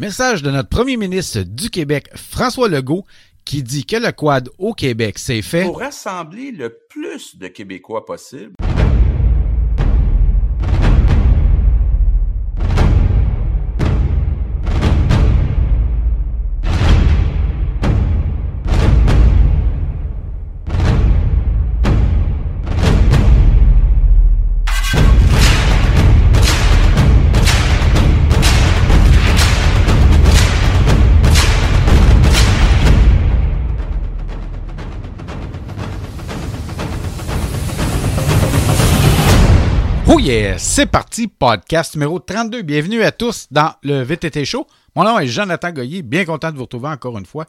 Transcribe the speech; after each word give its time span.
Message 0.00 0.44
de 0.44 0.52
notre 0.52 0.68
premier 0.68 0.96
ministre 0.96 1.40
du 1.40 1.70
Québec, 1.70 2.08
François 2.14 2.68
Legault, 2.68 3.04
qui 3.44 3.64
dit 3.64 3.84
que 3.84 3.96
le 3.96 4.12
quad 4.12 4.48
au 4.56 4.72
Québec, 4.72 5.18
c'est 5.18 5.42
fait 5.42 5.64
pour 5.64 5.80
rassembler 5.80 6.52
le 6.52 6.78
plus 6.88 7.36
de 7.36 7.48
Québécois 7.48 8.04
possible. 8.04 8.52
Oh 40.10 40.18
c'est 40.56 40.86
parti, 40.86 41.28
podcast 41.28 41.94
numéro 41.94 42.18
32. 42.18 42.62
Bienvenue 42.62 43.02
à 43.02 43.12
tous 43.12 43.46
dans 43.50 43.74
le 43.82 44.00
VTT 44.00 44.46
Show. 44.46 44.66
Mon 44.96 45.04
nom 45.04 45.18
est 45.18 45.26
Jonathan 45.26 45.70
Goyer, 45.70 46.00
bien 46.00 46.24
content 46.24 46.50
de 46.50 46.56
vous 46.56 46.62
retrouver 46.62 46.88
encore 46.88 47.18
une 47.18 47.26
fois. 47.26 47.44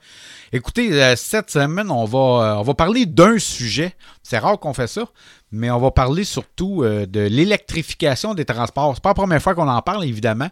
Écoutez, 0.52 0.92
euh, 1.02 1.16
cette 1.16 1.50
semaine, 1.50 1.90
on 1.90 2.04
va, 2.04 2.60
euh, 2.60 2.64
on 2.68 2.74
parler 2.74 3.06
d'un 3.06 3.40
sujet. 3.40 3.96
C'est 4.24 4.40
rare 4.40 4.60
qu'on 4.60 4.74
fait 4.74 4.88
ça, 4.88 5.06
mais 5.54 5.72
on 5.72 5.80
va 5.80 5.92
parler 5.92 6.26
surtout 6.26 6.84
euh, 6.84 7.06
de 7.06 7.22
l'électrification 7.22 8.34
des 8.34 8.44
transports. 8.44 8.94
C'est 8.94 9.04
pas 9.04 9.12
la 9.12 9.16
première 9.16 9.42
fois 9.42 9.56
qu'on 9.56 9.70
en 9.70 9.82
parle, 9.82 10.04
évidemment. 10.04 10.50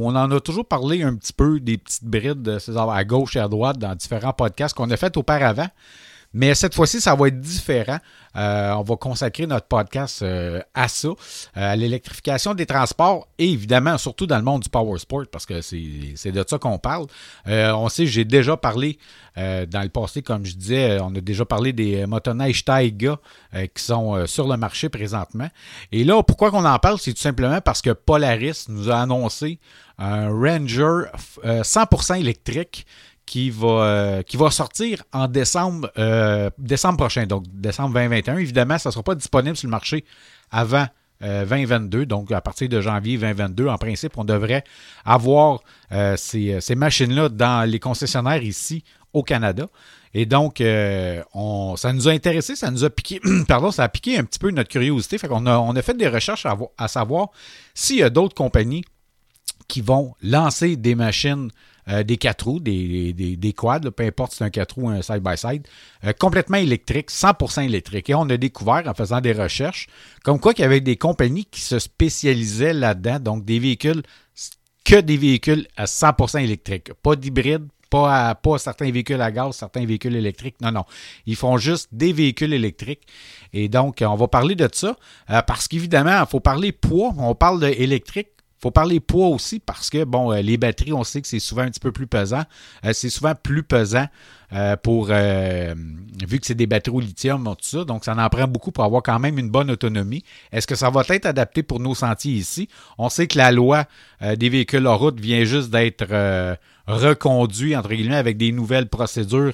On 0.00 0.16
en 0.16 0.30
a 0.30 0.40
toujours 0.40 0.64
parlé 0.64 1.02
un 1.02 1.14
petit 1.14 1.34
peu 1.34 1.60
des 1.60 1.76
petites 1.76 2.04
brides 2.04 2.58
à 2.74 3.04
gauche 3.04 3.36
et 3.36 3.40
à 3.40 3.48
droite 3.48 3.76
dans 3.76 3.94
différents 3.94 4.32
podcasts 4.32 4.74
qu'on 4.74 4.90
a 4.90 4.96
fait 4.96 5.14
auparavant. 5.18 5.68
Mais 6.32 6.54
cette 6.54 6.74
fois-ci, 6.74 7.00
ça 7.00 7.14
va 7.14 7.28
être 7.28 7.40
différent. 7.40 7.98
Euh, 8.36 8.72
on 8.74 8.82
va 8.82 8.96
consacrer 8.96 9.46
notre 9.46 9.66
podcast 9.66 10.22
euh, 10.22 10.60
à 10.74 10.86
ça, 10.86 11.08
euh, 11.08 11.12
à 11.54 11.74
l'électrification 11.74 12.54
des 12.54 12.66
transports 12.66 13.26
et 13.38 13.50
évidemment, 13.50 13.98
surtout 13.98 14.26
dans 14.26 14.36
le 14.36 14.44
monde 14.44 14.62
du 14.62 14.68
power 14.68 14.98
sport, 14.98 15.24
parce 15.30 15.46
que 15.46 15.60
c'est 15.60 16.30
de 16.32 16.44
ça 16.46 16.58
qu'on 16.58 16.78
parle. 16.78 17.06
on 17.46 17.88
sait, 17.88 18.06
j'ai 18.06 18.24
déjà 18.24 18.56
parlé 18.56 18.98
dans 19.36 19.82
le 19.82 19.88
passé, 19.88 20.22
comme 20.22 20.44
je 20.44 20.54
disais, 20.54 21.00
on 21.00 21.14
a 21.14 21.20
déjà 21.20 21.44
parlé 21.44 21.72
des 21.72 22.04
motoneiges 22.06 22.64
Taiga 22.64 23.18
qui 23.52 23.82
sont 23.82 24.26
sur 24.26 24.46
le 24.46 24.56
marché 24.56 24.88
présentement. 24.88 25.48
Et 25.92 26.04
là, 26.04 26.22
pourquoi 26.22 26.50
qu'on 26.50 26.64
en 26.64 26.78
parle, 26.78 26.98
c'est 26.98 27.14
tout 27.14 27.20
simplement 27.20 27.60
parce 27.60 27.80
que 27.80 27.90
Polaris 27.90 28.66
nous 28.68 28.90
a 28.90 29.00
annoncé 29.00 29.58
un 29.98 30.28
Ranger 30.28 31.04
100% 31.44 32.20
électrique 32.20 32.86
qui 33.30 33.50
va, 33.50 33.68
euh, 33.68 34.22
qui 34.24 34.36
va 34.36 34.50
sortir 34.50 35.04
en 35.12 35.28
décembre, 35.28 35.88
euh, 35.98 36.50
décembre 36.58 36.96
prochain, 36.96 37.26
donc 37.26 37.44
décembre 37.48 37.94
2021. 37.94 38.38
Évidemment, 38.38 38.76
ça 38.76 38.88
ne 38.88 38.92
sera 38.92 39.04
pas 39.04 39.14
disponible 39.14 39.56
sur 39.56 39.68
le 39.68 39.70
marché 39.70 40.04
avant 40.50 40.86
2022, 41.20 42.00
euh, 42.00 42.06
donc 42.06 42.32
à 42.32 42.40
partir 42.40 42.68
de 42.68 42.80
janvier 42.80 43.18
2022. 43.18 43.68
En 43.68 43.78
principe, 43.78 44.18
on 44.18 44.24
devrait 44.24 44.64
avoir 45.04 45.60
ces, 46.16 46.74
machines-là 46.74 47.28
dans 47.28 47.70
les 47.70 47.78
concessionnaires 47.78 48.42
ici 48.42 48.82
au 49.12 49.22
Canada. 49.22 49.68
Et 50.12 50.26
donc, 50.26 50.60
on, 51.32 51.76
ça 51.76 51.92
nous 51.92 52.08
a 52.08 52.10
intéressé, 52.10 52.56
ça 52.56 52.72
nous 52.72 52.82
a 52.82 52.90
piqué, 52.90 53.20
pardon, 53.46 53.70
ça 53.70 53.84
a 53.84 53.88
piqué 53.88 54.18
un 54.18 54.24
petit 54.24 54.40
peu 54.40 54.50
notre 54.50 54.70
curiosité. 54.70 55.18
Fait 55.18 55.28
qu'on 55.28 55.46
a, 55.46 55.56
on 55.56 55.76
a 55.76 55.82
fait 55.82 55.96
des 55.96 56.08
recherches 56.08 56.46
à, 56.46 56.58
à 56.76 56.88
savoir 56.88 57.28
s'il 57.74 57.98
y 57.98 58.02
a 58.02 58.10
d'autres 58.10 58.34
compagnies 58.34 58.82
qui 59.68 59.82
vont 59.82 60.16
lancer 60.20 60.74
des 60.74 60.96
machines 60.96 61.52
euh, 61.88 62.02
des 62.02 62.16
quatre 62.16 62.46
roues, 62.46 62.60
des, 62.60 63.12
des, 63.12 63.52
quads, 63.52 63.90
peu 63.90 64.04
importe 64.04 64.32
si 64.32 64.38
c'est 64.38 64.44
un 64.44 64.50
quatre 64.50 64.74
roues 64.76 64.86
ou 64.86 64.90
un 64.90 65.02
side-by-side, 65.02 65.66
euh, 66.04 66.12
complètement 66.12 66.58
électrique, 66.58 67.10
100% 67.10 67.64
électrique. 67.64 68.10
Et 68.10 68.14
on 68.14 68.28
a 68.30 68.36
découvert 68.36 68.82
en 68.86 68.94
faisant 68.94 69.20
des 69.20 69.32
recherches, 69.32 69.86
comme 70.24 70.40
quoi 70.40 70.54
qu'il 70.54 70.62
y 70.62 70.66
avait 70.66 70.80
des 70.80 70.96
compagnies 70.96 71.46
qui 71.46 71.60
se 71.60 71.78
spécialisaient 71.78 72.74
là-dedans, 72.74 73.18
donc 73.20 73.44
des 73.44 73.58
véhicules, 73.58 74.02
que 74.84 75.00
des 75.00 75.16
véhicules 75.16 75.66
à 75.76 75.84
100% 75.84 76.42
électriques, 76.42 76.92
pas 77.02 77.16
d'hybride, 77.16 77.66
pas, 77.90 78.34
pas 78.36 78.58
certains 78.58 78.90
véhicules 78.90 79.20
à 79.20 79.30
gaz, 79.30 79.56
certains 79.56 79.84
véhicules 79.84 80.14
électriques. 80.14 80.56
Non, 80.62 80.70
non. 80.70 80.84
Ils 81.26 81.36
font 81.36 81.58
juste 81.58 81.88
des 81.92 82.12
véhicules 82.12 82.54
électriques. 82.54 83.02
Et 83.52 83.68
donc, 83.68 83.98
on 84.00 84.14
va 84.14 84.28
parler 84.28 84.54
de 84.54 84.68
ça 84.72 84.96
euh, 85.28 85.42
parce 85.42 85.66
qu'évidemment, 85.68 86.20
il 86.20 86.26
faut 86.26 86.40
parler 86.40 86.72
poids. 86.72 87.12
On 87.18 87.34
parle 87.34 87.60
d'électrique 87.60 88.28
faut 88.60 88.70
parler 88.70 89.00
poids 89.00 89.28
aussi 89.28 89.58
parce 89.58 89.88
que, 89.88 90.04
bon, 90.04 90.32
euh, 90.32 90.42
les 90.42 90.58
batteries, 90.58 90.92
on 90.92 91.02
sait 91.02 91.22
que 91.22 91.28
c'est 91.28 91.38
souvent 91.38 91.62
un 91.62 91.70
petit 91.70 91.80
peu 91.80 91.92
plus 91.92 92.06
pesant. 92.06 92.44
Euh, 92.84 92.92
c'est 92.92 93.08
souvent 93.08 93.34
plus 93.34 93.62
pesant 93.62 94.06
euh, 94.52 94.76
pour, 94.76 95.06
vu 95.06 96.40
que 96.40 96.46
c'est 96.46 96.54
des 96.54 96.66
batteries 96.66 96.96
au 96.96 97.00
lithium, 97.00 97.44
tout 97.44 97.56
ça. 97.60 97.84
Donc, 97.84 98.04
ça 98.04 98.14
en 98.14 98.28
prend 98.28 98.46
beaucoup 98.46 98.70
pour 98.70 98.84
avoir 98.84 99.02
quand 99.02 99.18
même 99.18 99.38
une 99.38 99.48
bonne 99.48 99.70
autonomie. 99.70 100.24
Est-ce 100.52 100.66
que 100.66 100.74
ça 100.74 100.90
va 100.90 101.02
être 101.08 101.26
adapté 101.26 101.62
pour 101.62 101.80
nos 101.80 101.94
sentiers 101.94 102.34
ici? 102.34 102.68
On 102.98 103.08
sait 103.08 103.26
que 103.26 103.38
la 103.38 103.50
loi 103.50 103.84
des 104.20 104.48
véhicules 104.48 104.86
en 104.86 104.98
route 104.98 105.18
vient 105.18 105.44
juste 105.44 105.70
d'être 105.70 106.58
reconduite, 106.86 107.76
entre 107.76 107.90
guillemets, 107.90 108.16
avec 108.16 108.36
des 108.36 108.50
nouvelles 108.50 108.88
procédures, 108.88 109.52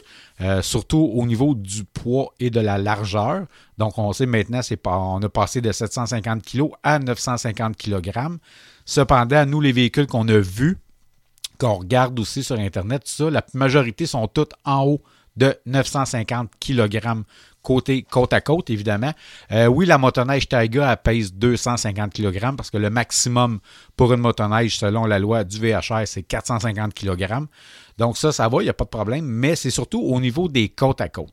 surtout 0.62 1.10
au 1.14 1.26
niveau 1.26 1.54
du 1.54 1.84
poids 1.84 2.32
et 2.40 2.48
de 2.48 2.60
la 2.60 2.78
largeur. 2.78 3.44
Donc, 3.76 3.98
on 3.98 4.14
sait 4.14 4.26
maintenant, 4.26 4.62
c'est 4.62 4.78
pas, 4.78 4.96
on 4.96 5.22
a 5.22 5.28
passé 5.28 5.60
de 5.60 5.70
750 5.70 6.42
kg 6.42 6.70
à 6.82 6.98
950 6.98 7.76
kg. 7.76 8.38
Cependant, 8.86 9.44
nous, 9.44 9.60
les 9.60 9.72
véhicules 9.72 10.06
qu'on 10.06 10.26
a 10.28 10.38
vus, 10.38 10.78
qu'on 11.58 11.74
regarde 11.74 12.18
aussi 12.18 12.42
sur 12.42 12.58
Internet, 12.58 13.02
la 13.18 13.44
majorité 13.52 14.06
sont 14.06 14.26
toutes 14.28 14.54
en 14.64 14.84
haut 14.84 15.02
de 15.36 15.54
950 15.66 16.50
kg 16.58 17.24
côté, 17.66 18.02
côte 18.08 18.32
à 18.32 18.40
côte, 18.40 18.70
évidemment. 18.70 19.12
Euh, 19.50 19.66
oui, 19.66 19.86
la 19.86 19.98
motoneige 19.98 20.48
Taiga, 20.48 20.96
pèse 20.96 21.34
250 21.34 22.12
kg 22.12 22.54
parce 22.56 22.70
que 22.70 22.78
le 22.78 22.90
maximum 22.90 23.58
pour 23.96 24.12
une 24.12 24.20
motoneige, 24.20 24.78
selon 24.78 25.04
la 25.04 25.18
loi 25.18 25.42
du 25.42 25.58
VHR, 25.58 26.06
c'est 26.06 26.22
450 26.22 26.94
kg. 26.94 27.26
Donc 27.98 28.16
ça, 28.18 28.30
ça 28.30 28.48
va, 28.48 28.58
il 28.60 28.64
n'y 28.64 28.70
a 28.70 28.74
pas 28.74 28.84
de 28.84 28.90
problème, 28.90 29.24
mais 29.24 29.56
c'est 29.56 29.70
surtout 29.70 30.00
au 30.00 30.20
niveau 30.20 30.48
des 30.48 30.68
côtes 30.68 31.00
à 31.00 31.08
côte. 31.08 31.32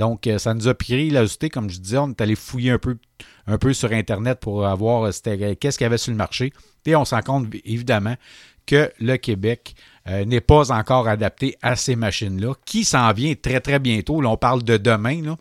Donc, 0.00 0.26
euh, 0.26 0.38
ça 0.38 0.54
nous 0.54 0.66
a 0.66 0.72
pris 0.72 1.10
l'ajusté, 1.10 1.50
comme 1.50 1.68
je 1.68 1.78
disais, 1.78 1.98
on 1.98 2.08
est 2.08 2.20
allé 2.22 2.34
fouiller 2.34 2.70
un 2.70 2.78
peu, 2.78 3.72
sur 3.74 3.92
Internet 3.92 4.40
pour 4.40 4.66
voir 4.78 5.04
euh, 5.04 5.54
qu'est-ce 5.60 5.76
qu'il 5.76 5.84
y 5.84 5.86
avait 5.86 5.98
sur 5.98 6.10
le 6.10 6.16
marché. 6.16 6.54
Et 6.86 6.96
on 6.96 7.04
se 7.04 7.14
rend 7.14 7.20
compte, 7.20 7.48
évidemment, 7.66 8.16
que 8.64 8.90
le 8.98 9.18
Québec 9.18 9.74
euh, 10.08 10.24
n'est 10.24 10.40
pas 10.40 10.72
encore 10.72 11.06
adapté 11.06 11.54
à 11.60 11.76
ces 11.76 11.96
machines-là, 11.96 12.54
qui 12.64 12.84
s'en 12.84 13.12
vient 13.12 13.34
très, 13.34 13.60
très 13.60 13.78
bientôt. 13.78 14.22
Là, 14.22 14.30
on 14.30 14.38
parle 14.38 14.62
de 14.62 14.78
demain, 14.78 15.22
là. 15.22 15.36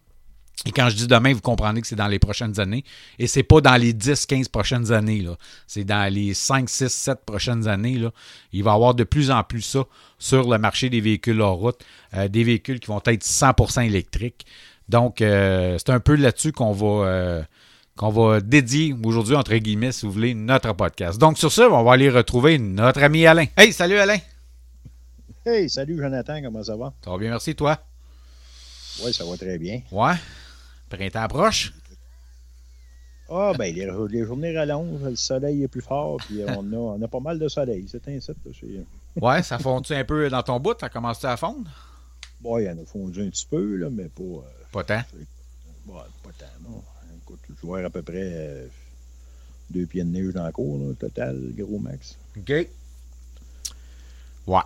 Et 0.65 0.71
quand 0.71 0.89
je 0.89 0.95
dis 0.95 1.07
demain, 1.07 1.33
vous 1.33 1.41
comprenez 1.41 1.79
que 1.79 1.87
c'est 1.87 1.95
dans 1.95 2.07
les 2.07 2.19
prochaines 2.19 2.59
années. 2.59 2.83
Et 3.17 3.27
c'est 3.27 3.43
pas 3.43 3.61
dans 3.61 3.75
les 3.75 3.93
10, 3.93 4.25
15 4.25 4.49
prochaines 4.49 4.91
années. 4.91 5.25
C'est 5.67 5.85
dans 5.85 6.11
les 6.13 6.33
5, 6.33 6.69
6, 6.69 6.89
7 6.89 7.19
prochaines 7.25 7.67
années. 7.67 7.97
Là. 7.97 8.11
Il 8.51 8.63
va 8.63 8.71
y 8.71 8.73
avoir 8.73 8.93
de 8.93 9.05
plus 9.05 9.31
en 9.31 9.43
plus 9.43 9.61
ça 9.61 9.85
sur 10.17 10.49
le 10.49 10.57
marché 10.57 10.89
des 10.89 10.99
véhicules 10.99 11.39
hors 11.39 11.57
route. 11.57 11.79
Euh, 12.13 12.27
des 12.27 12.43
véhicules 12.43 12.79
qui 12.79 12.87
vont 12.87 13.01
être 13.05 13.23
100% 13.23 13.85
électriques. 13.85 14.45
Donc, 14.89 15.21
euh, 15.21 15.77
c'est 15.77 15.91
un 15.91 15.99
peu 15.99 16.15
là-dessus 16.15 16.51
qu'on 16.51 16.73
va, 16.73 17.07
euh, 17.07 17.43
qu'on 17.95 18.09
va 18.09 18.41
dédier 18.41 18.95
aujourd'hui, 19.03 19.35
entre 19.35 19.55
guillemets, 19.55 19.91
si 19.91 20.05
vous 20.05 20.11
voulez, 20.11 20.33
notre 20.33 20.73
podcast. 20.73 21.19
Donc, 21.19 21.37
sur 21.37 21.51
ça, 21.51 21.69
on 21.69 21.83
va 21.83 21.93
aller 21.93 22.09
retrouver 22.09 22.57
notre 22.57 23.03
ami 23.03 23.25
Alain. 23.25 23.45
Hey, 23.55 23.71
salut 23.71 23.97
Alain! 23.97 24.17
Hey, 25.45 25.69
salut 25.69 25.97
Jonathan, 25.97 26.41
comment 26.43 26.63
ça 26.63 26.75
va? 26.75 26.93
Ça 27.03 27.11
va 27.11 27.17
bien, 27.17 27.29
merci, 27.29 27.55
toi? 27.55 27.79
Oui, 29.03 29.13
ça 29.13 29.23
va 29.23 29.37
très 29.37 29.57
bien. 29.57 29.81
Ouais? 29.91 30.15
Printemps 30.89 31.22
approche? 31.22 31.73
Ah, 33.31 33.53
ben, 33.57 33.73
les, 33.73 34.25
journées 34.25 34.57
rallongent, 34.57 35.03
le 35.03 35.16
soleil 35.16 35.63
est 35.63 35.67
plus 35.67 35.81
fort, 35.81 36.17
puis 36.17 36.41
on 36.47 36.73
a, 36.73 36.75
on 36.75 37.01
a 37.01 37.07
pas 37.07 37.19
mal 37.19 37.38
de 37.38 37.47
soleil. 37.47 37.85
C'est 37.88 38.07
un 38.07 38.19
site. 38.19 38.38
ouais, 39.22 39.44
ça 39.44 39.59
fond 39.59 39.81
un 39.88 40.03
peu 40.03 40.29
dans 40.29 40.41
ton 40.41 40.59
bout? 40.59 40.80
Ça 40.80 40.89
commence 40.89 41.24
à 41.24 41.38
fondre? 41.38 41.69
Oui, 42.44 42.63
il 42.63 42.69
en 42.69 42.81
a 42.81 42.86
fondu 42.86 43.21
un 43.21 43.30
petit 43.30 43.45
peu, 43.45 43.75
là, 43.75 43.89
mais 43.91 44.09
pas. 44.09 44.24
Euh, 44.24 44.41
pas 44.71 44.83
tant? 44.83 45.01
Ouais, 45.88 46.01
pas 46.24 46.31
tant, 46.38 46.69
non. 46.69 46.81
Écoute, 47.21 47.39
je 47.50 47.68
vois 47.68 47.81
à 47.81 47.89
peu 47.89 48.01
près 48.01 48.24
euh, 48.24 48.68
deux 49.69 49.86
pieds 49.86 50.03
de 50.03 50.09
neige 50.09 50.33
dans 50.33 50.44
la 50.44 50.51
cour, 50.51 50.80
là, 50.80 50.94
total, 50.95 51.51
gros 51.56 51.77
max. 51.77 52.18
OK. 52.38 52.68
Ouais. 54.47 54.59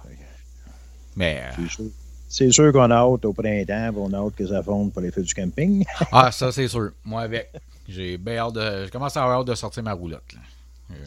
Mais. 1.16 1.44
Euh, 1.60 1.88
c'est 2.34 2.52
sûr 2.52 2.74
qu'on 2.74 2.90
a 2.90 2.96
hâte 2.96 3.26
au 3.26 3.32
printemps, 3.34 3.92
on 3.96 4.12
a 4.12 4.18
hâte 4.18 4.34
que 4.34 4.48
ça 4.48 4.64
fonde 4.64 4.92
pour 4.92 5.04
les 5.04 5.12
feux 5.12 5.22
du 5.22 5.36
camping. 5.36 5.86
ah, 6.12 6.32
ça, 6.32 6.52
c'est 6.52 6.68
sûr. 6.68 6.92
Moi, 7.06 7.22
avec. 7.22 7.52
J'ai 7.88 8.18
bien 8.18 8.38
hâte 8.38 8.56
de. 8.56 8.86
Je 8.88 8.92
commence 8.92 9.16
à 9.16 9.22
avoir 9.22 9.42
hâte 9.42 9.48
de 9.48 9.54
sortir 9.54 9.84
ma 9.84 9.94
roulotte. 9.94 10.34
Là. 10.34 10.40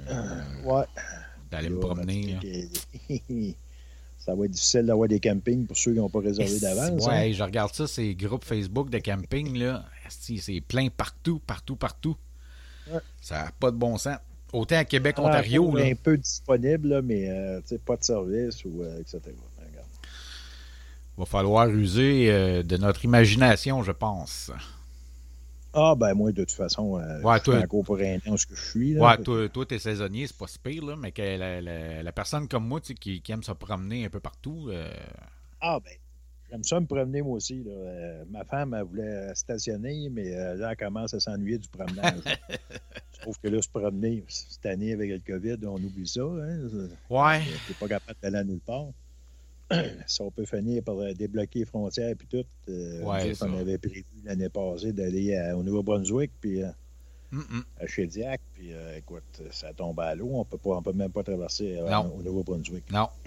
Euh, 0.08 0.62
ouais. 0.64 0.84
D'aller 1.50 1.70
me 1.70 1.80
promener. 1.80 2.38
ça 4.18 4.36
va 4.36 4.44
être 4.44 4.52
difficile 4.52 4.86
d'avoir 4.86 5.08
des 5.08 5.18
campings 5.18 5.66
pour 5.66 5.76
ceux 5.76 5.94
qui 5.94 5.98
n'ont 5.98 6.08
pas 6.08 6.20
réservé 6.20 6.60
d'avance. 6.60 7.04
Ouais, 7.04 7.30
hein. 7.30 7.32
je 7.32 7.42
regarde 7.42 7.74
ça, 7.74 7.88
ces 7.88 8.14
groupes 8.14 8.44
Facebook 8.44 8.88
de 8.88 8.98
camping, 8.98 9.58
là. 9.58 9.84
C'est 10.08 10.60
plein 10.60 10.86
partout, 10.96 11.40
partout, 11.44 11.74
partout. 11.74 12.16
Ça 13.20 13.46
n'a 13.46 13.50
pas 13.58 13.72
de 13.72 13.76
bon 13.76 13.98
sens. 13.98 14.18
Autant 14.52 14.76
à 14.76 14.84
Québec, 14.84 15.16
Ah, 15.18 15.22
Ontario, 15.22 15.74
là. 15.74 15.86
Un 15.86 15.94
peu 15.96 16.16
disponible, 16.16 16.88
là, 16.88 17.02
mais 17.02 17.28
euh, 17.28 17.60
pas 17.84 17.96
de 17.96 18.04
service, 18.04 18.64
ou 18.64 18.82
euh, 18.82 19.00
etc. 19.00 19.20
Va 21.16 21.24
falloir 21.24 21.68
user 21.68 22.30
euh, 22.30 22.62
de 22.62 22.76
notre 22.76 23.04
imagination, 23.04 23.82
je 23.82 23.92
pense. 23.92 24.50
Ah, 25.72 25.94
ben 25.96 26.14
moi, 26.14 26.32
de 26.32 26.42
toute 26.44 26.52
façon, 26.52 26.98
euh, 26.98 27.20
Ouais, 27.22 27.38
je 27.38 27.44
toi- 27.44 27.54
suis 27.56 27.64
encore 27.64 27.84
pour 27.84 27.98
un 27.98 28.18
an 28.26 28.36
ce 28.36 28.46
que 28.46 28.54
je 28.54 28.64
suis. 28.70 28.94
Là, 28.94 29.02
Ouais, 29.06 29.22
toi, 29.22 29.48
toi 29.48 29.66
t'es 29.66 29.78
saisonnier, 29.78 30.26
c'est 30.26 30.36
pas 30.36 30.46
si 30.46 30.58
pire, 30.58 30.84
là, 30.84 30.96
mais 30.96 31.12
que 31.12 31.22
la, 31.22 31.60
la- 31.60 32.02
la 32.02 32.12
personne 32.12 32.48
comme 32.48 32.66
moi, 32.66 32.80
tu 32.80 32.88
sais, 32.88 32.94
qui, 32.94 33.20
qui 33.20 33.32
aime 33.32 33.42
se 33.42 33.52
promener 33.52 34.04
un 34.06 34.08
peu 34.10 34.20
partout, 34.20 34.68
euh, 34.70 34.90
Ah, 35.60 35.78
ben, 35.82 35.92
j'aime 36.50 36.64
ça 36.64 36.80
me 36.80 36.86
promener 36.86 37.20
moi 37.22 37.36
aussi. 37.36 37.62
Là. 37.64 37.72
Euh, 37.72 38.24
ma 38.30 38.44
femme, 38.44 38.74
elle 38.74 38.84
voulait 38.84 39.34
stationner, 39.34 40.08
mais 40.10 40.30
là, 40.56 40.70
elle 40.70 40.76
commence 40.76 41.12
à 41.14 41.20
s'ennuyer 41.20 41.58
du 41.58 41.68
promenage. 41.68 42.20
Je 43.14 43.20
trouve 43.22 43.38
que 43.42 43.48
là, 43.48 43.60
se 43.62 43.68
promener, 43.68 44.22
cette 44.28 44.64
année, 44.66 44.92
avec 44.92 45.10
le 45.10 45.18
COVID, 45.18 45.66
on 45.66 45.76
oublie 45.76 46.06
ça. 46.06 46.20
Hein? 46.22 46.60
ouais, 47.10 47.42
T'es 47.66 47.74
pas 47.80 47.88
capable 47.88 48.18
d'aller 48.22 48.44
nulle 48.44 48.60
part. 48.60 48.86
si 50.06 50.22
on 50.22 50.30
peut 50.30 50.44
finir 50.44 50.82
par 50.82 50.98
euh, 50.98 51.12
débloquer 51.12 51.60
les 51.60 51.64
frontières 51.64 52.14
puis 52.16 52.28
tout, 52.28 52.44
euh, 52.68 53.02
Ouais, 53.02 53.32
on 53.40 53.58
avait 53.58 53.78
prévu 53.78 54.04
l'année 54.24 54.48
passée 54.48 54.92
d'aller 54.92 55.52
au 55.56 55.62
Nouveau-Brunswick 55.62 56.30
puis 56.40 56.62
euh, 56.62 56.70
à 57.80 57.86
Shediac, 57.86 58.40
puis 58.54 58.72
euh, 58.72 58.98
écoute, 58.98 59.42
ça 59.50 59.72
tombe 59.72 59.98
à 60.00 60.14
l'eau, 60.14 60.30
on 60.32 60.44
peut 60.44 60.58
pas, 60.58 60.70
on 60.70 60.82
peut 60.82 60.92
même 60.92 61.10
pas 61.10 61.22
traverser 61.24 61.78
au 61.80 62.22
Nouveau-Brunswick. 62.22 62.90
non, 62.92 63.08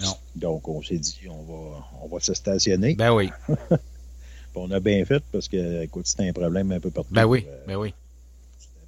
non, 0.00 0.14
Donc 0.36 0.68
on 0.68 0.82
s'est 0.82 0.98
dit 0.98 1.20
on 1.28 1.42
va 1.42 1.84
on 2.02 2.08
va 2.08 2.20
se 2.20 2.32
stationner. 2.34 2.94
ben 2.94 3.12
oui, 3.12 3.30
on 4.54 4.70
a 4.70 4.80
bien 4.80 5.04
fait 5.04 5.22
parce 5.32 5.48
que 5.48 5.82
écoute, 5.82 6.06
c'était 6.06 6.28
un 6.28 6.32
problème 6.32 6.70
un 6.70 6.80
peu 6.80 6.90
partout. 6.90 7.12
ben 7.12 7.24
oui, 7.26 7.46
ben 7.66 7.76
oui, 7.76 7.92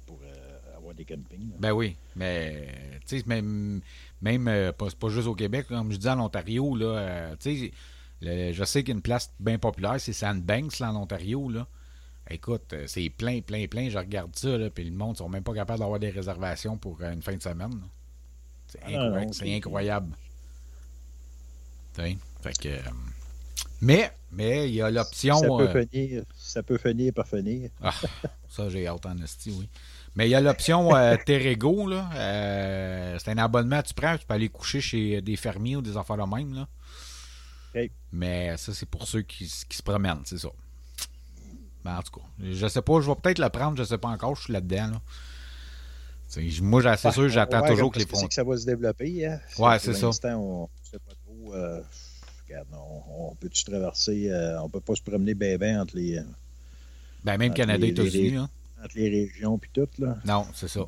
pour 0.07 0.17
avoir 0.75 0.93
des 0.95 1.03
campings. 1.03 1.49
là. 1.49 1.55
ben 1.59 1.71
oui, 1.73 1.95
mais, 2.15 2.67
tu 3.07 3.19
sais, 3.19 3.23
même, 3.27 3.81
même 4.21 4.47
euh, 4.47 4.71
pas, 4.71 4.87
pas 4.99 5.09
juste 5.09 5.27
au 5.27 5.35
Québec, 5.35 5.67
comme 5.67 5.91
je 5.91 5.97
dis 5.97 6.09
en 6.09 6.19
Ontario, 6.19 6.75
là, 6.75 6.85
euh, 6.85 7.35
tu 7.39 7.57
sais, 7.57 7.71
le- 8.21 8.51
je 8.53 8.63
sais 8.63 8.81
qu'il 8.83 8.89
y 8.89 8.91
a 8.93 8.95
une 8.95 9.01
place 9.01 9.31
bien 9.39 9.57
populaire, 9.57 9.99
c'est 9.99 10.13
Sandbanks, 10.13 10.79
là, 10.79 10.91
en 10.91 10.95
Ontario, 10.97 11.49
là. 11.49 11.67
Écoute, 12.31 12.73
euh, 12.73 12.83
c'est 12.85 13.09
plein, 13.09 13.41
plein, 13.41 13.65
plein. 13.67 13.89
Je 13.89 13.97
regarde 13.97 14.35
ça, 14.35 14.55
là, 14.57 14.69
puis 14.69 14.83
le 14.83 14.91
monde 14.95 15.11
ne 15.11 15.15
sont 15.17 15.29
même 15.29 15.41
pas 15.43 15.53
capables 15.53 15.79
d'avoir 15.79 15.99
des 15.99 16.11
réservations 16.11 16.77
pour 16.77 16.97
euh, 17.01 17.11
une 17.11 17.21
fin 17.23 17.35
de 17.35 17.41
semaine. 17.41 17.81
C'est 18.67 18.79
Ah, 18.83 18.87
incroyable. 18.89 19.33
c'est 19.33 19.55
incroyable. 19.55 20.15
Fait 21.93 22.53
que, 22.57 22.69
mais, 23.81 24.11
mais 24.31 24.69
il 24.69 24.75
y 24.75 24.81
a 24.81 24.89
l'option. 24.91 25.37
ça 25.39 25.47
peut 25.47 25.85
finir, 25.85 26.23
ça 26.37 26.63
peut 26.63 26.77
finir 26.77 27.13
par 27.13 27.27
finir. 27.27 27.69
ah, 27.81 27.93
ça, 28.47 28.69
j'ai 28.69 28.87
hâte 28.87 29.05
en 29.05 29.17
esti, 29.21 29.51
oui. 29.51 29.67
Mais 30.15 30.27
il 30.27 30.31
y 30.31 30.35
a 30.35 30.41
l'option 30.41 30.95
euh, 30.95 31.15
Terrego, 31.25 31.87
là. 31.87 32.09
Euh, 32.15 33.17
c'est 33.19 33.31
un 33.31 33.37
abonnement, 33.37 33.81
tu 33.81 33.93
prends, 33.93 34.17
tu 34.17 34.25
peux 34.25 34.33
aller 34.33 34.49
coucher 34.49 34.81
chez 34.81 35.21
des 35.21 35.35
fermiers 35.35 35.75
ou 35.77 35.81
des 35.81 35.95
enfants 35.97 36.17
de 36.17 36.35
même, 36.35 36.53
là. 36.55 36.67
Mais 38.11 38.57
ça, 38.57 38.73
c'est 38.73 38.87
pour 38.87 39.07
ceux 39.07 39.21
qui, 39.21 39.45
qui 39.69 39.77
se 39.77 39.83
promènent, 39.83 40.21
c'est 40.25 40.39
ça. 40.39 40.49
Mais 41.85 41.91
en 41.91 42.01
tout 42.01 42.19
cas, 42.19 42.25
je 42.43 42.67
sais 42.67 42.81
pas, 42.81 42.99
je 43.01 43.09
vais 43.09 43.15
peut-être 43.15 43.39
le 43.39 43.49
prendre, 43.49 43.77
je 43.77 43.83
sais 43.83 43.97
pas 43.97 44.09
encore, 44.09 44.35
je 44.35 44.43
suis 44.43 44.53
là-dedans, 44.53 44.87
là. 44.91 45.01
Moi, 46.61 46.97
c'est 46.97 47.11
sûr, 47.11 47.29
j'attends 47.29 47.61
Ouais, 47.61 47.69
toujours 47.69 47.91
que 47.91 47.99
les 47.99 48.05
fonds. 48.05 48.27
que 48.27 48.33
ça 48.33 48.43
va 48.43 48.55
se 48.57 48.65
développer. 48.65 49.25
Hein? 49.25 49.39
Ouais, 49.57 49.77
Pour 49.77 49.79
c'est 49.79 49.93
ça. 49.93 50.05
l'instant, 50.07 50.35
on 50.37 50.63
ne 50.63 50.67
sait 50.91 50.99
pas 50.99 51.13
trop. 51.25 51.53
euh, 51.55 51.81
regarde, 52.47 52.67
on, 52.73 53.29
on 53.31 53.35
peut-tu 53.35 53.63
traverser, 53.63 54.29
euh, 54.29 54.61
on 54.61 54.69
peut 54.69 54.79
pas 54.81 54.93
se 54.95 55.01
promener 55.01 55.33
bien 55.33 55.57
ben 55.57 55.79
entre 55.81 55.95
les, 55.95 56.19
Ben, 57.23 57.37
même 57.37 57.53
Canada 57.53 57.83
et 57.85 57.89
États-Unis, 57.89 58.31
là. 58.31 58.49
Entre 58.83 58.95
les 58.95 59.09
régions 59.09 59.57
puis 59.57 59.69
tout, 59.73 59.87
là. 59.99 60.17
Non, 60.25 60.45
c'est 60.53 60.67
ça. 60.67 60.81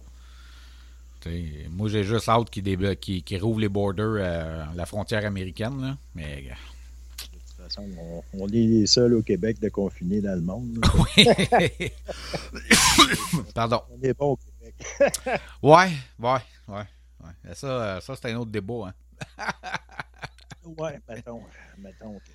Moi, 1.69 1.87
j'ai 1.89 2.03
juste 2.03 2.27
hâte 2.29 2.49
qu'ils 2.49 2.63
déblo- 2.63 2.95
qu'ils- 2.95 3.41
rouvrent 3.41 3.59
les 3.59 3.69
borders 3.69 4.23
à 4.23 4.73
la 4.73 4.85
frontière 4.87 5.23
américaine, 5.25 5.79
là. 5.79 5.95
Mais, 6.15 6.41
De 6.41 6.49
toute 6.49 7.57
façon, 7.57 7.85
on, 7.99 8.23
on 8.33 8.47
est 8.47 8.51
les 8.53 8.87
seuls 8.87 9.13
au 9.13 9.21
Québec 9.21 9.59
de 9.59 9.69
confiner 9.69 10.19
dans 10.21 10.33
le 10.33 10.41
monde. 10.41 10.83
oui. 11.17 11.25
Pardon. 13.53 13.81
On 13.91 14.01
est 14.01 14.17
bon 14.17 14.31
au 14.31 14.37
Québec. 14.37 14.73
Ouais, 15.61 15.91
ouais, 16.19 16.39
ouais. 16.69 16.83
ouais. 17.23 17.53
Ça, 17.53 17.67
euh, 17.67 18.01
ça 18.01 18.15
c'est 18.15 18.31
un 18.31 18.37
autre 18.37 18.49
débat, 18.51 18.93
hein. 19.37 19.37
Ouais, 20.77 20.99
mettons, 21.09 21.41
mettons 21.77 22.19
que 22.19 22.31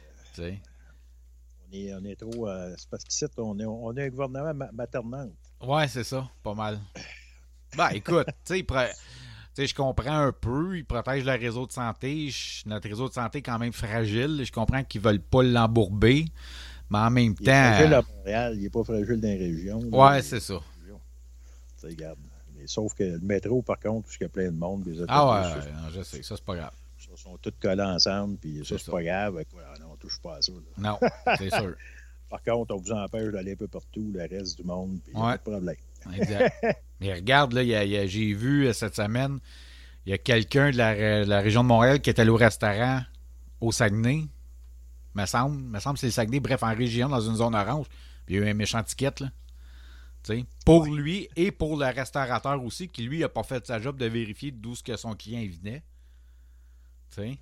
est, 1.85 1.95
on 1.95 2.05
est 2.05 2.17
trop. 2.17 2.49
euh, 2.49 2.75
c'est 2.77 2.89
parce 2.89 3.05
qu'ici, 3.05 3.25
on 3.39 3.59
est, 3.59 3.65
on 3.65 3.97
est 3.97 4.05
un 4.07 4.09
gouvernement 4.09 4.55
ma- 4.55 4.73
maternant. 4.73 5.29
Ouais, 5.63 5.89
c'est 5.89 6.05
ça, 6.05 6.29
pas 6.43 6.55
mal. 6.55 6.79
Ben, 7.77 7.89
écoute, 7.91 8.27
tu 8.45 8.65
sais, 8.65 9.67
je 9.67 9.75
comprends 9.75 10.19
un 10.19 10.33
peu, 10.33 10.79
ils 10.79 10.85
protègent 10.85 11.25
le 11.25 11.33
réseau 11.33 11.67
de 11.67 11.73
santé. 11.73 12.31
Notre 12.65 12.89
réseau 12.89 13.09
de 13.09 13.13
santé 13.13 13.39
est 13.39 13.43
quand 13.43 13.59
même 13.59 13.73
fragile. 13.73 14.43
Je 14.45 14.53
comprends 14.53 14.83
qu'ils 14.85 15.01
veulent 15.03 15.21
pas 15.21 15.43
l'embourber, 15.43 16.25
mais 16.89 16.99
en 16.99 17.11
même 17.11 17.35
Il 17.41 17.49
est 17.49 17.53
fragile 17.53 17.91
temps. 17.91 17.99
à 17.99 18.03
Montréal, 18.17 18.53
il 18.57 18.63
n'est 18.63 18.71
pas 18.71 18.85
fragile 18.85 19.21
dans 19.21 19.29
les 19.29 19.37
régions. 19.37 19.81
Ouais, 19.93 20.23
c'est 20.23 20.41
ça. 20.41 20.61
Regarde. 21.83 22.19
Mais 22.57 22.67
sauf 22.67 22.95
que 22.95 23.05
le 23.05 23.21
métro, 23.21 23.63
par 23.63 23.79
contre, 23.79 24.05
parce 24.07 24.17
qu'il 24.17 24.25
y 24.25 24.27
a 24.27 24.31
plein 24.31 24.51
de 24.51 24.57
monde, 24.57 24.83
des 24.83 25.05
Ah 25.09 25.29
ouais, 25.29 25.73
non, 25.73 25.89
je 25.91 26.03
sais, 26.03 26.23
ça 26.23 26.37
c'est 26.37 26.45
pas 26.45 26.57
grave. 26.57 26.73
Sont 27.17 27.37
tous 27.39 27.53
collés 27.61 27.83
ensemble, 27.83 28.37
puis 28.39 28.65
ça, 28.65 28.77
c'est 28.79 28.91
pas 28.91 29.03
grave. 29.03 29.43
Quoi, 29.51 29.63
ah 29.67 29.79
non, 29.81 29.93
on 29.93 29.97
touche 29.97 30.19
pas 30.21 30.37
à 30.37 30.43
ça. 30.43 30.53
là. 30.53 30.59
Non, 30.79 30.99
c'est 31.39 31.51
sûr. 31.55 31.75
Par 32.29 32.43
contre, 32.43 32.75
on 32.75 32.79
vous 32.79 32.93
empêche 32.93 33.31
d'aller 33.33 33.53
un 33.53 33.57
peu 33.57 33.69
partout, 33.69 34.11
le 34.13 34.21
reste 34.21 34.57
du 34.61 34.65
monde, 34.67 34.99
puis 35.05 35.15
Ouais. 35.15 35.23
pas 35.23 35.37
de 35.37 35.43
problème. 35.43 35.77
Exact. 36.15 36.55
Mais 37.01 37.15
regarde, 37.15 37.53
là, 37.53 37.63
j'ai 38.07 38.33
vu 38.33 38.67
euh, 38.67 38.73
cette 38.73 38.97
semaine, 38.97 39.39
il 40.05 40.11
y 40.11 40.13
a 40.13 40.19
quelqu'un 40.19 40.71
de 40.71 40.77
la, 40.77 40.91
ré- 40.91 41.25
de 41.25 41.29
la 41.31 41.41
région 41.41 41.63
de 41.63 41.69
Montréal 41.69 42.01
qui 42.01 42.11
est 42.11 42.19
allé 42.19 42.31
au 42.31 42.37
restaurant 42.37 43.01
au 43.61 43.71
Saguenay. 43.73 44.25
Me 45.15 45.25
semble. 45.25 45.61
Me 45.63 45.79
semble 45.81 45.95
que 45.95 46.01
c'est 46.01 46.07
le 46.07 46.13
Saguenay, 46.13 46.41
bref, 46.41 46.63
en 46.63 46.75
région, 46.75 47.09
dans 47.09 47.21
une 47.21 47.37
zone 47.37 47.55
orange. 47.55 47.87
Puis 48.27 48.35
il 48.35 48.41
y 48.41 48.43
a 48.43 48.47
eu 48.47 48.51
un 48.51 48.55
méchant 48.55 48.83
ticket, 48.83 49.13
là. 49.21 49.31
Pour 50.65 50.87
lui 50.87 51.29
et 51.37 51.53
pour 51.53 51.77
le 51.77 51.87
restaurateur 51.87 52.61
aussi, 52.65 52.89
qui 52.89 53.03
lui 53.03 53.21
n'a 53.21 53.29
pas 53.29 53.45
fait 53.45 53.65
sa 53.65 53.81
job 53.81 53.97
de 53.97 54.07
vérifier 54.07 54.51
d'où 54.51 54.75
ce 54.75 54.83
que 54.83 54.97
son 54.97 55.15
client 55.15 55.47
venait. 55.63 55.85
Tu 57.11 57.23
sais. 57.23 57.39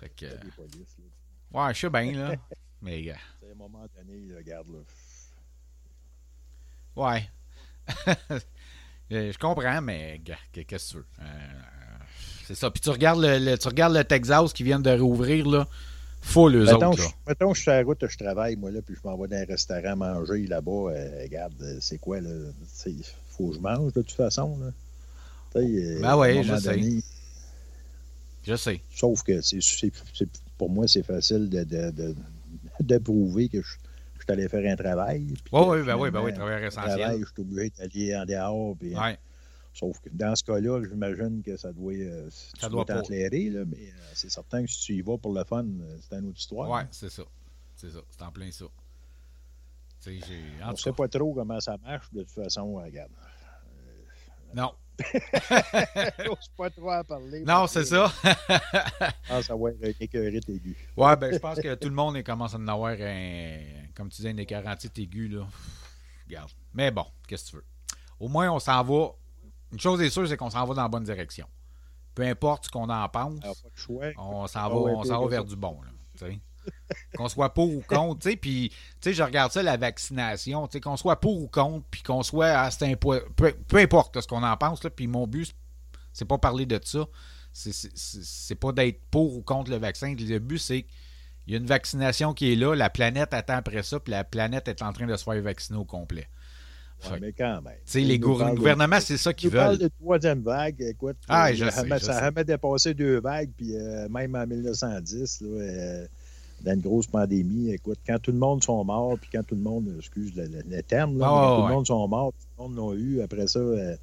Fait 0.00 0.08
que, 0.10 0.26
polices, 0.56 0.96
ouais, 1.52 1.74
je 1.74 1.78
sais 1.80 1.90
bien, 1.90 2.12
là. 2.12 2.34
Mais, 2.82 3.02
sais, 3.02 3.10
à 3.12 3.52
un 3.52 3.54
moment 3.54 3.84
donné, 3.96 4.34
regarde, 4.36 4.68
là. 4.68 4.78
Ouais. 6.96 7.28
Euh, 9.12 9.32
Je 9.32 9.38
comprends, 9.38 9.80
mais 9.82 10.20
qu'est-ce 10.52 10.62
que 10.62 10.76
tu 10.92 10.96
veux? 10.98 11.06
Euh, 11.20 11.24
c'est 12.46 12.54
ça. 12.54 12.70
Puis 12.70 12.80
tu 12.80 12.90
regardes 12.90 13.20
le, 13.20 13.40
le- 13.40 13.58
tu 13.58 13.66
regardes 13.66 13.92
le 13.92 14.04
Texas 14.04 14.52
qui 14.52 14.62
vient 14.62 14.78
de 14.78 14.96
rouvrir, 14.96 15.48
là. 15.48 15.66
Full, 16.22 16.54
eux 16.54 16.64
Mettons, 16.66 16.90
autres, 16.92 17.02
je, 17.02 17.08
mettons, 17.26 17.52
je 17.52 17.58
suis 17.58 17.64
sur 17.64 17.72
la 17.72 17.82
route, 17.82 18.06
je 18.06 18.16
travaille, 18.16 18.54
moi, 18.54 18.70
là, 18.70 18.80
puis 18.82 18.94
je 18.94 19.00
m'en 19.08 19.16
vais 19.18 19.26
dans 19.26 19.36
un 19.38 19.44
restaurant 19.46 19.96
manger 19.96 20.46
là-bas. 20.46 20.70
euh, 20.92 21.22
regarde, 21.24 21.60
euh, 21.60 21.78
c'est 21.80 21.98
quoi, 21.98 22.20
là? 22.20 22.30
Il 22.86 23.02
faut 23.30 23.48
que 23.48 23.56
je 23.56 23.58
mange, 23.58 23.92
de 23.94 24.00
toute 24.02 24.12
façon, 24.12 24.56
là. 24.60 24.66
Euh, 25.56 26.00
Ben 26.00 26.10
à 26.10 26.14
moment 26.14 26.42
je 26.44 26.56
sais. 26.60 27.02
Je 28.42 28.56
sais. 28.56 28.82
Sauf 28.94 29.22
que 29.22 29.40
c'est, 29.40 29.60
c'est- 29.60 29.92
c'est- 30.14 30.42
pour 30.56 30.70
moi, 30.70 30.86
c'est 30.88 31.02
facile 31.02 31.48
de, 31.50 31.64
de, 31.64 31.90
de, 31.90 32.14
de 32.80 32.98
prouver 32.98 33.48
que 33.48 33.60
je, 33.62 33.68
je 34.18 34.22
suis 34.22 34.32
allé 34.32 34.48
faire 34.48 34.70
un 34.72 34.76
travail. 34.76 35.34
que 35.52 35.68
ouais, 35.68 35.82
ben 35.82 35.96
oui, 35.96 36.10
ben 36.10 36.22
oui, 36.22 36.32
travail 36.34 36.64
essentiel. 36.64 36.98
travail, 36.98 37.20
je 37.20 37.24
suis 37.26 37.40
obligé 37.42 37.70
d'aller 37.70 38.16
en 38.16 38.24
dehors. 38.24 38.76
puis- 38.76 38.96
Ouais. 38.96 39.18
Sauf 39.72 40.00
que 40.00 40.08
dans 40.10 40.34
ce 40.34 40.42
cas-là, 40.44 40.82
j'imagine 40.88 41.42
que 41.44 41.56
ça 41.56 41.72
doit, 41.72 41.92
euh, 41.94 42.28
Ça 42.58 42.68
doit 42.68 42.84
mais 43.68 43.76
euh, 43.88 44.10
c'est 44.14 44.28
certain 44.30 44.64
que 44.64 44.70
si 44.70 44.80
tu 44.80 44.94
y 44.96 45.00
vas 45.00 45.16
pour 45.16 45.32
le 45.32 45.44
fun, 45.44 45.64
euh, 45.64 45.96
c'est 46.00 46.16
une 46.18 46.26
autre 46.28 46.38
histoire. 46.40 46.68
Ouais, 46.68 46.82
c'est 46.90 47.08
ça. 47.10 47.22
C'est 47.76 47.90
ça. 47.90 48.00
C'est 48.10 48.22
en 48.22 48.32
plein 48.32 48.50
ça. 48.50 48.64
Tu 50.02 50.18
sais, 50.18 50.26
j'ai. 50.26 50.64
En 50.64 50.70
On 50.70 50.74
tout 50.74 50.78
sait 50.82 50.92
pas 50.92 51.06
trop 51.08 51.32
comment 51.34 51.60
ça 51.60 51.76
marche, 51.78 52.10
de 52.12 52.22
toute 52.22 52.30
façon, 52.32 52.78
euh, 52.78 52.82
regarde. 52.82 53.12
Non. 54.54 54.72
J'ose 56.24 56.48
pas 56.56 56.70
trop 56.70 56.92
en 56.92 57.04
parler. 57.04 57.42
Non, 57.44 57.66
c'est 57.66 57.84
ça. 57.84 58.12
Je 58.24 59.28
pense 59.28 59.50
avoir 59.50 59.72
un 59.72 59.90
écœurite 60.00 60.48
aigu. 60.48 60.76
ouais, 60.96 61.16
ben, 61.16 61.32
je 61.32 61.38
pense 61.38 61.60
que 61.60 61.74
tout 61.74 61.88
le 61.88 61.94
monde 61.94 62.22
commence 62.22 62.54
à 62.54 62.58
en 62.58 62.68
avoir 62.68 62.92
un. 62.92 63.58
Comme 63.94 64.08
tu 64.08 64.16
disais, 64.16 64.30
une 64.30 64.38
écarantite 64.38 64.98
aiguë, 64.98 65.28
là. 65.28 65.46
Regarde. 66.26 66.50
Mais 66.74 66.90
bon, 66.90 67.06
qu'est-ce 67.26 67.44
que 67.46 67.50
tu 67.50 67.56
veux? 67.56 67.64
Au 68.18 68.28
moins, 68.28 68.50
on 68.50 68.58
s'en 68.58 68.82
va. 68.82 69.08
Une 69.72 69.80
chose 69.80 70.00
est 70.02 70.10
sûre, 70.10 70.26
c'est 70.28 70.36
qu'on 70.36 70.50
s'en 70.50 70.64
va 70.66 70.74
dans 70.74 70.82
la 70.82 70.88
bonne 70.88 71.04
direction. 71.04 71.46
Peu 72.14 72.22
importe 72.24 72.66
ce 72.66 72.70
qu'on 72.70 72.88
en 72.88 73.08
pense. 73.08 73.38
Alors, 73.42 73.56
pas 73.62 73.68
de 73.68 73.76
choix. 73.76 74.06
On 74.18 74.46
s'en 74.46 74.60
Ah 74.64 74.68
va, 74.68 74.76
ouais, 74.76 74.92
on 74.94 75.04
s'en 75.04 75.22
va 75.22 75.28
vers 75.28 75.44
du 75.44 75.56
bon. 75.56 75.78
Là. 75.82 76.28
Qu'on 77.16 77.28
soit 77.28 77.54
pour 77.54 77.68
ou 77.74 77.82
contre, 77.86 78.20
tu 78.20 78.30
sais, 78.30 78.36
puis 78.36 78.70
tu 78.70 78.76
sais, 79.00 79.12
je 79.12 79.22
regarde 79.22 79.52
ça, 79.52 79.62
la 79.62 79.76
vaccination, 79.76 80.66
tu 80.66 80.72
sais, 80.72 80.80
qu'on 80.80 80.96
soit 80.96 81.20
pour 81.20 81.42
ou 81.42 81.48
contre, 81.48 81.84
puis 81.90 82.02
qu'on 82.02 82.22
soit 82.22 82.70
c'est 82.70 82.96
peu, 82.96 83.22
peu 83.36 83.76
importe 83.78 84.16
là, 84.16 84.22
ce 84.22 84.28
qu'on 84.28 84.42
en 84.42 84.56
pense, 84.56 84.82
là, 84.84 84.90
puis 84.90 85.06
mon 85.06 85.26
but, 85.26 85.54
c'est 86.12 86.24
pas 86.24 86.38
parler 86.38 86.66
de 86.66 86.80
ça, 86.82 87.06
c'est- 87.52 87.72
c'est 87.72 87.90
c'est- 87.96 88.22
c'est 88.24 88.54
pas 88.54 88.72
d'être 88.72 89.00
pour 89.10 89.36
ou 89.36 89.42
contre 89.42 89.70
le 89.70 89.76
vaccin, 89.78 90.14
le 90.18 90.38
but, 90.38 90.58
c'est 90.58 90.82
qu'il 90.82 91.52
y 91.52 91.54
a 91.54 91.58
une 91.58 91.66
vaccination 91.66 92.34
qui 92.34 92.52
est 92.52 92.56
là, 92.56 92.74
la 92.74 92.90
planète 92.90 93.32
attend 93.34 93.56
après 93.56 93.82
ça, 93.82 94.00
puis 94.00 94.10
la 94.12 94.24
planète 94.24 94.68
est 94.68 94.82
en 94.82 94.92
train 94.92 95.06
de 95.06 95.16
se 95.16 95.24
faire 95.24 95.40
vacciner 95.42 95.78
au 95.78 95.84
complet. 95.84 96.28
Ouais, 97.10 97.18
mais 97.18 97.32
quand 97.32 97.62
même. 97.62 97.76
Tu 97.86 97.92
sais, 97.92 98.00
les 98.00 98.18
gouvernements, 98.18 99.00
c'est 99.00 99.16
ça 99.16 99.32
qu'ils 99.32 99.48
veulent. 99.48 99.58
parle 99.60 99.78
de 99.78 99.88
troisième 99.88 100.42
vague. 100.42 100.82
Écoute, 100.82 101.16
ah, 101.28 101.50
je 101.52 101.64
sais, 101.70 101.98
ça 101.98 102.16
a 102.18 102.20
jamais 102.24 102.44
dépassé 102.44 102.92
deux 102.92 103.20
vagues, 103.20 103.50
puis 103.56 103.74
euh, 103.74 104.06
même 104.10 104.34
en 104.34 104.46
1910, 104.46 105.40
là, 105.40 105.48
euh, 105.48 106.06
dans 106.62 106.74
une 106.74 106.80
grosse 106.80 107.06
pandémie, 107.06 107.70
écoute, 107.70 107.98
quand 108.06 108.18
tout 108.18 108.32
le 108.32 108.38
monde 108.38 108.62
sont 108.62 108.84
morts, 108.84 109.16
puis 109.20 109.30
quand 109.32 109.42
tout 109.42 109.54
le 109.54 109.60
monde, 109.62 109.94
excuse 109.98 110.34
le, 110.36 110.48
le 110.68 110.82
terme, 110.82 111.18
là, 111.18 111.28
oh, 111.30 111.56
tout 111.56 111.62
ouais. 111.62 111.68
le 111.68 111.74
monde 111.74 111.86
sont 111.86 112.08
morts, 112.08 112.32
tout 112.32 112.62
le 112.62 112.68
monde 112.68 112.92
l'a 112.92 112.98
eu, 112.98 113.20
après 113.22 113.46
ça, 113.46 113.58
euh, 113.58 113.96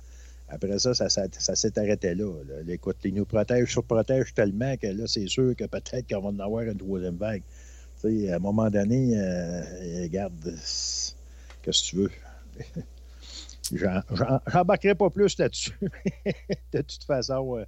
après 0.50 0.80
ça, 0.80 0.94
ça, 0.94 1.10
ça, 1.10 1.24
ça 1.32 1.56
s'est 1.56 1.78
arrêté 1.78 2.16
là, 2.16 2.32
là. 2.48 2.56
Écoute, 2.68 2.98
ils 3.04 3.14
nous 3.14 3.26
protègent, 3.26 3.72
surprotègent 3.72 4.34
tellement 4.34 4.76
que 4.78 4.88
là, 4.88 5.06
c'est 5.08 5.28
sûr 5.28 5.56
que 5.56 5.66
peut-être 5.66 6.08
qu'on 6.08 6.22
va 6.22 6.30
en 6.30 6.40
avoir 6.40 6.64
une 6.64 6.78
troisième 6.78 7.18
vague. 7.18 7.44
Tu 8.02 8.26
sais, 8.26 8.32
à 8.32 8.38
un 8.38 8.40
moment 8.40 8.70
donné, 8.70 9.18
euh, 9.18 10.04
regarde, 10.04 10.34
qu'est-ce 10.44 11.14
que 11.64 11.72
tu 11.72 11.96
veux? 11.98 12.12
J'embarquerai 14.48 14.96
pas 14.96 15.10
plus 15.10 15.38
là-dessus. 15.38 15.78
de 16.72 16.82
toute 16.82 17.04
façon, 17.04 17.58
euh, 17.58 17.66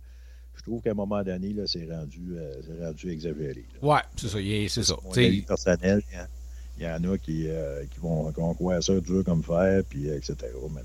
je 0.59 0.63
trouve 0.63 0.81
qu'à 0.81 0.91
un 0.91 0.95
moment 0.95 1.23
donné, 1.23 1.53
là, 1.53 1.63
c'est 1.65 1.87
rendu, 1.89 2.35
euh, 2.35 2.53
rendu 2.81 3.11
exagéré. 3.11 3.65
Là. 3.81 3.87
Ouais, 3.87 4.01
c'est 4.17 4.27
ça. 4.27 4.37
C'est 4.67 4.83
ça. 4.83 4.95
Mon 5.03 5.11
avis 5.11 5.41
personnel, 5.41 6.03
il 6.77 6.83
y, 6.83 6.85
y, 6.85 6.89
en 6.89 7.13
a 7.13 7.17
qui, 7.17 7.47
euh, 7.47 7.85
qui, 7.85 7.99
vont, 7.99 8.31
croire 8.31 8.83
ça 8.83 8.99
dur 8.99 9.23
comme 9.23 9.41
fer, 9.41 9.83
puis 9.89 10.09
etc. 10.09 10.35
Mais, 10.73 10.81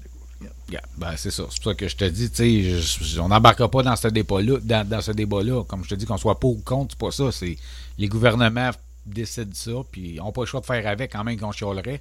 Yeah, 0.71 0.83
ben 0.99 1.17
c'est 1.17 1.31
ça. 1.31 1.45
C'est 1.51 1.63
pour 1.63 1.73
ça 1.73 1.75
que 1.75 1.89
je 1.89 1.97
te 1.97 2.05
dis, 2.05 2.31
tu 2.31 2.83
sais, 2.83 3.19
on 3.21 3.29
n'embarquera 3.29 3.71
pas 3.71 3.83
dans 3.83 3.97
ce 3.97 4.09
débat-là, 4.09 4.59
dans, 4.63 4.87
dans, 4.87 5.01
ce 5.01 5.13
débat-là. 5.13 5.65
Comme 5.65 5.85
je 5.85 5.91
te 5.91 5.95
dis, 5.95 6.05
qu'on 6.05 6.19
soit 6.19 6.39
pour 6.39 6.59
ou 6.59 6.61
contre, 6.61 6.95
c'est 6.95 6.99
pas 6.99 7.11
ça. 7.11 7.33
C'est 7.33 7.57
les 7.99 8.09
gouvernements 8.09 8.71
décident 9.07 9.55
ça, 9.55 9.73
puis 9.91 10.19
on 10.21 10.33
pas 10.33 10.43
le 10.43 10.47
choix 10.47 10.61
de 10.61 10.67
faire 10.67 10.87
avec 10.87 11.13
quand 11.13 11.25
même 11.25 11.39
qu'on 11.39 11.53
chialerait. 11.53 12.01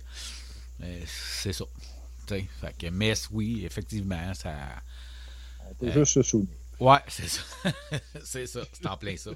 C'est 1.05 1.53
ça. 1.53 1.65
Fait 2.27 2.47
que, 2.77 2.89
mais 2.89 3.13
oui, 3.31 3.63
effectivement, 3.65 4.33
ça. 4.33 4.51
On 5.69 5.73
peut 5.75 5.87
euh, 5.87 5.93
juste 5.93 6.13
se 6.13 6.21
souvenir. 6.21 6.55
Ouais, 6.79 6.97
c'est 7.07 7.27
ça. 7.27 7.41
c'est 8.23 8.47
ça. 8.47 8.61
C'est 8.71 8.87
en 8.87 8.97
plein 8.97 9.15
ça. 9.15 9.31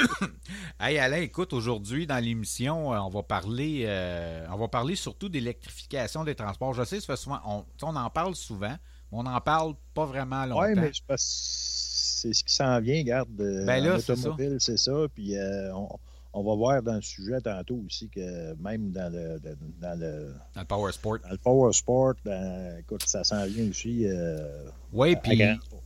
hey 0.80 0.98
Alain, 0.98 1.20
écoute, 1.20 1.52
aujourd'hui 1.52 2.06
dans 2.06 2.22
l'émission, 2.22 2.88
on 2.88 3.10
va 3.10 3.22
parler 3.22 3.84
euh, 3.86 4.46
on 4.50 4.56
va 4.56 4.68
parler 4.68 4.96
surtout 4.96 5.28
d'électrification 5.28 6.24
des 6.24 6.34
transports. 6.34 6.72
Je 6.74 6.84
sais, 6.84 7.00
ça 7.00 7.06
fait 7.06 7.16
souvent, 7.16 7.40
on, 7.44 7.64
on 7.82 7.96
en 7.96 8.10
parle 8.10 8.34
souvent, 8.34 8.76
mais 9.10 9.18
on 9.18 9.24
n'en 9.24 9.40
parle 9.40 9.74
pas 9.94 10.06
vraiment 10.06 10.46
longtemps. 10.46 10.62
Oui, 10.62 10.74
mais 10.76 10.90
c'est 11.16 12.32
ce 12.32 12.44
qui 12.44 12.54
s'en 12.54 12.80
vient, 12.80 12.98
regarde. 12.98 13.28
Ben 13.30 13.82
là, 13.82 13.96
l'automobile, 13.96 14.56
c'est 14.60 14.78
ça. 14.78 14.92
Puis 15.12 15.36
euh, 15.36 15.74
on, 15.74 15.88
on, 16.32 16.44
va 16.44 16.54
voir 16.54 16.82
dans 16.82 16.94
le 16.94 17.02
sujet 17.02 17.40
tantôt 17.40 17.82
aussi 17.84 18.08
que 18.08 18.54
même 18.62 18.92
dans 18.92 19.12
le 19.12 19.40
dans 19.80 19.98
le, 19.98 20.34
dans 20.54 20.60
le 20.60 20.66
Power 20.66 20.92
Sport. 20.92 21.18
Dans 21.18 21.30
le 21.30 21.38
Power 21.38 21.72
Sport, 21.72 22.14
ben, 22.24 22.78
écoute, 22.78 23.02
ça 23.06 23.24
s'en 23.24 23.44
vient 23.46 23.68
aussi. 23.68 24.06
Euh, 24.06 24.68
oui, 24.92 25.16
puis 25.16 25.42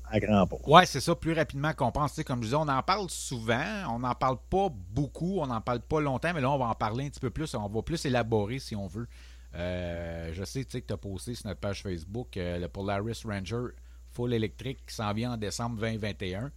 à 0.08 0.20
grand 0.20 0.46
pas. 0.46 0.56
Oui, 0.66 0.82
c'est 0.86 1.00
ça, 1.00 1.14
plus 1.14 1.32
rapidement 1.32 1.72
qu'on 1.72 1.90
pense. 1.90 2.12
Tu 2.12 2.16
sais, 2.16 2.25
comme 2.25 2.40
je 2.40 2.46
disais, 2.46 2.56
on 2.56 2.68
en 2.68 2.82
parle 2.82 3.10
souvent, 3.10 3.64
on 3.90 3.98
n'en 3.98 4.14
parle 4.14 4.38
pas 4.50 4.68
beaucoup, 4.70 5.40
on 5.40 5.46
n'en 5.46 5.60
parle 5.60 5.80
pas 5.80 6.00
longtemps, 6.00 6.32
mais 6.34 6.40
là, 6.40 6.50
on 6.50 6.58
va 6.58 6.66
en 6.66 6.75
parler 6.75 7.06
un 7.06 7.08
petit 7.08 7.20
peu 7.20 7.30
plus, 7.30 7.54
on 7.54 7.68
va 7.68 7.82
plus 7.82 8.04
élaborer 8.04 8.58
si 8.58 8.76
on 8.76 8.86
veut. 8.86 9.08
Euh, 9.54 10.30
je 10.32 10.44
sais 10.44 10.64
tu 10.64 10.72
sais, 10.72 10.80
que 10.82 10.86
tu 10.88 10.92
as 10.92 10.96
posté 10.98 11.34
sur 11.34 11.46
notre 11.46 11.60
page 11.60 11.82
Facebook 11.82 12.36
euh, 12.36 12.58
le 12.58 12.68
Polaris 12.68 13.22
Ranger 13.25 13.68
Full 14.12 14.34
électrique 14.34 14.84
qui 14.86 14.94
s'en 14.94 15.12
vient 15.12 15.32
en 15.32 15.36
décembre 15.36 15.76
2021. 15.80 16.50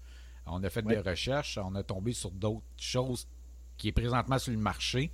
On 0.48 0.63
a 0.63 0.70
fait 0.70 0.82
des 0.82 1.00
recherches, 1.00 1.58
on 1.63 1.75
a 1.75 1.84
tombé 1.84 2.13
sur 2.13 2.32
d'autres 2.32 2.63
choses 2.77 3.27
qui 3.77 3.89
est 3.89 3.94
présentement 3.94 4.39
sur 4.39 4.51
le 4.51 4.60
marché, 4.60 5.12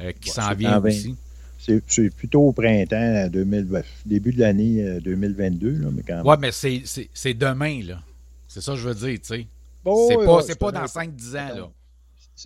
euh, 0.00 0.12
qui 0.12 0.30
Ouais, 0.30 0.34
s'en 0.34 0.48
c'est 0.48 0.54
vient 0.54 0.82
aussi. 0.82 1.16
C'est 1.60 2.10
plutôt 2.10 2.42
au 2.48 2.52
printemps 2.52 3.28
2000, 3.28 3.64
ben, 3.64 3.84
début 4.06 4.32
de 4.32 4.40
l'année 4.40 4.82
euh, 4.82 5.00
2022, 5.00 5.70
là, 5.72 5.90
mais 5.92 6.02
quand 6.02 6.16
même. 6.16 6.26
Ouais, 6.26 6.36
mais 6.38 6.52
c'est- 6.52 7.34
demain, 7.34 7.82
là. 7.84 8.02
C'est 8.48 8.60
ça 8.60 8.72
que 8.72 8.78
je 8.78 8.88
veux 8.88 8.94
dire, 8.94 9.18
tu 9.20 9.26
sais. 9.26 9.46
Bon, 9.84 10.08
c'est 10.08 10.14
pas, 10.16 10.36
ouais, 10.44 10.54
pas 10.56 10.72
dans 10.72 10.86
5-10 10.86 11.36
ans, 11.36 11.54
là. 11.54 11.70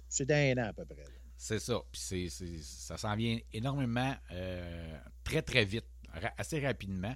C'est- 0.09 0.27
dans 0.27 0.35
un 0.35 0.65
an 0.65 0.69
à 0.69 0.73
peu 0.73 0.85
près. 0.85 1.05
C'est 1.37 1.59
ça. 1.61 1.81
Puis 1.93 2.31
ça 2.63 2.97
s'en 2.97 3.15
vient 3.17 3.39
énormément, 3.53 4.15
euh, 4.33 4.99
très, 5.23 5.43
très 5.43 5.65
vite, 5.65 5.85
ra- 6.13 6.33
assez 6.39 6.59
rapidement. 6.65 7.15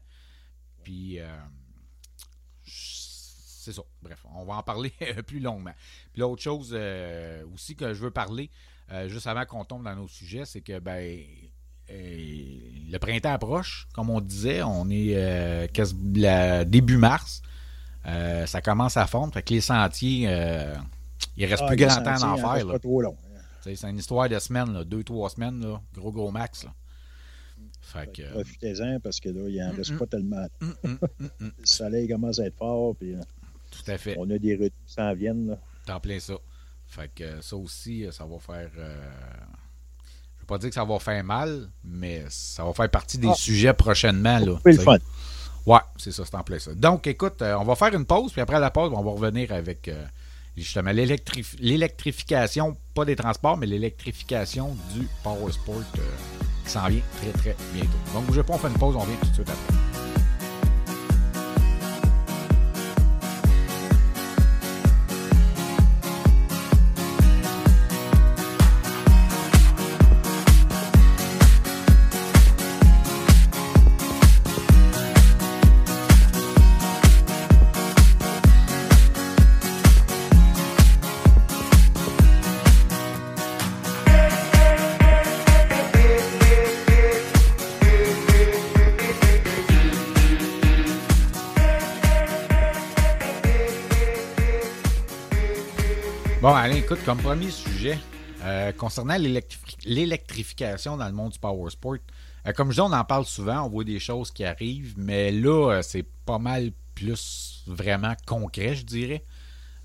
Puis, 0.84 1.18
euh, 1.18 1.26
c'est 2.64 3.72
ça. 3.72 3.82
Bref, 4.02 4.24
on 4.34 4.44
va 4.44 4.54
en 4.54 4.62
parler 4.62 4.92
plus 5.26 5.40
longuement. 5.40 5.74
Puis 6.12 6.20
l'autre 6.20 6.42
chose 6.42 6.70
euh, 6.72 7.44
aussi 7.54 7.74
que 7.74 7.92
je 7.94 8.00
veux 8.02 8.10
parler, 8.10 8.50
euh, 8.92 9.08
juste 9.08 9.26
avant 9.26 9.44
qu'on 9.44 9.64
tombe 9.64 9.84
dans 9.84 9.94
nos 9.96 10.08
sujets, 10.08 10.44
c'est 10.44 10.60
que, 10.60 10.78
ben, 10.78 11.18
euh, 11.18 11.22
le 11.90 12.98
printemps 12.98 13.32
approche, 13.32 13.88
comme 13.94 14.10
on 14.10 14.20
disait, 14.20 14.62
on 14.62 14.88
est 14.90 15.12
euh, 15.16 15.66
la- 16.14 16.64
début 16.64 16.96
mars. 16.96 17.42
Euh, 18.06 18.46
ça 18.46 18.60
commence 18.62 18.96
à 18.96 19.06
fondre. 19.06 19.34
Fait 19.34 19.42
que 19.42 19.52
les 19.54 19.60
sentiers, 19.60 20.26
euh, 20.28 20.74
il 21.36 21.44
reste 21.46 21.62
Ah, 21.64 21.68
plus 21.68 21.76
grand 21.76 22.02
temps 22.02 22.16
d'en 22.18 22.32
en 22.32 22.36
faire. 22.36 22.64
là. 22.66 22.72
pas 22.72 22.78
trop 22.78 23.02
long. 23.02 23.16
hein. 23.34 23.40
C'est 23.62 23.82
une 23.90 23.98
histoire 23.98 24.28
de 24.28 24.38
semaines, 24.38 24.72
là, 24.72 24.84
deux, 24.84 25.04
trois 25.04 25.28
semaines, 25.28 25.60
là, 25.60 25.80
gros, 25.94 26.10
gros 26.12 26.30
max. 26.30 26.64
Là. 26.64 26.72
Fait 27.82 28.00
Fait 28.06 28.12
que. 28.22 28.30
Profitez-en 28.32 29.00
parce 29.00 29.20
que 29.20 29.28
là, 29.30 29.48
il 29.48 29.58
n'en 29.58 29.72
reste 29.76 29.90
Mm, 29.90 29.94
mm. 29.94 29.98
pas 29.98 30.06
tellement. 30.06 30.46
hum, 30.62 30.98
Le 31.40 31.50
soleil 31.64 32.08
commence 32.08 32.38
à 32.38 32.46
être 32.46 32.56
fort, 32.56 32.94
puis 32.96 33.14
euh, 33.14 33.20
tout 33.70 33.90
à 33.90 33.98
fait. 33.98 34.14
on 34.18 34.30
a 34.30 34.38
des 34.38 34.54
retours 34.54 34.78
qui 34.86 34.92
s'en 34.94 35.12
viennent. 35.14 35.48
là. 35.48 35.58
T'en 35.86 36.00
plein 36.00 36.18
ça. 36.20 36.34
Fait 36.86 37.10
que 37.14 37.24
euh, 37.24 37.42
ça 37.42 37.56
aussi, 37.56 38.06
euh, 38.06 38.10
ça 38.12 38.24
va 38.24 38.38
faire. 38.38 38.70
Pas 40.48 40.58
dire 40.58 40.70
que 40.70 40.74
ça 40.74 40.84
va 40.84 40.98
faire 40.98 41.22
mal, 41.22 41.68
mais 41.84 42.24
ça 42.28 42.64
va 42.64 42.72
faire 42.72 42.88
partie 42.90 43.18
des 43.18 43.28
Ah. 43.30 43.34
sujets 43.34 43.72
prochainement. 43.74 44.38
Là, 44.38 44.58
C'est 44.64 44.72
le 44.72 44.78
fun. 44.78 44.96
Ouais, 45.66 45.78
c'est 45.98 46.10
ça, 46.12 46.24
c'est 46.24 46.34
en 46.34 46.42
plein 46.42 46.58
ça. 46.58 46.74
Donc, 46.74 47.06
écoute, 47.06 47.42
euh, 47.42 47.54
on 47.60 47.64
va 47.64 47.76
faire 47.76 47.94
une 47.94 48.06
pause, 48.06 48.32
puis 48.32 48.40
après 48.40 48.58
la 48.58 48.70
pause, 48.70 48.90
on 48.94 49.02
va 49.02 49.10
revenir 49.10 49.52
avec 49.52 49.86
euh, 49.88 50.04
justement 50.56 50.90
l'électrif- 50.90 51.56
l'électrification, 51.58 52.76
pas 52.94 53.04
des 53.04 53.14
transports, 53.16 53.56
mais 53.58 53.66
l'électrification 53.66 54.74
du 54.94 55.06
Power 55.22 55.52
Sport 55.52 55.76
euh, 55.98 56.00
qui 56.64 56.70
s'en 56.72 56.88
vient 56.88 57.02
très, 57.20 57.30
très 57.32 57.56
bientôt. 57.74 57.90
Donc, 58.14 58.24
bougez 58.26 58.42
pas, 58.42 58.54
on 58.54 58.58
fait 58.58 58.68
une 58.68 58.78
pause, 58.78 58.96
on 58.96 59.00
revient 59.00 59.16
tout 59.20 59.28
de 59.28 59.34
suite 59.34 59.48
après. 59.50 59.87
Comme 97.08 97.22
premier 97.22 97.50
sujet, 97.50 97.98
euh, 98.42 98.70
concernant 98.72 99.14
l'électri- 99.16 99.78
l'électrification 99.86 100.98
dans 100.98 101.06
le 101.06 101.14
monde 101.14 101.32
du 101.32 101.38
power 101.38 101.70
sport, 101.70 101.96
euh, 102.46 102.52
comme 102.52 102.68
je 102.68 102.74
dis, 102.74 102.80
on 102.82 102.92
en 102.92 103.04
parle 103.04 103.24
souvent, 103.24 103.62
on 103.62 103.70
voit 103.70 103.84
des 103.84 103.98
choses 103.98 104.30
qui 104.30 104.44
arrivent, 104.44 104.92
mais 104.98 105.32
là, 105.32 105.70
euh, 105.72 105.80
c'est 105.80 106.04
pas 106.26 106.36
mal 106.38 106.70
plus 106.94 107.62
vraiment 107.66 108.14
concret, 108.26 108.74
je 108.74 108.84
dirais. 108.84 109.24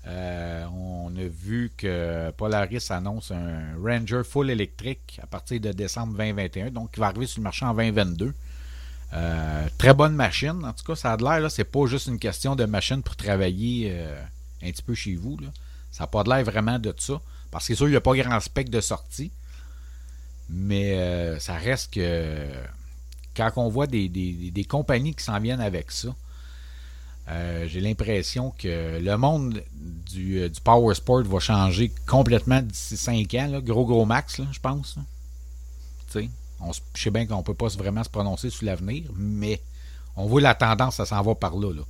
On 0.06 1.14
a 1.16 1.24
vu 1.26 1.72
que 1.74 2.30
Polaris 2.32 2.88
annonce 2.90 3.30
un 3.30 3.74
Ranger 3.82 4.20
full 4.22 4.50
électrique 4.50 5.18
à 5.22 5.26
partir 5.26 5.58
de 5.60 5.72
décembre 5.72 6.18
2021, 6.18 6.72
donc 6.72 6.90
qui 6.90 7.00
va 7.00 7.06
arriver 7.06 7.26
sur 7.26 7.40
le 7.40 7.44
marché 7.44 7.64
en 7.64 7.72
2022. 7.72 8.34
Euh, 9.14 9.68
très 9.78 9.94
bonne 9.94 10.14
machine, 10.14 10.62
en 10.62 10.74
tout 10.74 10.84
cas, 10.84 10.94
ça 10.94 11.14
a 11.14 11.16
l'air, 11.16 11.50
c'est 11.50 11.64
pas 11.64 11.86
juste 11.86 12.08
une 12.08 12.18
question 12.18 12.54
de 12.54 12.66
machine 12.66 13.02
pour 13.02 13.16
travailler 13.16 13.98
un 14.62 14.70
petit 14.70 14.82
peu 14.82 14.92
chez 14.94 15.14
vous. 15.14 15.38
Là. 15.38 15.48
Ça 15.94 16.02
n'a 16.04 16.08
pas 16.08 16.24
de 16.24 16.28
l'air 16.28 16.42
vraiment 16.44 16.80
de 16.80 16.92
ça. 16.98 17.20
Parce 17.52 17.68
que 17.68 17.74
sûr, 17.76 17.86
il 17.86 17.92
n'y 17.92 17.96
a 17.96 18.00
pas 18.00 18.16
grand 18.16 18.40
spec 18.40 18.68
de 18.68 18.80
sortie. 18.80 19.30
Mais 20.50 20.98
euh, 20.98 21.38
ça 21.38 21.54
reste 21.54 21.94
que 21.94 22.48
quand 23.36 23.52
on 23.56 23.68
voit 23.68 23.86
des, 23.86 24.08
des- 24.08 24.50
des 24.50 24.64
compagnies 24.64 25.14
qui 25.14 25.22
s'en 25.22 25.38
viennent 25.38 25.60
avec 25.60 25.92
ça, 25.92 26.08
euh, 27.28 27.66
j'ai 27.68 27.80
l'impression 27.80 28.52
que 28.58 28.98
le 29.00 29.16
monde 29.16 29.62
du, 30.12 30.40
euh, 30.40 30.48
du 30.48 30.60
Power 30.60 30.94
Sport 30.96 31.22
va 31.22 31.38
changer 31.38 31.92
complètement 32.06 32.60
d'ici 32.60 32.96
5 32.96 33.32
ans. 33.34 33.60
Gros, 33.62 33.86
gros 33.86 34.04
max, 34.04 34.40
je 34.52 34.58
pense. 34.58 34.96
je 36.94 37.02
sais 37.02 37.10
bien 37.10 37.24
qu'on 37.26 37.38
ne 37.38 37.42
peut 37.42 37.54
pas 37.54 37.68
vraiment 37.68 38.02
se 38.02 38.10
prononcer 38.10 38.50
sur 38.50 38.66
l'avenir, 38.66 39.04
mais 39.16 39.60
on 40.16 40.26
voit 40.26 40.40
la 40.40 40.54
tendance, 40.56 40.96
ça 40.96 41.06
s'en 41.06 41.22
va 41.22 41.34
par 41.36 41.56
là. 41.56 41.72
là. 41.72 41.82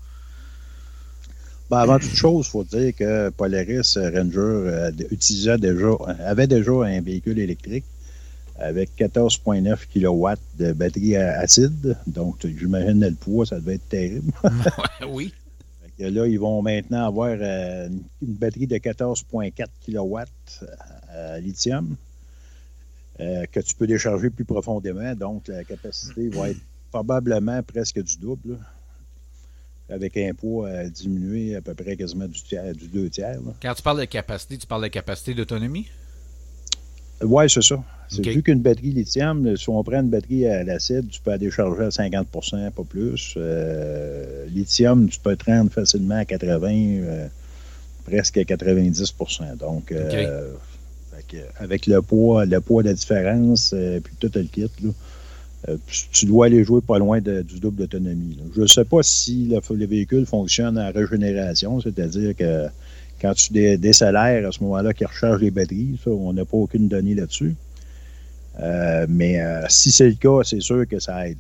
Ben, 1.71 1.79
avant 1.79 1.99
toute 1.99 2.15
chose, 2.15 2.47
il 2.47 2.51
faut 2.51 2.65
dire 2.65 2.95
que 2.95 3.31
Polaris 3.31 3.97
euh, 3.97 4.11
Ranger 4.11 4.39
euh, 4.39 4.91
utilisait 5.11 5.59
déjà, 5.59 5.91
avait 6.21 6.47
déjà 6.47 6.73
un 6.73 7.01
véhicule 7.01 7.39
électrique. 7.39 7.85
avec 8.59 8.91
14,9 8.97 9.87
kW 9.93 10.41
de 10.59 10.73
batterie 10.73 11.17
acide. 11.17 11.97
Donc, 12.07 12.47
j'imagine 12.47 13.01
le 13.01 13.15
poids, 13.15 13.47
ça 13.47 13.59
devait 13.59 13.75
être 13.75 13.89
terrible. 13.89 14.33
oui. 15.09 15.33
là, 15.99 16.27
ils 16.27 16.39
vont 16.39 16.63
maintenant 16.63 17.07
avoir 17.07 17.37
euh, 17.41 17.89
une 18.23 18.35
batterie 18.35 18.67
de 18.67 18.77
14,4 18.77 19.67
kW 19.87 20.19
à 21.09 21.41
lithium 21.41 21.97
euh, 23.21 23.45
que 23.51 23.61
tu 23.61 23.75
peux 23.75 23.87
décharger 23.87 24.31
plus 24.31 24.45
profondément. 24.45 25.15
Donc, 25.15 25.49
la 25.49 25.65
capacité 25.65 26.29
va 26.29 26.51
être 26.51 26.61
probablement 26.91 27.63
presque 27.63 28.03
du 28.03 28.19
double, 28.19 28.59
avec 29.91 30.17
un 30.17 30.33
poids 30.33 30.69
à 30.69 30.85
diminuer 30.85 31.57
à 31.57 31.61
peu 31.61 31.75
près 31.75 31.97
quasiment 31.97 32.27
du, 32.27 32.43
tiers, 32.43 32.73
du 32.75 32.89
deux 32.89 33.11
tiers. 33.11 33.39
Quand 33.61 33.75
tu 33.75 33.83
parles 33.83 34.01
de 34.01 34.05
capacité, 34.07 34.57
tu 34.57 34.67
parles 34.67 34.83
de 34.83 34.89
capacité 34.89 35.35
d'autonomie? 35.35 35.87
Oui, 37.23 37.49
c'est 37.49 37.63
ça. 37.63 37.83
C'est 38.09 38.27
Vu 38.27 38.43
qu'une 38.43 38.61
batterie 38.61 38.91
lithium, 38.91 39.57
si 39.57 39.69
on 39.69 39.83
prend 39.83 40.01
une 40.01 40.11
batterie 40.11 40.47
à 40.47 40.63
l'acide, 40.63 41.09
tu 41.09 41.21
peux 41.21 41.31
la 41.31 41.39
décharger 41.39 41.85
à 41.85 41.89
50% 41.89 42.71
pas 42.71 42.83
plus. 42.85 43.35
Euh, 43.37 44.47
lithium, 44.49 45.09
tu 45.09 45.19
peux 45.21 45.35
te 45.37 45.51
rendre 45.51 45.71
facilement 45.71 46.17
à 46.17 46.25
80, 46.25 46.69
euh, 46.71 47.27
presque 48.05 48.37
à 48.39 48.43
90% 48.43 49.57
Donc, 49.57 49.91
euh, 49.93 50.53
avec 51.59 51.87
le 51.87 52.03
poids, 52.03 52.45
le 52.45 52.61
poids 52.61 52.83
de 52.83 52.89
la 52.89 52.95
différence, 52.95 53.75
puis 54.03 54.15
tout 54.21 54.31
le 54.35 54.43
kit, 54.45 54.71
tu 56.13 56.27
dois 56.27 56.47
aller 56.47 56.65
jouer 56.65 56.81
pas 56.81 56.99
loin 56.99 57.21
du 57.21 57.61
double 57.61 57.77
d'autonomie. 57.77 58.39
Je 58.55 58.63
ne 58.63 58.67
sais 58.67 58.85
pas 58.85 59.03
si 59.03 59.49
le, 59.49 59.87
véhicule 59.87 60.27
fonctionne 60.27 60.79
en 60.79 60.93
régénération, 60.93 61.81
c'est-à-dire 61.81 62.37
que 62.37 62.67
quand 63.21 63.35
tu 63.35 63.53
décélères 63.79 64.47
à 64.47 64.53
ce 64.53 64.63
moment-là, 64.63 64.93
qu'il 64.93 65.07
recharge 65.07 65.41
les 65.41 65.51
batteries, 65.51 65.99
ça, 66.03 66.11
on 66.11 66.33
n'a 66.33 66.45
pas 66.45 66.57
aucune 66.57 66.89
donnée 66.89 67.15
là-dessus. 67.15 67.55
Euh, 68.61 69.07
mais 69.09 69.41
euh, 69.41 69.65
si 69.69 69.91
c'est 69.91 70.09
le 70.09 70.15
cas, 70.15 70.41
c'est 70.45 70.61
sûr 70.61 70.87
que 70.87 70.99
ça 70.99 71.29
aide. 71.29 71.39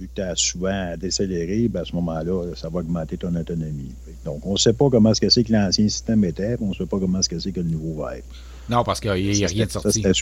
Vu 0.00 0.08
que 0.08 0.14
tu 0.16 0.22
as 0.22 0.34
souvent 0.34 0.96
décéléré, 0.96 1.68
ben, 1.68 1.82
à 1.82 1.84
ce 1.84 1.94
moment-là, 1.94 2.54
ça 2.56 2.68
va 2.68 2.80
augmenter 2.80 3.16
ton 3.16 3.34
autonomie. 3.36 3.92
Donc, 4.24 4.44
on 4.44 4.54
ne 4.54 4.58
sait 4.58 4.72
pas 4.72 4.90
comment 4.90 5.12
est-ce 5.12 5.20
que 5.20 5.28
c'est 5.28 5.44
que 5.44 5.52
l'ancien 5.52 5.88
système 5.88 6.24
était, 6.24 6.56
on 6.60 6.70
ne 6.70 6.74
sait 6.74 6.86
pas 6.86 6.98
comment 6.98 7.20
est-ce 7.20 7.28
que 7.28 7.38
c'est 7.38 7.52
que 7.52 7.60
le 7.60 7.68
nouveau 7.68 8.02
va 8.02 8.16
être. 8.16 8.26
Non, 8.68 8.82
parce 8.82 8.98
qu'il 8.98 9.12
n'y 9.12 9.44
a, 9.44 9.46
rien 9.46 9.66
de 9.66 9.70
sorti. 9.70 10.02
Ça, 10.02 10.08
à. 10.08 10.12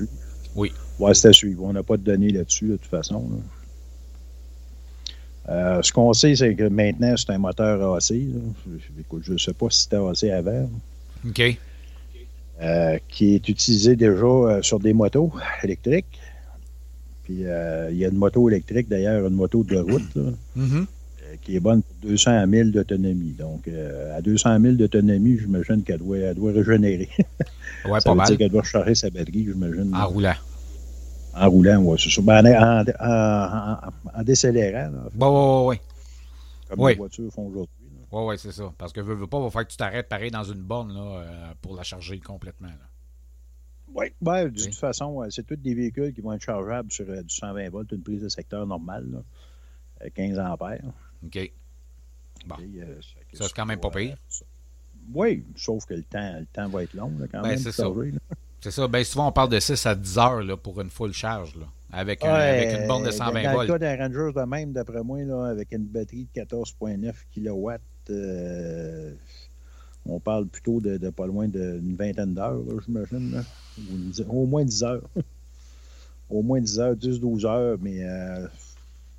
Oui. 0.55 0.73
Oui, 1.03 1.17
c'est 1.17 1.29
à 1.29 1.33
suivre. 1.33 1.65
On 1.65 1.73
n'a 1.73 1.83
pas 1.83 1.97
de 1.97 2.03
données 2.03 2.31
là-dessus, 2.31 2.69
de 2.69 2.77
toute 2.77 2.91
façon. 2.91 3.29
Euh, 5.49 5.83
ce 5.83 5.93
qu'on 5.93 6.13
sait, 6.13 6.37
c'est 6.37 6.55
que 6.55 6.69
maintenant, 6.69 7.15
c'est 7.17 7.31
un 7.31 7.39
moteur 7.39 7.97
AC. 7.97 8.13
je 8.13 9.33
ne 9.33 9.39
sais 9.39 9.53
pas 9.53 9.67
si 9.69 9.83
c'était 9.83 9.97
AC 9.97 10.31
avant. 10.31 10.71
OK. 11.29 11.59
Euh, 12.61 12.99
qui 13.09 13.35
est 13.35 13.49
utilisé 13.49 13.97
déjà 13.97 14.25
euh, 14.25 14.63
sur 14.63 14.79
des 14.79 14.93
motos 14.93 15.33
électriques. 15.65 16.21
Puis 17.25 17.35
il 17.35 17.97
y 17.97 18.05
a 18.05 18.09
une 18.09 18.17
moto 18.17 18.49
électrique, 18.49 18.89
d'ailleurs, 18.89 19.27
une 19.27 19.35
moto 19.35 19.65
de 19.65 19.79
route, 19.79 20.17
mm-hmm. 20.57 20.87
qui 21.43 21.57
est 21.57 21.61
bonne 21.61 21.83
pour 21.83 22.11
200 22.11 22.45
000 22.49 22.69
d'autonomie. 22.71 23.35
Donc, 23.37 23.69
à 24.17 24.21
200 24.21 24.61
000 24.61 24.75
d'autonomie, 24.75 25.39
j'imagine 25.39 25.83
qu'elle 25.83 25.99
doit, 25.99 26.19
elle 26.19 26.35
doit 26.37 26.53
régénérer. 26.53 27.09
ouais, 27.19 27.25
Ça 27.85 28.01
pas 28.01 28.11
veut 28.11 28.17
mal. 28.17 28.27
dire 28.29 28.39
qu'elle 28.39 28.51
doit 28.51 28.63
recharger 28.63 28.95
sa 28.95 29.11
batterie, 29.11 29.47
j'imagine. 29.47 29.93
En 29.95 30.09
roulant. 30.09 30.35
En 31.35 31.49
roulant, 31.51 31.79
oui, 31.79 31.99
c'est 31.99 32.11
sûr. 32.11 32.23
Ben, 32.23 32.45
en, 32.47 32.85
en, 33.01 33.91
en, 34.15 34.23
décélérant. 34.23 34.91
Là, 34.91 35.09
oui, 35.15 35.29
oui, 35.29 35.67
oui. 35.69 35.77
Comme 36.69 36.89
les 36.89 36.95
voitures 36.95 37.33
font 37.33 37.47
aujourd'hui. 37.47 37.75
Oui, 38.11 38.23
oui, 38.27 38.39
c'est 38.39 38.53
ça. 38.53 38.73
Parce 38.77 38.93
que 38.93 39.01
veux, 39.01 39.15
veux 39.15 39.27
pas, 39.27 39.39
il 39.39 39.45
va 39.45 39.51
falloir 39.51 39.67
que 39.67 39.71
tu 39.71 39.79
t'arrêtes 39.79 40.09
pareil 40.09 40.31
dans 40.31 40.45
une 40.45 40.61
borne 40.61 40.93
là, 40.93 41.01
euh, 41.01 41.53
pour 41.63 41.75
la 41.75 41.83
charger 41.83 42.21
complètement. 42.21 42.69
Oui, 43.95 44.07
ben, 44.21 44.49
de 44.49 44.63
toute 44.63 44.75
façon, 44.75 45.23
c'est 45.31 45.47
tous 45.47 45.57
des 45.57 45.75
véhicules 45.75 46.13
qui 46.13 46.21
vont 46.21 46.33
être 46.33 46.43
chargeables 46.43 46.91
sur 46.93 47.09
euh, 47.09 47.23
du 47.23 47.35
120 47.35 47.71
volts, 47.71 47.91
une 47.93 48.03
prise 48.03 48.23
de 48.23 48.29
secteur 48.29 48.67
normale, 48.67 49.07
là, 49.11 50.11
15 50.11 50.39
ampères. 50.39 50.85
OK. 51.25 51.53
Bon. 52.47 52.57
euh, 52.59 53.01
ça, 53.33 53.45
c'est 53.45 53.55
quand 53.55 53.67
même 53.67 53.81
pas 53.81 53.91
pire. 53.91 54.17
Oui, 55.13 55.45
sauf 55.57 55.85
que 55.85 55.95
le 55.95 56.03
temps, 56.03 56.39
le 56.39 56.47
temps 56.47 56.69
va 56.69 56.85
être 56.85 56.95
long 56.95 57.13
là, 57.19 57.27
quand 57.31 57.43
ben, 57.43 57.51
même. 57.51 57.59
C'est 57.59 57.73
ça. 57.73 57.89
C'est 58.63 58.71
ça. 58.71 58.87
Bien 58.87 59.03
souvent, 59.03 59.29
on 59.29 59.33
parle 59.33 59.49
de 59.49 59.59
6 59.59 59.87
à 59.87 59.95
10 59.97 60.19
heures 60.19 60.43
là, 60.43 60.57
pour 60.57 60.81
une 60.81 60.89
full 60.89 61.13
charge, 61.13 61.57
là, 61.57 61.67
avec, 61.91 62.25
un, 62.25 62.33
ouais, 62.33 62.63
avec, 62.63 62.81
une 62.81 62.87
borne 62.87 63.05
de 63.05 63.11
120 63.11 63.43
dans 63.43 63.53
volts. 63.55 63.67
Dans 63.67 63.75
le 63.75 63.79
cas 63.81 63.97
d'un 63.97 63.97
Ranger 63.97 64.33
de 64.41 64.47
même, 64.47 64.73
d'après 64.73 65.03
moi, 65.03 65.21
là, 65.23 65.47
avec 65.47 65.73
une 65.73 65.85
batterie 65.85 66.29
de 66.33 66.41
14,9 66.41 67.13
kW, 67.35 67.71
euh, 68.11 69.15
on 70.07 70.21
parle 70.21 70.47
plutôt 70.47 70.81
de, 70.81 70.97
de 70.97 71.11
pas 71.11 71.27
loin 71.27 71.49
d'une 71.49 71.97
vingtaine 71.97 72.35
d'heures, 72.35 72.63
j'imagine. 72.87 73.43
Au 74.29 74.47
moins 74.47 74.65
10 74.65 74.85
heures. 74.85 75.03
Au 76.31 76.43
moins 76.43 76.61
10 76.61 76.79
heures, 76.79 76.95
10-12 76.95 77.47
heures, 77.47 77.79
mais 77.83 78.05
euh, 78.05 78.47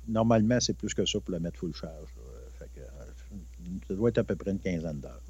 normalement, 0.08 0.58
c'est 0.58 0.76
plus 0.76 0.94
que 0.94 1.04
ça 1.04 1.20
pour 1.20 1.32
la 1.32 1.38
mettre 1.38 1.58
full 1.58 1.74
charge. 1.74 2.08
Fait 2.58 2.68
que, 2.74 2.80
euh, 2.80 3.36
ça 3.86 3.94
doit 3.94 4.08
être 4.08 4.18
à 4.18 4.24
peu 4.24 4.36
près 4.36 4.52
une 4.52 4.58
quinzaine 4.58 5.00
d'heures 5.00 5.20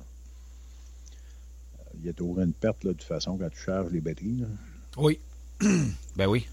y 2.07 2.11
a 2.11 2.13
toujours 2.13 2.41
une 2.41 2.53
perte, 2.53 2.85
là, 2.85 2.93
de 2.93 2.97
toute 2.97 3.07
façon, 3.07 3.37
quand 3.37 3.49
tu 3.51 3.61
charges 3.61 3.91
les 3.91 4.01
batteries. 4.01 4.41
Là. 4.41 4.47
Oui. 4.97 5.19
ben 6.17 6.27
oui. 6.27 6.47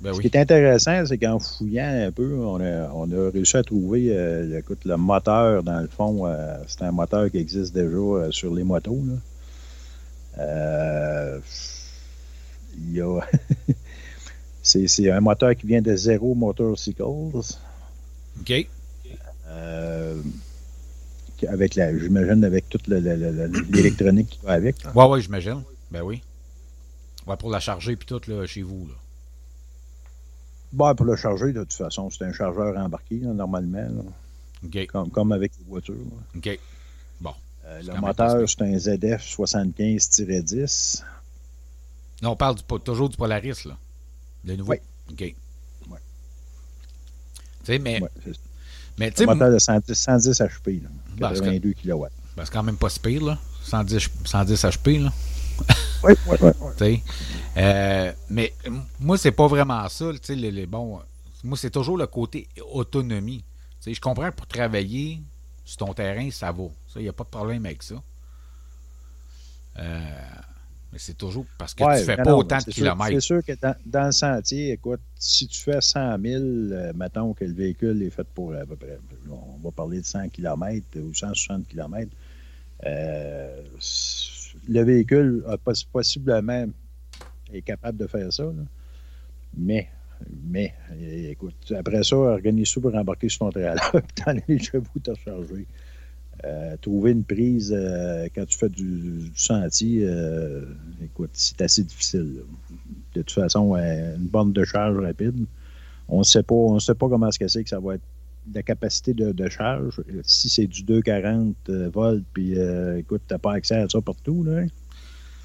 Ben 0.00 0.12
Ce 0.12 0.18
oui. 0.18 0.28
qui 0.28 0.36
est 0.36 0.40
intéressant, 0.40 1.06
c'est 1.06 1.18
qu'en 1.18 1.38
fouillant 1.38 2.06
un 2.06 2.10
peu, 2.12 2.34
on 2.34 2.60
a, 2.60 2.90
on 2.92 3.10
a 3.10 3.30
réussi 3.30 3.56
à 3.56 3.62
trouver 3.62 4.08
euh, 4.10 4.58
écoute, 4.58 4.84
le 4.84 4.96
moteur, 4.96 5.62
dans 5.62 5.80
le 5.80 5.86
fond, 5.88 6.26
euh, 6.26 6.58
c'est 6.66 6.82
un 6.82 6.90
moteur 6.92 7.30
qui 7.30 7.38
existe 7.38 7.72
déjà 7.74 7.96
euh, 7.96 8.30
sur 8.30 8.54
les 8.54 8.64
motos. 8.64 9.02
Là. 10.36 11.38
il 12.76 12.92
y 12.92 13.00
a. 13.00 13.20
c'est 14.62 15.10
un 15.10 15.20
moteur 15.20 15.54
qui 15.54 15.66
vient 15.66 15.80
de 15.80 15.94
Zero 15.96 16.34
Motorcycles. 16.34 17.02
OK 17.02 18.68
avec 21.48 21.74
la, 21.74 21.96
j'imagine, 21.96 22.44
avec 22.44 22.68
toute 22.68 22.86
l'électronique 22.88 24.30
qui 24.30 24.38
va 24.44 24.52
avec. 24.52 24.76
Oui, 24.94 25.04
oui, 25.08 25.22
j'imagine. 25.22 25.62
Ben 25.90 26.02
oui. 26.02 26.22
Ouais, 27.26 27.36
pour 27.36 27.50
la 27.50 27.60
charger 27.60 27.96
puis 27.96 28.06
tout 28.06 28.20
là, 28.26 28.46
chez 28.46 28.62
vous. 28.62 28.86
Là. 28.88 28.94
Bon, 30.72 30.94
pour 30.94 31.06
la 31.06 31.16
charger, 31.16 31.52
de 31.52 31.62
toute 31.62 31.72
façon, 31.72 32.10
c'est 32.10 32.24
un 32.24 32.32
chargeur 32.32 32.76
embarqué, 32.76 33.20
là, 33.20 33.32
normalement. 33.32 33.78
Là. 33.78 34.84
Comme, 34.86 35.10
comme, 35.10 35.32
avec 35.32 35.52
les 35.58 35.64
voitures. 35.64 35.94
Là. 35.94 36.38
OK. 36.38 36.58
Bon. 37.20 37.34
Euh, 37.66 37.82
le 37.82 38.00
moteur, 38.00 38.48
c'est 38.48 38.62
un 38.62 38.78
ZF 38.78 39.22
75-10. 39.22 41.02
Non, 42.22 42.30
on 42.30 42.36
parle 42.36 42.56
du, 42.56 42.62
toujours 42.82 43.08
du 43.08 43.16
Polaris, 43.16 43.64
là. 43.64 43.76
Le 44.44 44.56
nouveau. 44.56 44.72
Oui. 44.72 44.78
OK. 45.10 45.34
Oui. 45.90 45.98
Tu 47.60 47.64
sais, 47.64 47.78
mais. 47.78 48.02
Ouais, 48.02 48.10
mais 48.98 49.10
tu 49.10 49.18
sais. 49.18 49.26
moteur 49.26 49.50
de 49.50 49.58
110, 49.58 49.92
110 49.94 50.40
HP, 50.40 50.82
là. 50.82 50.88
82 51.30 51.72
kW. 51.72 52.04
Ben, 52.36 52.44
c'est 52.44 52.52
quand 52.52 52.62
même 52.62 52.76
pas 52.76 52.88
si 52.88 53.00
pire, 53.00 53.24
là. 53.24 53.38
110, 53.62 54.08
110 54.24 54.64
HP, 54.64 55.02
là. 55.02 55.12
oui, 56.04 56.14
oui, 56.26 56.36
oui. 56.40 56.50
oui. 56.80 57.02
Euh, 57.56 58.12
mais 58.30 58.52
moi, 58.98 59.16
c'est 59.16 59.30
pas 59.30 59.46
vraiment 59.46 59.88
ça. 59.88 60.06
Les, 60.30 60.50
les, 60.50 60.66
bon, 60.66 60.98
moi, 61.44 61.56
c'est 61.56 61.70
toujours 61.70 61.96
le 61.96 62.08
côté 62.08 62.48
autonomie. 62.72 63.44
T'sais, 63.80 63.94
je 63.94 64.00
comprends 64.00 64.28
que 64.30 64.34
pour 64.34 64.48
travailler 64.48 65.20
sur 65.64 65.86
ton 65.86 65.94
terrain, 65.94 66.28
ça 66.32 66.50
va. 66.50 66.64
Il 66.96 67.02
n'y 67.02 67.08
a 67.08 67.12
pas 67.12 67.22
de 67.22 67.28
problème 67.28 67.64
avec 67.64 67.84
ça. 67.84 67.94
Euh, 69.78 70.20
mais 70.94 71.00
c'est 71.00 71.18
toujours 71.18 71.44
parce 71.58 71.74
que 71.74 71.82
ouais, 71.82 71.98
tu 71.98 72.04
fais 72.04 72.16
pas 72.16 72.30
non, 72.30 72.38
autant 72.38 72.58
de 72.58 72.70
kilomètres. 72.70 73.14
C'est 73.14 73.20
sûr 73.20 73.44
que 73.44 73.50
dans, 73.60 73.74
dans, 73.84 74.06
le 74.06 74.12
sentier, 74.12 74.70
écoute, 74.70 75.00
si 75.18 75.48
tu 75.48 75.60
fais 75.60 75.80
100 75.80 76.20
000, 76.22 76.42
euh, 76.44 76.92
mettons 76.94 77.34
que 77.34 77.44
le 77.44 77.52
véhicule 77.52 78.00
est 78.00 78.10
fait 78.10 78.26
pour 78.32 78.54
à 78.54 78.64
peu 78.64 78.76
près, 78.76 78.96
on 79.28 79.58
va 79.60 79.72
parler 79.72 80.00
de 80.00 80.06
100 80.06 80.28
km 80.28 80.86
ou 81.00 81.12
160 81.12 81.66
km, 81.66 82.08
euh, 82.86 83.62
le 84.68 84.82
véhicule 84.84 85.44
a 85.48 85.58
possiblement 85.92 86.66
est 87.52 87.62
capable 87.62 87.98
de 87.98 88.06
faire 88.06 88.32
ça. 88.32 88.44
Là. 88.44 88.52
Mais, 89.56 89.88
mais, 90.44 90.74
écoute, 91.28 91.72
après 91.76 92.04
ça, 92.04 92.14
organise 92.14 92.68
ça 92.68 92.80
pour 92.80 92.94
embarquer 92.94 93.28
sur 93.28 93.40
ton 93.40 93.50
trailer, 93.50 93.80
puis 93.92 94.24
t'en 94.24 94.34
les 94.46 94.60
chevaux 94.60 94.86
recharger. 95.04 95.66
Euh, 96.44 96.76
trouver 96.76 97.12
une 97.12 97.24
prise 97.24 97.72
euh, 97.74 98.28
quand 98.34 98.44
tu 98.44 98.58
fais 98.58 98.68
du, 98.68 99.30
du 99.30 99.32
sentier, 99.34 100.04
euh, 100.04 100.66
écoute, 101.14 101.30
c'est 101.32 101.60
assez 101.62 101.82
difficile. 101.82 102.36
Là. 102.36 102.42
De 103.14 103.22
toute 103.22 103.30
façon, 103.30 103.74
une 103.76 104.26
borne 104.26 104.52
de 104.52 104.64
charge 104.64 104.98
rapide, 104.98 105.46
on 106.08 106.18
ne 106.18 106.24
sait 106.24 106.42
pas, 106.42 106.54
on 106.54 106.78
sait 106.78 106.94
pas 106.94 107.08
comment 107.08 107.28
est-ce 107.28 107.38
que 107.38 107.48
c'est 107.48 107.62
que 107.62 107.70
ça 107.70 107.80
va 107.80 107.94
être 107.94 108.02
la 108.52 108.62
capacité 108.62 109.14
de, 109.14 109.32
de 109.32 109.48
charge. 109.48 110.02
Si 110.22 110.50
c'est 110.50 110.66
du 110.66 110.82
240 110.82 111.70
volts, 111.92 112.24
puis 112.34 112.58
écoute, 112.98 113.22
tu 113.26 113.34
n'as 113.34 113.38
pas 113.38 113.54
accès 113.54 113.76
à 113.76 113.88
ça 113.88 114.00
partout. 114.00 114.44
Là. 114.44 114.64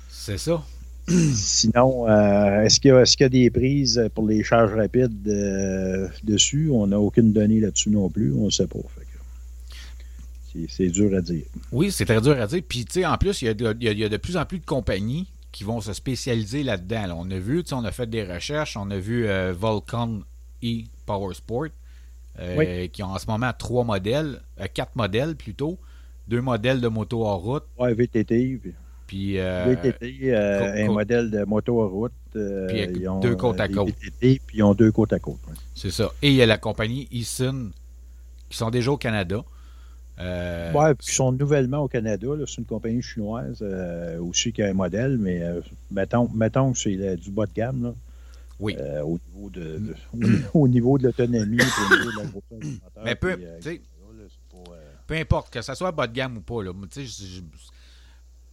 C'est 0.10 0.38
ça. 0.38 0.64
Sinon, 1.34 2.08
euh, 2.08 2.64
est-ce 2.64 2.80
qu'il 2.80 2.92
y, 2.92 2.94
est 2.94 3.16
qu 3.16 3.24
y, 3.24 3.26
a 3.26 3.30
des 3.30 3.50
prises 3.50 4.10
pour 4.14 4.28
les 4.28 4.44
charges 4.44 4.74
rapides 4.74 5.28
euh, 5.28 6.08
dessus? 6.24 6.70
On 6.72 6.88
n'a 6.88 7.00
aucune 7.00 7.34
donnée 7.34 7.60
là-dessus 7.60 7.90
non 7.90 8.10
plus. 8.10 8.34
On 8.34 8.46
ne 8.46 8.50
sait 8.50 8.68
pas. 8.68 8.80
C'est 10.68 10.90
dur 10.90 11.16
à 11.16 11.22
dire. 11.22 11.46
Oui, 11.72 11.92
c'est 11.92 12.06
très 12.06 12.22
dur 12.22 12.40
à 12.40 12.48
dire. 12.48 12.62
Puis, 12.68 12.86
tu 12.86 13.00
sais, 13.00 13.06
en 13.06 13.18
plus, 13.18 13.42
il 13.42 13.46
y, 13.46 13.50
a 13.50 13.54
de, 13.54 13.76
il 13.80 14.00
y, 14.00 14.04
a 14.04 14.10
de 14.10 14.18
plus 14.18 14.36
en 14.36 14.46
plus 14.46 14.60
de 14.60 14.66
compagnies 14.66 15.28
qui 15.52 15.64
vont 15.64 15.82
se 15.82 15.94
spécialiser 15.94 16.64
là-dedans. 16.64 17.08
là. 17.08 17.16
On 17.16 17.30
a 17.32 17.40
vu, 17.40 17.64
on 17.72 17.84
a 17.84 17.92
fait 17.92 18.10
des 18.10 18.24
recherches, 18.24 18.78
on 18.78 18.90
a 18.92 18.98
vu 18.98 19.28
euh, 19.28 19.54
Volcon 19.54 20.24
e 20.64 20.84
Power 21.06 21.34
Sport, 21.34 21.70
euh, 22.40 22.88
qui 22.88 23.04
ont 23.04 23.08
en 23.12 23.18
ce 23.18 23.28
moment 23.28 23.52
trois 23.58 23.84
modèles, 23.84 24.42
euh, 24.60 24.68
quatre 24.74 24.96
modèles 24.96 25.36
plutôt, 25.36 25.78
deux 26.28 26.42
modèles 26.42 26.82
de 26.82 26.88
moto 26.88 27.26
en 27.26 27.38
route, 27.38 27.64
Ouais, 27.78 27.94
VTT. 27.94 28.60
Puis, 29.08 29.40
euh, 29.40 29.76
VTT, 29.76 30.36
un 30.36 30.92
modèle 30.92 31.32
de 31.32 31.44
moto 31.44 31.82
à 31.82 31.88
route. 31.88 32.12
Puis 32.32 32.88
ils 32.96 33.10
ont, 33.10 33.20
deux 33.20 33.36
côte 33.36 33.60
à 33.60 33.68
côte. 33.68 33.88
VTT, 33.88 34.40
puis 34.46 34.58
ils 34.60 34.64
ont 34.64 34.76
deux 34.76 34.92
côte 34.92 35.12
à 35.14 35.20
côte. 35.20 35.40
ouais. 35.48 35.56
c'est 35.74 35.90
ça. 35.90 36.12
Et 36.22 36.30
il 36.30 36.36
y 36.36 36.44
a 36.44 36.46
la 36.46 36.60
compagnie 36.60 37.08
Eason, 37.12 37.72
qui 38.50 38.58
sont 38.58 38.70
déjà 38.70 38.92
au 38.92 38.98
Canada. 38.98 39.44
Euh, 40.20 40.72
Ouais, 40.74 40.94
puis 40.96 41.08
ils 41.10 41.14
sont 41.14 41.32
nouvellement 41.32 41.80
au 41.80 41.88
Canada. 41.88 42.28
C'est 42.46 42.58
une 42.58 42.66
compagnie 42.66 43.02
chinoise 43.02 43.60
euh, 43.62 44.20
aussi 44.22 44.52
qui 44.52 44.62
a 44.62 44.68
un 44.68 44.74
modèle, 44.74 45.18
mais 45.18 45.42
euh, 45.42 45.62
mettons, 45.92 46.28
mettons 46.30 46.74
que 46.74 46.78
c'est 46.80 47.16
du 47.18 47.32
bas 47.32 47.46
de 47.46 47.54
gamme. 47.54 47.84
Là, 47.84 47.94
Oui. 48.60 48.76
euh, 48.78 49.02
au, 49.04 49.18
niveau 49.28 49.50
de, 49.50 49.80
de- 50.14 50.42
au 50.54 50.68
niveau 50.68 50.98
de 50.98 51.04
l'autonomie, 51.06 51.58
au 51.62 51.96
niveau 51.96 52.12
de 52.12 52.18
la 52.18 52.26
grosseur. 52.26 52.80
Mais 53.04 53.16
peu- 53.16 53.38
puis, 53.62 53.82
peu 55.08 55.16
importe, 55.16 55.52
que 55.54 55.62
ça 55.62 55.74
soit 55.76 55.92
bas 55.92 56.08
de 56.08 56.14
gamme 56.14 56.38
ou 56.38 56.42
pas, 56.42 56.64
là, 56.64 56.74
moi, 56.74 56.88
tu 56.92 57.06
sais, 57.08 57.26
je- 57.26 57.36
je- 57.38 57.42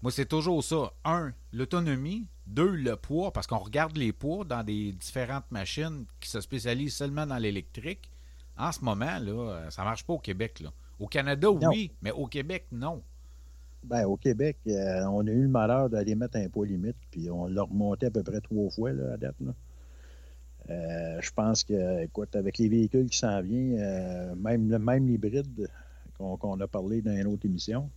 moi, 0.03 0.13
c'est 0.13 0.27
toujours 0.27 0.63
ça. 0.63 0.93
Un, 1.05 1.33
l'autonomie. 1.53 2.27
Deux, 2.47 2.71
le 2.77 2.95
poids, 2.95 3.33
parce 3.33 3.49
qu'on 3.49 3.59
regarde 3.59 3.97
les 3.97 4.13
poids 4.13 4.45
dans 4.45 4.63
des 4.63 4.93
différentes 4.93 5.51
machines 5.51 6.05
qui 6.21 6.31
se 6.31 6.41
spécialisent 6.41 6.95
seulement 6.95 7.27
dans 7.27 7.39
l'électrique. 7.39 8.09
En 8.57 8.71
ce 8.71 8.85
moment, 8.85 9.19
là, 9.19 9.69
ça 9.71 9.83
marche 9.83 10.05
pas 10.05 10.13
au 10.13 10.21
Québec. 10.21 10.61
Là. 10.61 10.71
Au 10.99 11.07
Canada, 11.07 11.49
Non. 11.49 11.69
oui, 11.71 11.91
mais 12.03 12.11
au 12.11 12.27
Québec, 12.27 12.67
non. 12.73 13.03
Ben, 13.85 14.05
au 14.07 14.17
Québec, 14.17 14.57
euh, 14.67 15.05
on 15.07 15.27
a 15.27 15.31
eu 15.31 15.43
le 15.43 15.49
malheur 15.49 15.89
d'aller 15.89 16.15
mettre 16.15 16.37
un 16.39 16.49
poids 16.49 16.67
limite, 16.67 16.97
puis 17.11 17.31
on 17.31 17.47
l'a 17.47 17.63
remonté 17.63 18.07
à 18.07 18.11
peu 18.11 18.23
près 18.23 18.41
trois 18.41 18.69
fois 18.71 18.93
là, 18.93 19.13
à 19.15 19.17
date. 19.17 19.37
là. 19.41 19.55
Euh, 20.71 21.21
je 21.21 21.31
pense 21.31 21.63
que, 21.63 22.03
écoute, 22.03 22.35
avec 22.35 22.59
les 22.59 22.69
véhicules 22.69 23.07
qui 23.09 23.19
s'en 23.19 23.41
viennent, 23.41 23.79
euh, 23.79 24.35
même, 24.35 24.69
le- 24.69 24.79
même 24.81 25.07
l'hybride 25.07 25.69
qu'on 26.19 26.61
a 26.61 26.67
parlé 26.67 27.03
dans 27.03 27.13
une 27.15 27.27
autre 27.29 27.47
émission, 27.47 27.89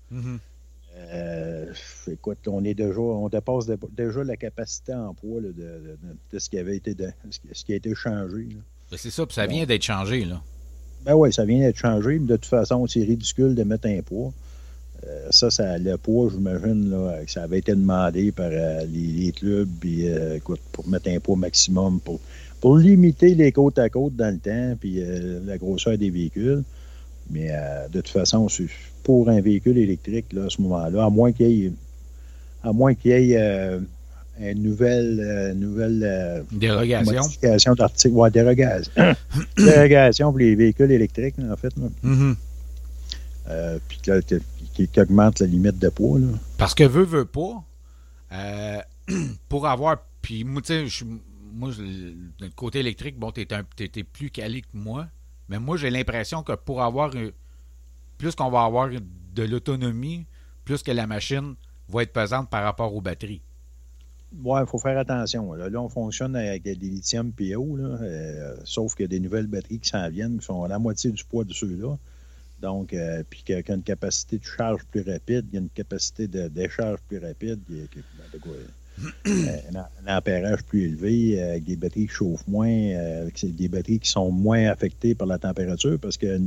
euh, 0.97 1.73
écoute, 2.07 2.47
on 2.47 2.63
est 2.63 2.73
déjà, 2.73 2.99
on 2.99 3.29
dépasse 3.29 3.65
de- 3.65 3.79
déjà 3.91 4.23
la 4.23 4.37
capacité 4.37 4.93
en 4.93 5.13
poids 5.13 5.41
là, 5.41 5.47
de, 5.49 5.53
de- 5.53 5.97
de 6.31 6.39
ce 6.39 6.49
qui 6.49 6.57
avait 6.59 6.75
été, 6.77 6.93
de- 6.93 7.11
ce 7.31 7.63
qui- 7.63 7.73
a 7.73 7.75
été 7.77 7.95
changé. 7.95 8.49
Ben, 8.91 8.97
c'est 8.97 9.09
ça, 9.11 9.25
puis 9.25 9.35
ça 9.35 9.47
vient 9.47 9.65
d'être 9.65 9.83
changé. 9.83 10.25
Là. 10.25 10.41
Ben 11.05 11.13
oui, 11.15 11.31
ça 11.31 11.45
vient 11.45 11.59
d'être 11.59 11.77
changé, 11.77 12.19
mais 12.19 12.27
de 12.27 12.35
toute 12.35 12.45
façon, 12.45 12.85
c'est 12.87 13.01
ridicule 13.01 13.55
de 13.55 13.63
mettre 13.63 13.87
un 13.87 14.01
poids. 14.01 14.31
Euh, 15.07 15.27
ça, 15.31 15.49
ça, 15.49 15.77
le 15.77 15.97
poids, 15.97 16.29
j'imagine, 16.29 16.89
là, 16.89 17.23
que 17.25 17.31
ça 17.31 17.43
avait 17.43 17.59
été 17.59 17.71
demandé 17.73 18.31
par 18.31 18.49
euh, 18.51 18.85
les, 18.85 19.31
clubs, 19.31 19.69
puis 19.79 20.09
euh, 20.09 20.35
écoute, 20.35 20.59
pour 20.71 20.87
mettre 20.87 21.09
un 21.09 21.19
poids 21.19 21.37
maximum, 21.37 22.01
pour, 22.01 22.19
pour 22.59 22.77
limiter 22.77 23.33
les 23.33 23.51
côtes 23.51 23.79
à 23.79 23.89
côte 23.89 24.15
dans 24.15 24.33
le 24.33 24.39
temps, 24.39 24.75
puis 24.77 25.01
la 25.45 25.57
grosseur 25.57 25.97
des 25.97 26.09
véhicules. 26.09 26.63
Mais 27.31 27.51
de 27.91 28.01
toute 28.01 28.09
façon, 28.09 28.47
pour 29.03 29.29
un 29.29 29.39
véhicule 29.39 29.77
électrique, 29.77 30.33
là, 30.33 30.45
à 30.45 30.49
ce 30.49 30.61
moment-là, 30.63 31.05
à 31.05 31.09
moins 31.09 31.31
qu'il 31.31 31.51
y 31.51 31.65
ait, 31.67 31.71
à 32.63 32.73
moins 32.73 32.95
qu'il 32.95 33.11
y 33.11 33.33
ait 33.33 33.79
une 34.39 34.63
nouvelle, 34.63 35.19
euh, 35.19 35.53
nouvelle 35.53 36.01
euh, 36.03 36.43
dérogation. 36.51 37.13
modification 37.13 37.73
d'article, 37.73 38.15
ouais, 38.15 38.31
dérogation. 38.31 38.91
dérogation 39.57 40.29
pour 40.29 40.39
les 40.39 40.55
véhicules 40.55 40.91
électriques, 40.91 41.35
en 41.39 41.55
fait. 41.57 41.75
là. 41.77 41.87
Mhm. 42.03 42.35
Euh, 43.49 43.79
puis 43.87 43.97
que 43.99 44.21
que- 44.21 44.41
qui, 44.73 44.87
qui 44.87 44.99
augmente 45.01 45.39
la 45.39 45.47
limite 45.47 45.79
de 45.79 45.89
poids. 45.89 46.19
Là. 46.19 46.27
Parce 46.57 46.73
que 46.75 46.83
veut, 46.83 47.03
veut 47.03 47.25
pas, 47.25 47.63
euh, 48.31 48.79
pour 49.49 49.67
avoir. 49.67 49.97
Puis 50.21 50.43
moi, 50.43 50.61
tu 50.61 50.87
sais, 50.89 51.05
moi, 51.53 51.71
le 51.79 52.49
côté 52.55 52.79
électrique, 52.79 53.17
bon, 53.17 53.31
t'es- 53.31 53.45
t'es 53.45 54.03
plus 54.03 54.29
calé 54.29 54.61
que 54.61 54.67
moi. 54.73 55.07
Mais 55.49 55.57
moi, 55.59 55.77
j'ai 55.77 55.89
l'impression 55.89 56.43
que 56.43 56.53
pour 56.53 56.81
avoir. 56.81 57.11
euh, 57.15 57.31
Plus 58.19 58.35
qu'on 58.35 58.49
va 58.51 58.63
avoir 58.65 58.89
de 58.89 59.43
l'autonomie, 59.43 60.25
plus 60.65 60.83
que 60.83 60.91
la 60.91 61.07
machine 61.07 61.55
va 61.87 62.03
être 62.03 62.11
pesante 62.11 62.49
par 62.49 62.63
rapport 62.65 62.93
aux 62.93 62.99
batteries. 63.01 63.41
Ouais, 64.31 64.61
il 64.61 64.67
faut 64.67 64.77
faire 64.77 64.97
attention. 64.97 65.53
Là, 65.53 65.69
on 65.81 65.89
fonctionne 65.89 66.35
avec 66.35 66.61
des 66.63 66.75
lithium 66.75 67.31
PO, 67.31 67.77
euh, 67.79 68.55
sauf 68.63 68.93
qu'il 68.93 69.03
y 69.03 69.05
a 69.05 69.07
des 69.07 69.19
nouvelles 69.19 69.47
batteries 69.47 69.79
qui 69.79 69.89
s'en 69.89 70.07
viennent, 70.09 70.37
qui 70.37 70.45
sont 70.45 70.63
à 70.63 70.67
la 70.67 70.77
moitié 70.77 71.11
du 71.11 71.23
poids 71.23 71.43
de 71.43 71.53
ceux-là. 71.53 71.97
Donc, 72.61 72.93
euh, 72.93 73.23
puis 73.27 73.41
qui 73.43 73.63
qui 73.63 73.71
a 73.71 73.75
une 73.75 73.83
capacité 73.83 74.37
de 74.37 74.43
charge 74.43 74.83
plus 74.91 75.01
rapide, 75.01 75.45
il 75.51 75.55
y 75.55 75.57
a 75.57 75.61
une 75.61 75.69
capacité 75.69 76.27
de 76.27 76.47
décharge 76.47 76.99
plus 77.07 77.17
rapide, 77.17 77.59
y 77.69 77.87
que- 77.87 78.01
ben, 78.13 78.25
de 78.31 78.39
un, 80.05 80.17
ampérage 80.17 80.63
plus 80.63 80.83
élevé, 80.83 81.41
euh, 81.41 81.51
avec 81.51 81.63
des 81.63 81.75
batteries 81.75 82.07
qui 82.07 82.13
chauffent 82.13 82.47
moins, 82.47 82.69
euh, 82.69 83.29
des 83.43 83.67
batteries 83.67 83.99
qui 83.99 84.09
sont 84.09 84.31
moins 84.31 84.67
affectées 84.67 85.15
par 85.15 85.27
la 85.27 85.39
température, 85.39 85.97
parce 85.99 86.17
que 86.17 86.39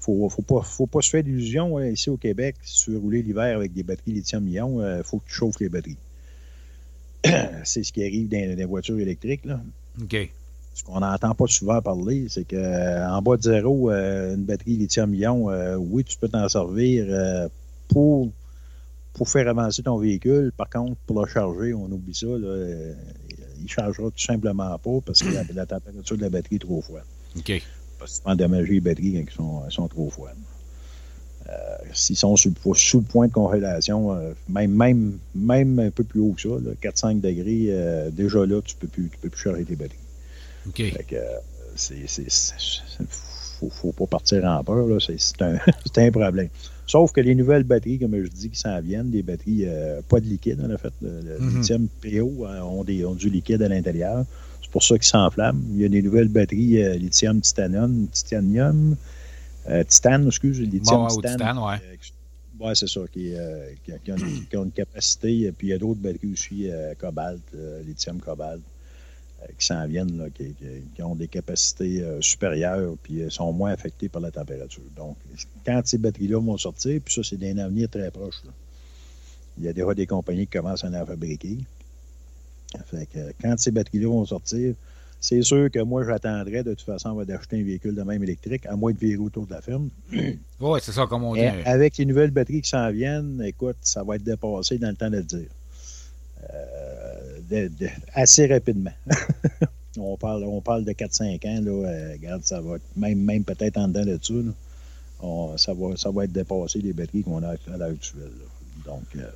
faut, 0.00 0.28
faut 0.28 0.86
pas, 0.86 1.00
se 1.00 1.10
faire 1.10 1.24
d'illusions. 1.24 1.80
ici 1.80 2.10
au 2.10 2.16
Québec, 2.16 2.56
si 2.62 2.84
tu 2.84 2.90
veux 2.92 2.98
rouler 2.98 3.22
l'hiver 3.22 3.56
avec 3.56 3.72
des 3.72 3.82
batteries 3.82 4.12
lithium-ion, 4.12 4.98
il 4.98 5.02
faut 5.04 5.18
que 5.18 5.28
tu 5.28 5.34
chauffes 5.34 5.60
les 5.60 5.68
batteries. 5.68 5.96
C'est 7.64 7.82
ce 7.82 7.92
qui 7.92 8.02
arrive 8.02 8.28
dans 8.28 8.56
les 8.56 8.64
voitures 8.64 8.98
électriques. 8.98 9.44
Là. 9.44 9.60
OK. 10.00 10.30
Ce 10.74 10.84
qu'on 10.84 11.00
n'entend 11.00 11.34
pas 11.34 11.46
souvent 11.48 11.82
parler, 11.82 12.26
c'est 12.28 12.44
qu'en 12.44 13.20
bas 13.20 13.36
de 13.36 13.42
zéro, 13.42 13.90
euh, 13.90 14.36
une 14.36 14.44
batterie 14.44 14.76
lithium-ion, 14.76 15.50
euh, 15.50 15.74
oui, 15.74 16.04
tu 16.04 16.16
peux 16.16 16.28
t'en 16.28 16.48
servir 16.48 17.04
euh, 17.08 17.48
pour, 17.88 18.30
pour 19.12 19.28
faire 19.28 19.48
avancer 19.48 19.82
ton 19.82 19.98
véhicule. 19.98 20.52
Par 20.56 20.70
contre, 20.70 20.94
pour 21.04 21.20
le 21.20 21.26
charger, 21.28 21.74
on 21.74 21.86
oublie 21.86 22.14
ça. 22.14 22.26
Là, 22.26 22.46
euh, 22.46 22.94
il 23.56 23.64
ne 23.64 23.68
chargera 23.68 24.08
tout 24.08 24.22
simplement 24.22 24.78
pas 24.78 25.00
parce 25.04 25.20
que 25.20 25.30
la, 25.30 25.42
la 25.52 25.66
température 25.66 26.16
de 26.16 26.22
la 26.22 26.30
batterie 26.30 26.56
est 26.56 26.60
trop 26.60 26.80
froide. 26.80 27.02
OK. 27.36 27.60
Parce 27.98 28.12
que 28.12 28.16
tu 28.18 28.22
peux 28.22 28.30
endommager 28.30 28.74
les 28.74 28.80
batteries 28.80 29.14
quand 29.14 29.18
elles 29.18 29.30
sont, 29.32 29.62
elles 29.66 29.72
sont 29.72 29.88
trop 29.88 30.10
froides. 30.10 30.36
Euh, 31.50 31.54
S'ils 31.94 32.16
sont 32.16 32.36
sous, 32.36 32.50
le- 32.50 32.74
sous 32.74 32.98
le 32.98 33.04
point 33.04 33.26
de 33.28 33.32
congélation, 33.32 34.12
euh, 34.14 34.32
même, 34.48 34.70
même, 34.72 35.18
même 35.34 35.78
un 35.78 35.90
peu 35.90 36.04
plus 36.04 36.20
haut 36.20 36.32
que 36.32 36.42
ça, 36.42 36.48
là, 36.48 36.72
4-5 36.80 37.20
degrés, 37.20 37.66
euh, 37.70 38.10
déjà 38.10 38.44
là, 38.44 38.60
tu 38.62 38.74
ne 38.74 38.80
peux, 38.80 38.86
plus- 38.88 39.08
tu 39.10 39.18
peux 39.18 39.30
plus 39.30 39.40
charger 39.42 39.64
tes 39.64 39.74
batteries. 39.76 39.96
OK. 40.68 40.76
Fait 40.76 41.04
que, 41.04 41.16
c'est, 41.76 41.96
faut, 43.08 43.70
faut 43.70 43.92
pas 43.92 44.06
partir 44.06 44.44
en 44.44 44.62
peur, 44.62 44.86
là. 44.86 44.98
C'est, 45.00 45.18
c'est 45.18 45.40
un, 45.42 45.56
un 45.96 46.10
problème. 46.10 46.48
Sauf 46.86 47.12
que 47.12 47.20
les 47.20 47.34
nouvelles 47.34 47.64
batteries, 47.64 47.98
comme 47.98 48.16
je 48.22 48.28
dis, 48.28 48.50
qui 48.50 48.58
s'en 48.58 48.80
viennent, 48.80 49.10
des 49.10 49.22
batteries 49.22 49.64
euh, 49.66 50.00
pas 50.08 50.20
de 50.20 50.26
liquide, 50.26 50.60
en 50.60 50.76
fait. 50.78 50.92
Le, 51.02 51.38
Mhm. 51.40 51.56
lithium 51.56 51.88
PO 52.02 52.46
ont, 52.46 52.84
des, 52.84 53.04
ont 53.04 53.14
du 53.14 53.30
liquide 53.30 53.62
à 53.62 53.68
l'intérieur. 53.68 54.24
C'est 54.62 54.70
pour 54.70 54.82
ça 54.82 54.96
qu'ils 54.96 55.04
s'enflamment. 55.06 55.60
Il 55.74 55.80
y 55.80 55.84
a 55.84 55.88
des 55.88 56.02
nouvelles 56.02 56.28
batteries 56.28 56.82
euh, 56.82 56.94
lithium 56.94 57.40
titanium, 57.40 58.06
titanium, 58.12 58.96
euh, 59.68 59.84
titane, 59.84 60.26
excuse, 60.26 60.60
lithium 60.60 61.06
Bon, 61.08 61.20
titane, 61.20 61.58
ouais. 61.58 61.76
Euh, 61.84 62.64
ouais, 62.66 62.74
c'est 62.74 62.88
ça, 62.88 63.00
qui, 63.12 63.34
euh, 63.34 63.70
qui, 63.84 63.92
qui 64.04 64.12
ont, 64.12 64.16
une- 64.16 64.46
qui 64.46 64.56
ont 64.56 64.64
une 64.64 64.72
capacité. 64.72 65.52
Puis 65.52 65.68
il 65.68 65.70
y 65.70 65.72
a 65.74 65.78
d'autres 65.78 66.00
batteries 66.00 66.32
aussi, 66.32 66.70
euh, 66.70 66.94
cobalt, 66.98 67.40
euh, 67.54 67.82
lithium 67.82 68.18
cobalt, 68.20 68.62
qui 69.58 69.66
s'en 69.66 69.86
viennent, 69.86 70.18
là, 70.18 70.26
qui, 70.30 70.54
ont 71.02 71.14
des 71.14 71.28
capacités 71.28 72.04
supérieures, 72.20 72.96
puis 73.02 73.22
sont 73.30 73.52
moins 73.52 73.70
affectées 73.70 74.08
par 74.08 74.20
la 74.20 74.32
température. 74.32 74.82
Donc, 74.96 75.16
quand 75.64 75.80
ces 75.84 75.96
batteries-là 75.98 76.40
vont 76.40 76.56
sortir, 76.58 77.00
puis 77.04 77.14
ça, 77.14 77.22
c'est 77.22 77.36
d'un 77.36 77.56
avenir 77.58 77.88
très 77.88 78.10
proche. 78.10 78.42
là. 78.44 78.50
Il 79.56 79.64
y 79.64 79.68
a 79.68 79.72
déjà 79.72 79.94
des 79.94 80.06
compagnies 80.06 80.46
qui 80.46 80.58
commencent 80.58 80.82
à 80.84 80.88
en 80.88 81.06
fabriquer. 81.06 81.58
Fait 82.86 83.06
que 83.06 83.32
quand 83.40 83.56
ces 83.58 83.70
batteries-là 83.70 84.08
vont 84.08 84.24
sortir, 84.24 84.74
c'est 85.20 85.42
sûr 85.42 85.70
que 85.70 85.80
moi, 85.80 86.04
j'attendrais 86.04 86.62
de 86.62 86.74
toute 86.74 86.86
façon 86.86 87.14
d'acheter 87.24 87.60
un 87.60 87.64
véhicule 87.64 87.94
de 87.94 88.02
même 88.02 88.22
électrique, 88.22 88.66
à 88.66 88.76
moins 88.76 88.92
de 88.92 88.98
virer 88.98 89.16
autour 89.18 89.46
de 89.46 89.52
la 89.52 89.60
ferme. 89.62 89.88
Ouais, 90.60 90.80
c'est 90.82 90.90
ça, 90.92 91.06
comme 91.06 91.22
on 91.22 91.34
dit. 91.34 91.40
Et 91.40 91.66
avec 91.66 91.96
les 91.98 92.04
nouvelles 92.04 92.32
batteries 92.32 92.62
qui 92.62 92.68
s'en 92.70 92.90
viennent, 92.90 93.40
écoute, 93.44 93.76
ça 93.80 94.02
va 94.02 94.16
être 94.16 94.24
dépassé 94.24 94.76
dans 94.78 94.88
le 94.88 94.96
temps 94.96 95.08
de 95.08 95.18
le 95.18 95.22
dire. 95.22 95.46
Euh, 96.52 97.38
de- 97.48 97.68
de- 97.78 97.88
assez 98.14 98.46
rapidement. 98.46 98.92
on, 99.98 100.16
parle, 100.16 100.44
on 100.44 100.60
parle 100.60 100.84
de 100.84 100.92
4-5 100.92 101.44
ans, 101.46 101.60
là, 101.62 101.88
euh, 101.88 102.12
regarde, 102.12 102.42
ça 102.44 102.60
va 102.60 102.76
être 102.76 102.82
même, 102.96 103.20
même 103.20 103.44
peut-être 103.44 103.76
en 103.78 103.88
dedans 103.88 104.04
de 104.04 104.18
ça. 104.22 104.34
là. 104.34 104.52
On- 105.20 105.56
ça, 105.56 105.72
va, 105.74 105.96
ça 105.96 106.10
va 106.10 106.24
être 106.24 106.32
dépassé 106.32 106.80
les 106.80 106.92
batteries 106.92 107.22
qu'on 107.22 107.42
a 107.42 107.50
à 107.50 107.76
l'heure 107.76 107.90
actuelle. 107.90 108.22
là. 108.24 108.92
Donc, 108.92 109.04
euh, 109.16 109.28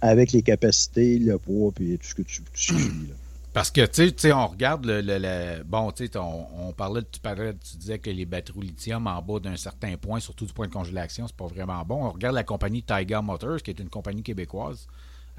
avec 0.00 0.32
les 0.32 0.42
capacités, 0.42 1.18
le 1.18 1.38
poids, 1.38 1.72
puis 1.74 1.98
tout 1.98 2.06
ce 2.06 2.14
que 2.14 2.22
tu, 2.22 2.42
tu 2.52 2.74
suis, 2.74 2.74
là. 3.08 3.14
Parce 3.52 3.70
que, 3.70 3.84
tu 3.84 4.10
sais- 4.16 4.32
on 4.32 4.46
regarde 4.46 4.86
le. 4.86 5.02
le- 5.02 5.62
bon, 5.64 5.92
tu 5.92 6.06
sais, 6.06 6.16
on, 6.16 6.68
on 6.68 6.72
parlait, 6.72 7.02
tu, 7.10 7.20
parlais, 7.20 7.52
tu 7.54 7.76
disais 7.76 7.98
que 7.98 8.08
les 8.08 8.24
batteries 8.24 8.58
au 8.58 8.62
lithium 8.62 9.06
en 9.06 9.20
bas 9.20 9.40
d'un 9.40 9.56
certain 9.56 9.94
point, 9.98 10.20
surtout 10.20 10.46
du 10.46 10.52
point 10.54 10.68
de 10.68 10.72
congélation, 10.72 11.26
c'est 11.26 11.36
pas 11.36 11.46
vraiment 11.46 11.84
bon. 11.84 12.06
On 12.06 12.10
regarde 12.12 12.34
la 12.34 12.44
compagnie 12.44 12.82
Tiger 12.82 13.20
Motors, 13.22 13.58
qui 13.62 13.70
est 13.70 13.78
une 13.78 13.90
compagnie 13.90 14.22
québécoise 14.22 14.86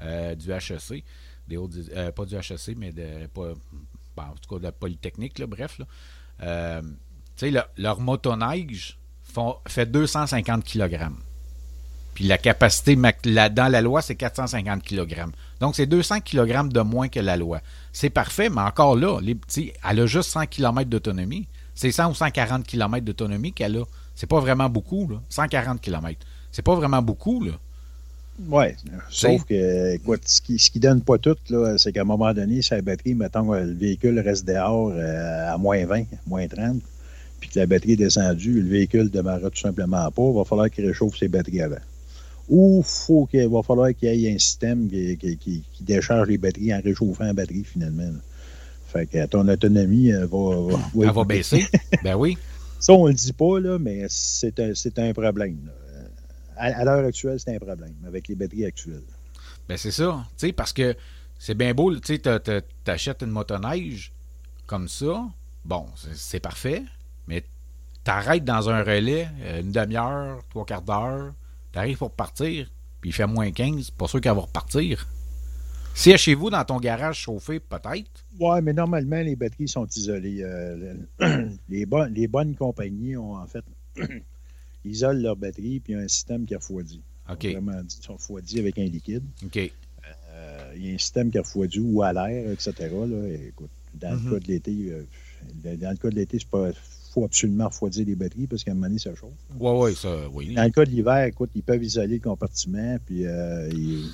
euh, 0.00 0.34
du 0.36 0.52
HEC, 0.52 1.02
des 1.48 1.56
hautes, 1.56 1.74
euh, 1.92 2.12
pas 2.12 2.24
du 2.24 2.36
HEC, 2.36 2.76
mais 2.76 2.92
de, 2.92 3.26
pas, 3.26 3.52
bon, 4.16 4.22
en 4.22 4.34
tout 4.40 4.48
cas 4.48 4.58
de 4.58 4.62
la 4.64 4.72
Polytechnique, 4.72 5.42
bref. 5.42 5.80
Euh, 6.40 6.82
tu 6.82 6.88
sais, 7.36 7.50
le- 7.50 7.62
leur 7.78 7.98
motoneige 8.00 8.96
font, 9.24 9.56
fait 9.66 9.86
250 9.86 10.62
kg. 10.64 11.08
Puis 12.14 12.24
la 12.24 12.38
capacité 12.38 12.96
dans 12.96 13.70
la 13.70 13.80
loi, 13.80 14.00
c'est 14.00 14.14
450 14.14 14.82
kg. 14.82 15.26
Donc, 15.60 15.74
c'est 15.74 15.86
200 15.86 16.20
kg 16.20 16.68
de 16.68 16.80
moins 16.80 17.08
que 17.08 17.20
la 17.20 17.36
loi. 17.36 17.60
C'est 17.92 18.10
parfait, 18.10 18.48
mais 18.48 18.60
encore 18.60 18.96
là, 18.96 19.20
les, 19.20 19.36
elle 19.88 20.00
a 20.00 20.06
juste 20.06 20.30
100 20.30 20.46
km 20.46 20.88
d'autonomie. 20.88 21.46
C'est 21.74 21.90
100 21.90 22.10
ou 22.10 22.14
140 22.14 22.64
km 22.64 23.04
d'autonomie 23.04 23.52
qu'elle 23.52 23.78
a. 23.78 23.84
C'est 24.14 24.28
pas 24.28 24.38
vraiment 24.38 24.68
beaucoup, 24.68 25.08
là. 25.08 25.16
140 25.28 25.80
km. 25.80 26.20
C'est 26.52 26.62
pas 26.62 26.76
vraiment 26.76 27.02
beaucoup, 27.02 27.42
là. 27.42 27.52
Oui, 28.48 28.64
sauf 29.10 29.44
que, 29.44 29.94
écoute, 29.94 30.22
ce 30.26 30.40
qui, 30.40 30.58
ce 30.58 30.68
qui 30.70 30.80
donne 30.80 31.02
pas 31.02 31.18
tout, 31.18 31.36
c'est 31.76 31.92
qu'à 31.92 32.00
un 32.00 32.04
moment 32.04 32.32
donné, 32.34 32.62
sa 32.62 32.80
batterie, 32.80 33.14
mettons, 33.14 33.52
le 33.52 33.72
véhicule 33.74 34.18
reste 34.18 34.44
dehors 34.44 34.90
euh, 34.92 35.54
à 35.54 35.56
moins 35.56 35.84
20, 35.86 36.04
moins 36.26 36.46
30, 36.48 36.80
puis 37.38 37.48
que 37.48 37.60
la 37.60 37.66
batterie 37.66 37.92
est 37.92 37.96
descendue, 37.96 38.60
le 38.60 38.68
véhicule 38.68 39.04
ne 39.04 39.08
démarrera 39.08 39.50
tout 39.50 39.60
simplement 39.60 40.10
pas, 40.10 40.22
il 40.22 40.34
va 40.34 40.44
falloir 40.44 40.68
qu'il 40.68 40.84
réchauffe 40.84 41.16
ses 41.16 41.28
batteries 41.28 41.62
avant. 41.62 41.76
Ou 42.48 42.82
faut 42.82 43.26
qu'il 43.26 43.48
va 43.48 43.62
falloir 43.62 43.94
qu'il 43.94 44.14
y 44.14 44.26
ait 44.26 44.34
un 44.34 44.38
système 44.38 44.88
qui, 44.88 45.16
qui, 45.16 45.64
décharge 45.80 46.28
les 46.28 46.38
batteries 46.38 46.74
en 46.74 46.80
réchauffant 46.82 47.24
la 47.24 47.32
batterie, 47.32 47.64
finalement. 47.64 48.12
Fait 48.86 49.06
que 49.06 49.26
ton 49.26 49.48
autonomie 49.48 50.12
va, 50.12 50.26
va, 50.26 50.78
Elle 51.02 51.10
va 51.10 51.24
baisser. 51.24 51.66
ben 52.04 52.14
oui. 52.14 52.36
Ça, 52.78 52.92
on 52.92 53.06
le 53.06 53.14
dit 53.14 53.32
pas, 53.32 53.58
là, 53.60 53.78
mais 53.78 54.04
c'est 54.08 54.60
un, 54.60 54.72
un, 54.98 55.12
problème. 55.12 55.56
Là 55.64 55.72
à, 56.56 56.84
l'heure 56.84 57.04
actuelle, 57.06 57.38
c'est 57.38 57.54
un 57.54 57.58
problème 57.58 57.94
avec 58.06 58.28
les 58.28 58.34
batteries 58.34 58.66
actuelles. 58.66 59.02
Ben 59.68 59.76
c'est 59.76 59.90
ça, 59.90 60.24
parce 60.56 60.72
que 60.72 60.94
c'est 61.38 61.54
bien 61.54 61.74
beau, 61.74 61.94
tu 61.96 62.16
sais, 62.16 62.62
t'achètes 62.84 63.22
une 63.22 63.30
motoneige 63.30 64.12
comme 64.66 64.88
ça, 64.88 65.26
bon, 65.64 65.86
c'est 66.14 66.40
parfait, 66.40 66.82
mais 67.26 67.44
t'arrêtes 68.02 68.44
dans 68.44 68.68
un 68.68 68.82
relais 68.82 69.28
euh, 69.42 69.60
une 69.60 69.72
demi-heure, 69.72 70.42
trois 70.50 70.64
quarts 70.64 70.82
d'heure, 70.82 71.32
t'arrives 71.74 71.98
pour 71.98 72.12
partir, 72.12 72.70
puis 73.00 73.10
il 73.10 73.12
fait 73.12 73.26
moins 73.26 73.50
15, 73.50 73.90
pas 73.90 74.06
sûr 74.06 74.20
qu'elle 74.20 74.34
va 74.34 74.42
repartir. 74.42 75.06
Si 75.94 76.10
elle 76.10 76.18
chez 76.18 76.34
vous, 76.34 76.50
dans 76.50 76.64
ton 76.64 76.78
garage 76.78 77.18
chauffé, 77.18 77.60
peut-être? 77.60 78.24
Oui, 78.40 78.60
mais 78.62 78.72
normalement, 78.72 79.20
les 79.20 79.36
batteries 79.36 79.68
sont 79.68 79.86
isolées. 79.86 80.42
Euh, 80.42 80.94
les, 81.68 81.86
les 82.10 82.26
bonnes 82.26 82.54
compagnies 82.56 83.16
ont 83.16 83.36
en 83.36 83.46
fait 83.46 83.64
isolent 84.84 85.22
leur 85.22 85.36
batterie, 85.36 85.80
puis 85.80 85.92
il 85.92 85.96
y 85.96 86.00
a 86.00 86.02
un 86.02 86.08
système 86.08 86.46
qui 86.46 86.54
refroidit. 86.54 87.02
OK. 87.30 87.44
Vraiment 87.46 87.82
dit, 87.82 87.98
ils 88.00 88.04
sont 88.04 88.14
refroidis 88.14 88.58
avec 88.58 88.78
un 88.78 88.84
liquide. 88.84 89.24
OK. 89.44 89.56
Euh, 89.56 90.72
il 90.76 90.86
y 90.86 90.90
a 90.90 90.94
un 90.94 90.98
système 90.98 91.30
qui 91.30 91.38
refroidit 91.38 91.80
ou 91.80 92.02
à 92.02 92.12
l'air, 92.12 92.50
etc. 92.50 92.72
Là. 92.80 93.28
Écoute, 93.48 93.70
dans 93.94 94.14
le 94.14 94.18
mhm. 94.18 94.30
cas 94.30 94.38
de 94.40 94.46
l'été, 94.46 94.76
euh, 94.90 95.76
dans 95.76 95.90
le 95.90 95.96
cas 95.96 96.10
de 96.10 96.16
l'été, 96.16 96.38
c'est 96.38 96.48
pas 96.48 96.70
faut 97.14 97.24
absolument 97.24 97.68
refroidir 97.68 98.04
les 98.06 98.14
batteries 98.14 98.46
parce 98.46 98.64
qu'à 98.64 98.72
un 98.72 98.74
moment 98.74 98.88
donné, 98.88 98.98
ça 98.98 99.14
chauffe. 99.14 99.30
Oui, 99.58 99.70
oui, 99.74 99.94
ça, 99.94 100.16
oui. 100.32 100.54
Dans 100.54 100.64
le 100.64 100.70
cas 100.70 100.84
de 100.84 100.90
l'hiver, 100.90 101.24
écoute, 101.24 101.50
ils 101.54 101.62
peuvent 101.62 101.82
isoler 101.82 102.16
le 102.16 102.20
compartiment, 102.20 102.96
puis 103.06 103.26
euh, 103.26 103.68
ils, 103.72 104.10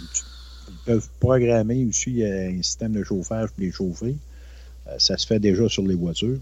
peuvent 0.85 1.09
programmer 1.19 1.85
aussi 1.85 2.23
un 2.25 2.63
système 2.63 2.93
de 2.93 3.03
chauffage 3.03 3.51
pour 3.51 3.61
les 3.61 3.73
chauffer. 3.73 4.17
ça 4.99 5.17
se 5.17 5.27
fait 5.27 5.41
déjà 5.41 5.69
sur 5.69 5.87
les 5.87 5.97
voitures. 5.97 6.39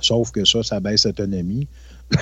Sauf 0.00 0.30
que 0.30 0.44
ça, 0.44 0.62
ça 0.62 0.80
baisse 0.80 1.06
l'autonomie. 1.06 1.66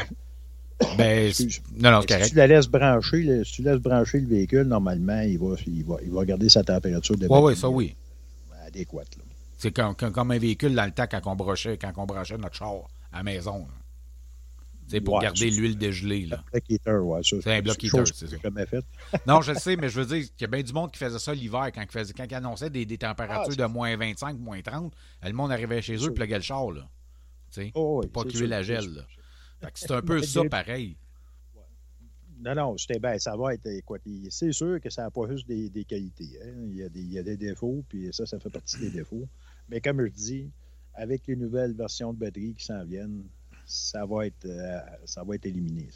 Ben, 0.98 1.32
non, 1.78 1.92
non, 1.92 2.00
correct. 2.02 2.24
Si 2.24 2.30
tu 2.30 2.36
la 2.36 2.48
laisses 2.48 2.66
brancher, 2.66 3.44
si 3.44 3.52
tu 3.52 3.62
laisses 3.62 3.78
brancher 3.78 4.18
le 4.18 4.26
véhicule, 4.26 4.64
normalement, 4.64 5.20
il 5.20 5.38
va, 5.38 5.54
il 5.64 5.84
va, 5.84 5.96
il 6.02 6.10
va 6.10 6.24
garder 6.24 6.48
sa 6.48 6.64
température 6.64 7.16
de 7.16 7.28
Oui, 7.28 7.38
oui, 7.40 7.56
ça 7.56 7.68
oui. 7.68 7.94
Adéquate. 8.66 9.16
C'est 9.62 9.70
comme, 9.70 9.94
comme, 9.94 10.30
un 10.32 10.38
véhicule 10.38 10.74
dans 10.74 10.86
le 10.86 10.90
temps 10.90 11.06
quand 11.08 11.20
on 11.24 11.36
branchait, 11.36 11.78
quand 11.78 11.92
on 11.96 12.04
notre 12.04 12.52
char 12.52 12.88
à 13.12 13.18
la 13.18 13.22
maison. 13.22 13.64
C'est 14.88 15.00
pour 15.00 15.20
garder 15.20 15.52
l'huile 15.52 15.78
dégelée. 15.78 16.26
Là. 16.26 16.42
C'est 16.68 16.88
un 16.88 17.62
bloc 17.62 17.80
heater, 17.80 18.04
c'est 18.12 18.26
ça. 18.26 18.36
Jamais 18.42 18.66
fait. 18.66 18.84
non, 19.28 19.40
je 19.40 19.52
le 19.52 19.58
sais, 19.58 19.76
mais 19.76 19.88
je 19.88 20.00
veux 20.00 20.06
dire 20.16 20.24
qu'il 20.32 20.40
y 20.40 20.44
a 20.46 20.48
bien 20.48 20.64
du 20.64 20.72
monde 20.72 20.90
qui 20.90 20.98
faisait 20.98 21.20
ça 21.20 21.32
l'hiver 21.32 21.70
quand, 21.72 21.84
quand 21.86 22.24
il 22.28 22.34
annonçait 22.34 22.70
des, 22.70 22.84
des 22.84 22.98
températures 22.98 23.54
ah, 23.56 23.62
de 23.62 23.72
moins 23.72 23.96
25, 23.96 24.36
moins 24.40 24.60
30. 24.60 24.92
Le 25.22 25.32
monde 25.32 25.52
arrivait 25.52 25.80
chez 25.80 25.94
eux 25.94 26.08
et 26.08 26.10
pluguait 26.10 26.38
le 26.38 26.42
char. 26.42 26.72
Là. 26.72 26.88
Oh, 27.74 28.00
oui, 28.02 28.08
pour 28.08 28.24
pas 28.24 28.30
tuer 28.30 28.48
la 28.48 28.64
gel. 28.64 29.06
C'est 29.74 29.92
un 29.92 30.02
peu 30.02 30.20
ça 30.24 30.40
pareil. 30.50 30.96
Non, 32.40 32.56
non, 32.56 32.76
ben, 33.00 33.16
ça 33.20 33.36
va 33.36 33.54
être. 33.54 33.68
C'est 34.30 34.50
sûr 34.50 34.80
que 34.80 34.90
ça 34.90 35.02
n'a 35.02 35.12
pas 35.12 35.28
juste 35.30 35.46
des, 35.46 35.84
qualités. 35.84 36.30
Hein. 36.42 36.66
Il, 36.68 36.78
y 36.78 36.82
a 36.82 36.88
des, 36.88 37.00
il, 37.00 37.12
y 37.12 37.18
a 37.20 37.22
des, 37.22 37.36
défauts, 37.36 37.84
puis 37.88 38.08
ça, 38.12 38.26
ça 38.26 38.40
fait 38.40 38.50
partie 38.50 38.80
des 38.80 38.90
défauts. 38.90 39.28
Mais 39.72 39.80
comme 39.80 40.04
je 40.04 40.12
dis, 40.12 40.50
avec 40.94 41.22
les 41.26 41.34
nouvelles 41.34 41.72
versions 41.72 42.12
de 42.12 42.18
batteries 42.18 42.54
qui 42.54 42.66
s'en 42.66 42.84
viennent, 42.84 43.22
ça 43.64 44.04
va 44.04 44.26
être, 44.26 44.44
euh, 44.44 44.78
ça 45.06 45.24
va 45.24 45.34
être 45.34 45.46
éliminé. 45.46 45.88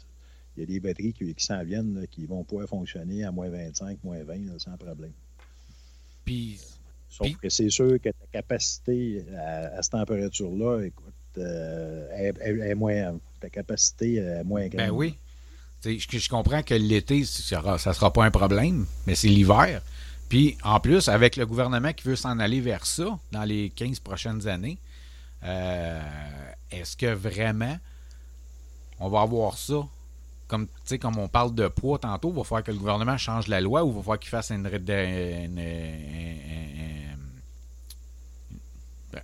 Il 0.55 0.61
y 0.61 0.63
a 0.63 0.65
des 0.65 0.79
batteries 0.79 1.13
qui, 1.13 1.35
s'en 1.37 1.63
viennent 1.63 2.07
qui 2.09 2.25
vont 2.25 2.43
pouvoir 2.43 2.67
fonctionner 2.67 3.23
à 3.23 3.31
moins 3.31 3.49
25, 3.49 3.99
moins 4.03 4.23
20 4.23 4.57
sans 4.57 4.75
problème. 4.77 5.11
Puis. 6.25 6.59
Sauf 7.09 7.37
que 7.37 7.49
c'est 7.49 7.69
sûr 7.69 8.01
que 8.01 8.09
ta 8.09 8.25
capacité 8.33 9.23
à, 9.37 9.77
à 9.77 9.81
cette 9.81 9.93
température-là, 9.93 10.81
écoute, 10.81 11.13
euh, 11.37 12.31
est, 12.33 12.75
moins, 12.75 13.17
ta 13.39 13.49
capacité 13.49 14.15
est 14.15 14.43
moins 14.43 14.67
grande. 14.67 14.87
Ben 14.87 14.89
oui. 14.89 15.15
Je, 15.85 15.97
je, 15.97 16.29
comprends 16.29 16.63
que 16.63 16.73
l'été, 16.73 17.23
ça 17.23 17.61
ne 17.61 17.93
sera 17.93 18.11
pas 18.11 18.25
un 18.25 18.31
problème, 18.31 18.87
mais 19.05 19.15
c'est 19.15 19.29
l'hiver. 19.29 19.81
Puis, 20.29 20.57
en 20.63 20.79
plus, 20.79 21.07
avec 21.07 21.35
le 21.37 21.45
gouvernement 21.45 21.93
qui 21.93 22.07
veut 22.07 22.15
s'en 22.15 22.39
aller 22.39 22.59
vers 22.59 22.85
ça 22.85 23.17
dans 23.31 23.43
les 23.43 23.69
15 23.69 23.99
prochaines 23.99 24.47
années, 24.47 24.77
euh, 25.43 26.01
est-ce 26.71 26.97
que 26.97 27.13
vraiment 27.13 27.77
on 28.99 29.09
va 29.09 29.21
avoir 29.21 29.57
ça? 29.57 29.85
Comme, 30.47 30.67
comme 31.01 31.17
on 31.17 31.27
parle 31.27 31.53
de 31.53 31.67
poids 31.67 31.99
tantôt, 31.99 32.29
il 32.29 32.35
va 32.35 32.43
falloir 32.43 32.63
que 32.63 32.71
le 32.71 32.77
gouvernement 32.77 33.17
change 33.17 33.47
la 33.47 33.59
loi 33.59 33.83
ou 33.83 33.89
il 33.89 33.95
va 33.95 33.99
falloir 34.01 34.19
qu'il 34.19 34.29
fasse 34.29 34.49
une, 34.51 34.65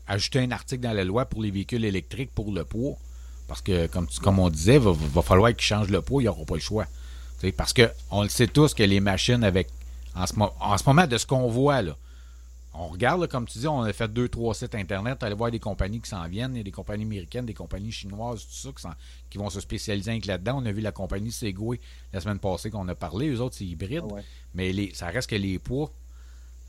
ajouter 0.07 0.39
un 0.39 0.51
article 0.51 0.81
dans 0.81 0.93
la 0.93 1.03
loi 1.03 1.25
pour 1.25 1.41
les 1.41 1.51
véhicules 1.51 1.85
électriques 1.85 2.31
pour 2.33 2.51
le 2.51 2.65
poids. 2.65 2.97
Parce 3.47 3.61
que, 3.61 3.87
comme, 3.87 4.07
comme 4.21 4.39
on 4.39 4.49
disait, 4.49 4.75
il 4.75 4.81
va, 4.81 5.21
falloir 5.21 5.51
qu'ils 5.51 5.61
changent 5.61 5.89
le 5.89 6.01
poids, 6.01 6.21
il 6.21 6.25
n'y 6.25 6.29
aura 6.29 6.45
pas 6.45 6.55
le 6.55 6.61
choix. 6.61 6.85
parce 7.57 7.73
qu'on 7.73 8.23
le 8.23 8.29
sait 8.29 8.47
tous 8.47 8.73
que 8.73 8.83
les 8.83 8.99
machines 8.99 9.43
avec. 9.43 9.69
En 10.15 10.27
ce, 10.27 10.33
en 10.39 10.77
ce 10.77 10.83
moment, 10.85 11.07
de 11.07 11.17
ce 11.17 11.25
qu'on 11.25 11.47
voit, 11.47 11.81
là, 11.81 11.95
on 12.75 12.87
regarde, 12.87 13.27
comme 13.27 13.45
tu 13.45 13.59
dis, 13.59 13.67
on 13.67 13.81
a 13.81 13.93
fait 13.93 14.11
deux, 14.11 14.27
trois 14.27 14.55
sites 14.55 14.73
Internet, 14.73 15.21
aller 15.21 15.35
voir 15.35 15.51
des 15.51 15.59
compagnies 15.59 16.01
qui 16.01 16.09
s'en 16.09 16.27
viennent, 16.27 16.55
il 16.55 16.57
y 16.57 16.61
a 16.61 16.63
des 16.63 16.71
compagnies 16.71 17.03
américaines, 17.03 17.45
des 17.45 17.53
compagnies 17.53 17.91
chinoises, 17.91 18.45
tout 18.45 18.73
ça, 18.79 18.95
qui, 19.29 19.37
vont 19.37 19.49
se 19.51 19.59
spécialiser 19.59 20.19
là-dedans. 20.25 20.59
On 20.61 20.65
a 20.65 20.71
vu 20.71 20.81
la 20.81 20.91
compagnie 20.91 21.31
Segway 21.31 21.79
la 22.11 22.19
semaine 22.19 22.39
passée 22.39 22.71
qu'on 22.71 22.87
a 22.87 22.95
parlé, 22.95 23.29
eux 23.29 23.41
autres, 23.41 23.55
c'est 23.55 23.65
hybride. 23.65 24.03
Mais 24.55 24.73
les, 24.73 24.91
ça 24.95 25.07
reste 25.07 25.29
que 25.29 25.35
les 25.35 25.59
poids, 25.59 25.91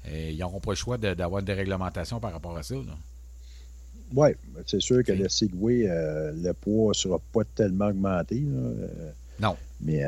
euh, 0.07 0.31
ils 0.31 0.39
n'auront 0.39 0.61
pas 0.61 0.73
le 0.73 0.77
choix 0.77 0.99
d'avoir 0.99 1.43
des 1.43 1.55
réglementations 1.55 2.21
par 2.21 2.33
rapport 2.33 2.57
à 2.57 2.63
ça. 2.63 2.75
Oui, 4.15 4.29
c'est 4.67 4.83
sûr 4.83 5.03
que 5.03 5.13
le 5.13 5.31
Segway, 5.31 5.89
euh, 5.89 6.33
le 6.37 6.53
poids 6.53 6.89
ne 6.89 6.95
sera 6.95 7.19
pas 7.33 7.45
tellement 7.55 7.87
augmenté. 7.87 8.43
Euh, 8.47 9.11
non. 9.41 9.57
Mais 9.81 10.05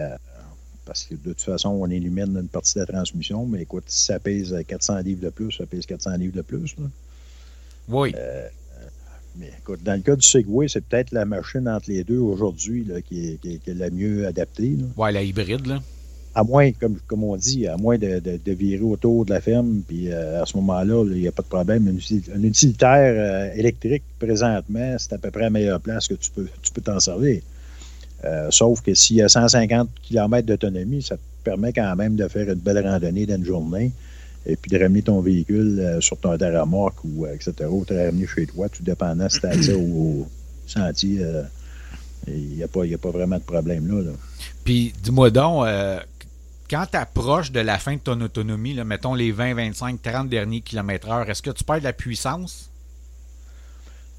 parce 0.87 1.05
que 1.05 1.15
de 1.15 1.33
toute 1.33 1.43
façon, 1.43 1.69
on 1.69 1.91
élimine 1.91 2.39
une 2.41 2.49
partie 2.49 2.75
de 2.75 2.81
la 2.81 2.87
transmission. 2.87 3.45
Mais 3.45 3.63
écoute, 3.63 3.85
si 3.89 4.05
ça 4.05 4.19
pèse 4.19 4.57
400 4.67 5.01
livres 5.01 5.23
de 5.23 5.31
plus, 5.31 5.53
ça 5.53 5.67
pèse 5.67 5.85
400 5.85 6.17
livres 6.17 6.37
de 6.37 6.43
plus. 6.43 6.75
Oui. 7.89 8.15
mais 9.37 9.53
écoute, 9.59 9.83
dans 9.83 9.95
le 9.95 10.01
cas 10.01 10.17
du 10.17 10.27
Segway, 10.27 10.69
c'est 10.69 10.81
peut-être 10.81 11.13
la 11.13 11.25
machine 11.25 11.69
entre 11.69 11.91
les 11.91 12.05
deux 12.05 12.19
aujourd'hui 12.19 12.87
qui, 13.07 13.39
est 13.45 13.69
la 13.69 13.91
mieux 13.91 14.27
adaptée. 14.27 14.77
Oui, 14.97 15.13
la 15.13 15.23
hybride. 15.23 15.67
Là 15.67 15.81
à 16.37 16.45
moins, 16.45 16.71
comme, 16.73 16.99
comme 17.07 17.25
on 17.25 17.35
dit, 17.35 17.67
à 17.67 17.79
moins 17.79 17.97
de, 17.97 18.21
de, 18.21 18.53
virer 18.53 18.83
autour 18.83 19.25
de 19.25 19.31
la 19.31 19.41
ferme, 19.41 19.81
puis 19.89 20.13
euh, 20.13 20.43
à 20.43 20.45
ce 20.45 20.55
moment-là, 20.59 21.03
il 21.07 21.23
n'y 21.23 21.27
a 21.27 21.33
pas 21.33 21.43
de 21.43 21.49
problème. 21.49 21.89
Un, 21.89 22.43
utilitaire 22.43 23.15
euh, 23.17 23.55
électrique, 23.55 24.03
présentement, 24.19 24.97
c'est 24.99 25.15
à 25.15 25.19
peu 25.19 25.31
près 25.31 25.45
la 25.45 25.51
meilleure 25.51 25.81
place 25.81 26.07
que 26.07 26.15
tu 26.15 26.31
peux 26.31 26.47
tu 26.63 26.73
peux 26.73 26.83
t'en 26.83 27.01
servir. 27.01 27.41
Euh, 28.27 28.49
sauf 28.51 28.83
que 28.83 28.95
s'il 28.95 29.17
y 29.17 29.23
a 29.23 29.29
150 29.29 29.89
km 30.03 30.47
d'autonomie, 30.47 31.03
ça 31.03 31.17
te 31.17 31.23
permet 31.45 31.73
quand 31.73 31.95
même 31.97 32.17
de 32.17 32.27
faire 32.29 32.49
une 32.49 32.59
belle 32.59 32.87
randonnée 32.87 33.27
dans 33.27 33.37
une 33.37 33.45
journée 33.45 33.93
et 34.45 34.57
puis 34.57 34.71
de 34.71 34.79
ramener 34.79 35.03
ton 35.03 35.21
véhicule 35.21 35.99
sur 36.01 36.19
ton 36.19 36.37
terre 36.37 36.65
ou 37.05 37.27
etc. 37.27 37.53
ou 37.69 37.85
de 37.85 37.95
ramener 37.97 38.27
chez 38.27 38.47
toi, 38.47 38.69
tout 38.69 38.83
dépendant 38.83 39.29
si 39.29 39.41
tu 39.41 39.47
as 39.47 39.77
au, 39.77 40.27
sentier. 40.67 41.21
Il 42.29 42.57
n'y 42.57 42.63
a, 42.63 42.69
pas, 42.69 42.83
a 42.85 42.99
pas 42.99 43.11
vraiment 43.11 43.37
de 43.37 43.43
problème 43.43 43.89
là. 43.89 44.11
Puis, 44.65 44.93
dis-moi 45.03 45.31
donc, 45.31 45.67
quand 46.69 46.87
tu 46.91 46.97
approches 46.97 47.53
de 47.53 47.61
la 47.61 47.79
fin 47.79 47.95
de 47.95 48.01
ton 48.01 48.21
autonomie, 48.21 48.75
mettons 48.85 49.15
les 49.15 49.33
20, 49.33 49.55
25, 49.55 50.03
30 50.03 50.29
derniers 50.29 50.61
kilomètres 50.61 51.09
heure, 51.09 51.29
est-ce 51.29 51.43
que 51.43 51.51
tu 51.51 51.65
perds 51.65 51.79
de 51.79 51.85
la 51.85 51.93
puissance? 51.93 52.71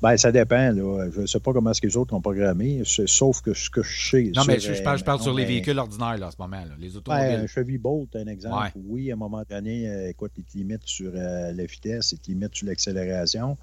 Ben, 0.01 0.15
ça 0.15 0.31
dépend. 0.31 0.71
Là. 0.71 1.09
Je 1.11 1.21
ne 1.21 1.25
sais 1.25 1.39
pas 1.39 1.53
comment 1.53 1.71
est-ce 1.71 1.81
que 1.81 1.87
les 1.87 1.97
autres 1.97 2.13
ont 2.13 2.21
programmé, 2.21 2.83
sauf 2.85 3.41
que 3.41 3.53
ce 3.53 3.69
que 3.69 3.81
je 3.81 4.09
sais. 4.09 4.31
Non, 4.35 4.43
mais 4.45 4.59
je, 4.59 4.81
parle, 4.83 4.99
je 4.99 5.03
parle 5.03 5.21
sur 5.21 5.33
les 5.33 5.45
véhicules 5.45 5.77
ordinaires 5.79 6.17
là, 6.17 6.27
en 6.27 6.31
ce 6.31 6.37
moment. 6.37 6.63
Là, 6.63 6.75
les 6.77 6.95
automobiles. 6.95 7.27
Ben, 7.27 7.43
un 7.43 7.47
Chevy 7.47 7.77
Bolt, 7.77 8.15
un 8.15 8.27
exemple. 8.27 8.71
Oui, 8.75 9.09
à 9.09 9.13
un 9.13 9.17
moment 9.17 9.43
donné, 9.49 9.89
euh, 9.89 10.09
écoute, 10.09 10.33
il 10.37 10.43
te 10.43 10.57
limite 10.57 10.83
sur 10.85 11.11
euh, 11.13 11.51
la 11.51 11.65
vitesse, 11.65 12.11
il 12.11 12.19
te 12.19 12.27
limite 12.27 12.55
sur 12.55 12.67
l'accélération. 12.67 13.57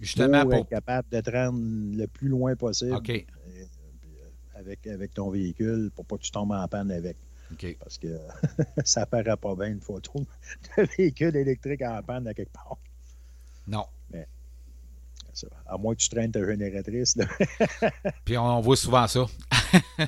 Justement 0.00 0.42
pour, 0.42 0.54
être 0.54 0.68
capable 0.68 1.08
de 1.10 1.20
te 1.20 1.30
rendre 1.30 1.58
le 1.96 2.06
plus 2.06 2.28
loin 2.28 2.54
possible. 2.56 2.92
Euh, 2.92 3.20
avec, 4.54 4.86
avec 4.86 5.14
ton 5.14 5.30
véhicule 5.30 5.90
pour 5.94 6.04
pas 6.04 6.16
que 6.16 6.22
tu 6.22 6.30
tombes 6.30 6.52
en 6.52 6.66
panne 6.66 6.90
avec. 6.90 7.16
Parce 7.78 7.96
que 7.98 8.08
ça 8.84 9.06
paraît 9.06 9.36
pas 9.36 9.54
bien 9.54 9.68
une 9.68 9.80
photo 9.80 10.26
de 10.76 10.82
véhicule 10.98 11.36
électrique 11.36 11.82
en 11.82 12.02
panne 12.02 12.26
à 12.26 12.34
quelque 12.34 12.52
part. 12.52 12.76
Non. 13.68 13.84
Ça, 15.36 15.46
à 15.66 15.76
moins 15.76 15.94
que 15.94 16.00
tu 16.00 16.08
traînes 16.08 16.32
ta 16.32 16.44
génératrice. 16.44 17.14
là. 17.16 17.26
Puis 18.24 18.38
on, 18.38 18.60
voit 18.60 18.76
souvent 18.76 19.06
ça. 19.06 19.26
tu 19.98 20.06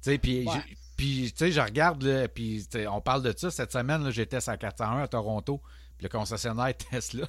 sais, 0.00 0.18
puis, 0.18 0.46
Ouais. 0.46 0.54
j'ai- 0.66 0.76
puis, 0.96 1.30
tu 1.32 1.38
sais, 1.38 1.52
je 1.52 1.60
regarde, 1.60 2.02
là, 2.02 2.28
puis 2.28 2.66
on 2.90 3.00
parle 3.00 3.22
de 3.22 3.32
ça. 3.36 3.50
Cette 3.50 3.72
semaine, 3.72 4.02
là, 4.04 4.10
j'étais 4.10 4.46
à 4.48 4.56
401 4.56 5.02
à 5.02 5.08
Toronto. 5.08 5.62
Puis 5.96 6.04
le 6.04 6.08
concessionnaire 6.08 6.74
Tesla, 6.90 7.26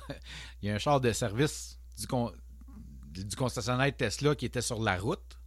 il 0.62 0.68
y 0.68 0.72
a 0.72 0.76
un 0.76 0.78
char 0.78 1.00
de 1.02 1.12
service 1.14 1.78
du, 1.98 2.08
con- 2.08 2.34
du 3.14 3.36
concessionnaire 3.36 3.96
Tesla 3.96 4.36
qui 4.36 4.46
était 4.46 4.62
sur 4.62 4.82
la 4.82 4.98
route. 4.98 5.38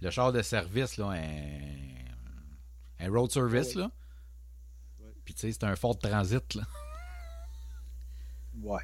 Le 0.00 0.10
char 0.10 0.32
de 0.32 0.42
service, 0.42 0.96
là, 0.96 1.10
un, 1.10 3.04
un 3.06 3.10
road 3.10 3.30
service, 3.30 3.74
là. 3.74 3.90
Puis, 5.24 5.34
tu 5.34 5.40
sais, 5.40 5.52
c'est 5.52 5.64
un 5.64 5.76
Ford 5.76 5.98
Transit, 5.98 6.54
là. 6.54 6.62
Ouais, 8.62 8.82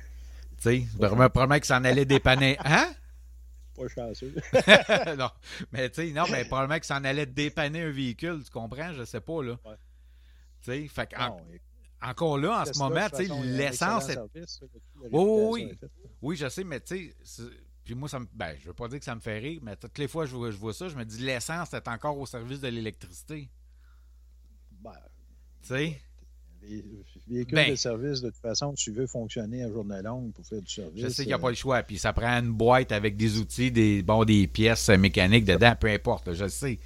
Tu 0.67 0.81
sais, 0.83 0.87
probablement 0.99 1.61
que 1.61 1.67
ça 1.67 1.79
en 1.79 1.85
allait 1.85 2.05
dépanner. 2.05 2.57
Hein? 2.65 2.93
pas 3.77 3.89
chanceux. 3.89 4.35
non, 5.19 5.31
mais 5.71 5.91
tu 5.91 6.07
sais, 6.07 6.11
non, 6.11 6.25
mais 6.31 6.45
probablement 6.47 6.81
que 6.81 6.87
ça 6.87 6.97
en 6.97 7.05
allait 7.05 7.27
dépanner 7.27 7.83
un 7.83 7.91
véhicule, 7.91 8.43
tu 8.43 8.51
comprends? 8.51 8.93
Je 8.93 9.05
sais 9.05 9.21
pas, 9.21 9.43
là. 9.43 9.59
Ouais. 9.65 9.77
Tu 10.63 10.73
sais, 10.73 10.89
fait 10.89 11.13
écoute, 11.13 11.61
encore 12.03 12.39
là, 12.39 12.63
en 12.63 12.65
ce 12.65 12.79
moment, 12.79 13.09
tu 13.11 13.27
sais, 13.27 13.33
l'essence 13.45 14.09
est... 14.09 14.19
Oui, 15.13 15.13
oui, 15.13 15.79
oui. 16.23 16.37
je 16.37 16.49
sais, 16.49 16.65
mais 16.65 16.81
tu 16.81 17.15
sais, 17.23 17.43
puis 17.85 17.95
moi, 17.95 18.09
ça 18.09 18.19
me... 18.19 18.27
ben, 18.33 18.57
je 18.59 18.67
veux 18.67 18.75
pas 18.75 18.89
dire 18.89 18.99
que 18.99 19.05
ça 19.05 19.15
me 19.15 19.21
fait 19.21 19.39
rire, 19.39 19.61
mais 19.63 19.77
toutes 19.77 19.99
les 19.99 20.09
fois 20.09 20.25
que 20.25 20.31
je 20.31 20.37
vois, 20.37 20.51
je 20.51 20.57
vois 20.57 20.75
ça, 20.75 20.89
je 20.89 20.97
me 20.97 21.05
dis, 21.05 21.23
l'essence 21.23 21.73
est 21.75 21.87
encore 21.87 22.19
au 22.19 22.27
service 22.27 22.61
de 22.61 22.69
l'électricité. 22.69 23.49
Ben, 24.81 24.93
Tu 25.63 25.69
sais? 25.69 26.01
Les 26.69 26.85
véhicules 27.29 27.55
Ben. 27.55 27.71
de 27.71 27.77
service, 27.77 28.21
de 28.21 28.31
toute 28.31 28.41
façon, 28.41 28.73
tu 28.75 28.91
veux 28.93 29.07
fonctionner 29.07 29.63
à 29.65 29.71
journée 29.71 30.01
longue 30.03 30.33
pour 30.33 30.45
faire 30.47 30.61
du 30.63 30.71
service. 30.73 31.03
Je 31.03 31.09
sais 31.09 31.23
qu'il 31.23 31.27
n'y 31.29 31.33
a 31.33 31.37
euh, 31.37 31.41
pas 31.41 31.51
le 31.51 31.57
choix. 31.57 31.83
Puis 31.83 31.99
ça 31.99 32.13
prend 32.13 32.29
une 32.41 32.53
boîte 32.53 32.93
avec 32.93 33.17
des 33.17 33.39
outils, 33.39 33.71
des, 33.71 34.03
bon, 34.03 34.25
des 34.25 34.47
pièces 34.47 34.89
mécaniques 34.91 35.45
dedans, 35.45 35.75
peu 35.79 35.89
importe, 35.89 36.33
je 36.35 36.49
sais. 36.49 36.79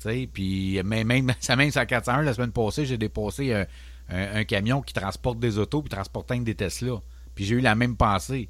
Tu 0.00 0.08
sais, 0.08 0.28
puis 0.32 0.80
mais 0.84 1.04
même, 1.04 1.32
ça 1.40 1.56
même 1.56 1.70
à 1.74 1.86
401, 1.86 2.22
la 2.22 2.34
semaine 2.34 2.52
passée, 2.52 2.86
j'ai 2.86 2.98
dépassé 2.98 3.52
un, 3.52 3.66
un- 4.08 4.36
un 4.40 4.44
camion 4.44 4.82
qui 4.82 4.92
transporte 4.94 5.38
des 5.38 5.58
autos 5.58 5.82
puis 5.82 5.90
transportait 5.90 6.38
des 6.40 6.54
Tesla. 6.54 7.00
Puis 7.34 7.44
j'ai 7.44 7.54
eu 7.56 7.60
la 7.60 7.74
même 7.74 7.96
pensée. 7.96 8.48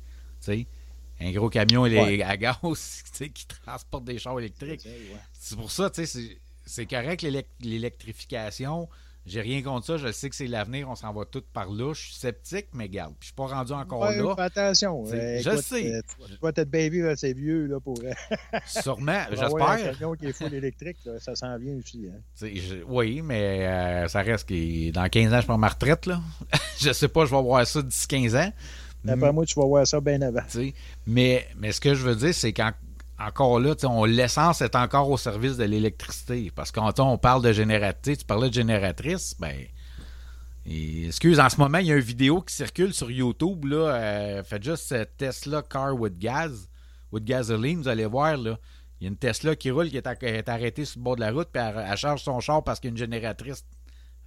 Un 1.20 1.30
gros 1.30 1.50
camion 1.50 1.82
Ouais. 1.82 2.22
à 2.22 2.36
gaz 2.36 2.56
qui 3.34 3.46
transporte 3.64 4.04
des 4.04 4.18
chars 4.18 4.38
électriques. 4.40 4.84
ouais. 4.84 5.16
C'est 5.32 5.56
pour 5.56 5.70
ça, 5.70 5.90
c'est- 5.92 6.86
correct 6.86 7.22
l'élec- 7.22 7.48
l'électrification. 7.60 8.88
J'ai 9.24 9.40
rien 9.40 9.62
contre 9.62 9.86
ça. 9.86 9.96
Je 9.98 10.10
sais 10.10 10.28
que 10.28 10.34
c'est 10.34 10.48
l'avenir. 10.48 10.88
On 10.90 10.96
s'en 10.96 11.12
va 11.12 11.24
tout 11.24 11.42
par 11.52 11.70
là. 11.70 11.92
Je 11.94 12.00
suis 12.00 12.14
sceptique, 12.14 12.66
mais 12.74 12.88
garde. 12.88 13.14
Je 13.20 13.26
suis 13.26 13.34
pas 13.34 13.46
rendu 13.46 13.72
encore 13.72 14.00
Ouais, 14.00 14.16
là. 14.16 14.34
attention. 14.38 15.04
Euh, 15.06 15.40
je 15.40 15.48
écoute, 15.50 15.62
sais. 15.62 15.94
euh, 15.94 16.00
tu 16.26 16.36
vas 16.42 16.64
bien 16.64 16.88
vivre 16.88 17.08
assez 17.08 17.32
vieux 17.32 17.66
là, 17.66 17.78
pour, 17.78 17.96
euh, 18.04 18.58
Sûrement, 18.66 19.22
j'espère. 19.30 19.92
camion 19.98 20.14
qui 20.14 20.26
est 20.26 20.32
full 20.32 20.52
électrique. 20.54 20.96
là, 21.04 21.12
ça 21.20 21.36
s'en 21.36 21.56
vient 21.58 21.76
aussi. 21.76 22.06
Hein. 22.12 22.18
Je- 22.40 22.82
oui, 22.86 23.22
mais 23.22 23.66
euh, 23.66 24.08
ça 24.08 24.22
reste 24.22 24.48
que 24.48 24.90
dans 24.90 25.08
15 25.08 25.32
ans, 25.32 25.40
je 25.40 25.46
prends 25.46 25.58
ma 25.58 25.68
retraite. 25.68 26.06
Là. 26.06 26.20
je 26.80 26.92
sais 26.92 27.08
pas, 27.08 27.24
je 27.24 27.30
vais 27.34 27.42
voir 27.42 27.64
ça 27.66 27.80
d'ici 27.80 28.08
15 28.08 28.34
ans. 28.34 28.52
D'après 29.04 29.32
moi, 29.32 29.44
tu 29.46 29.54
vas 29.58 29.66
voir 29.66 29.86
ça 29.86 30.00
bien 30.00 30.20
avant. 30.22 30.42
Mais, 31.06 31.46
mais 31.56 31.72
ce 31.72 31.80
que 31.80 31.94
je 31.94 32.02
veux 32.04 32.14
dire, 32.16 32.34
c'est 32.34 32.52
qu'encore 33.30 33.60
là, 33.60 33.74
l'essence 34.06 34.60
est 34.60 34.74
encore 34.74 35.10
au 35.10 35.16
service 35.16 35.56
de 35.56 35.64
l'électricité. 35.64 36.50
Parce 36.54 36.70
que 36.70 36.80
quand 36.80 37.00
on 37.00 37.18
parle 37.18 37.42
de 37.42 37.52
génératrice, 37.52 38.18
tu 38.18 38.24
parlais 38.24 38.48
de 38.48 38.54
génératrice, 38.54 39.34
ben. 39.38 39.66
excuse, 40.66 41.38
en 41.38 41.48
ce 41.48 41.56
moment, 41.56 41.78
il 41.78 41.86
y 41.86 41.92
a 41.92 41.96
une 41.96 42.00
vidéo 42.00 42.40
qui 42.42 42.54
circule 42.54 42.92
sur 42.92 43.10
YouTube. 43.10 43.64
Là, 43.66 43.76
euh, 43.76 44.42
faites 44.42 44.62
juste 44.62 44.94
Tesla 45.16 45.62
Car 45.62 45.94
with 45.98 46.18
Gas, 46.18 46.68
with 47.10 47.24
Gasoline, 47.24 47.82
vous 47.82 47.88
allez 47.88 48.06
voir. 48.06 48.36
Là, 48.36 48.58
il 49.00 49.04
y 49.04 49.06
a 49.06 49.10
une 49.10 49.16
Tesla 49.16 49.56
qui 49.56 49.70
roule, 49.70 49.90
qui 49.90 49.96
est, 49.96 50.48
arrêtée 50.48 50.84
sur 50.84 51.00
le 51.00 51.04
bord 51.04 51.16
de 51.16 51.20
la 51.20 51.32
route, 51.32 51.48
puis 51.52 51.62
elle, 51.62 51.96
charge 51.96 52.22
son 52.22 52.40
char 52.40 52.62
parce 52.62 52.78
qu'il 52.78 52.88
y 52.88 52.92
a 52.92 52.92
une 52.92 52.98
génératrice. 52.98 53.64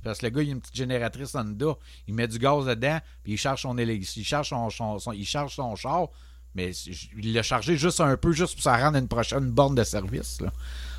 Parce 0.04 0.20
que 0.20 0.28
le 0.28 0.30
gars, 0.32 0.42
il 0.44 0.50
a 0.50 0.52
une 0.52 0.62
petite 0.62 0.76
génératrice 0.76 1.34
dedans. 1.34 1.80
Il 2.08 2.14
met 2.14 2.28
du 2.28 2.38
gaz 2.38 2.66
dedans, 2.66 3.00
puis 3.24 3.34
il 3.34 3.38
charge 3.38 3.62
son, 3.62 3.76
il 3.78 4.06
charge 4.06 4.50
son- 4.50 5.12
il 5.14 5.26
charge 5.26 5.56
son 5.56 5.76
char. 5.76 6.10
Mais 6.56 6.72
il 6.72 7.34
l'a 7.34 7.44
chargé 7.44 7.78
juste 7.78 8.00
un 8.00 8.16
peu, 8.18 8.32
juste 8.32 8.54
pour 8.54 8.64
ça 8.64 8.78
rendre 8.78 8.98
une 8.98 9.08
prochaine 9.08 9.52
borne 9.52 9.76
de 9.76 9.84
service. 9.84 10.40
Là. 10.42 10.52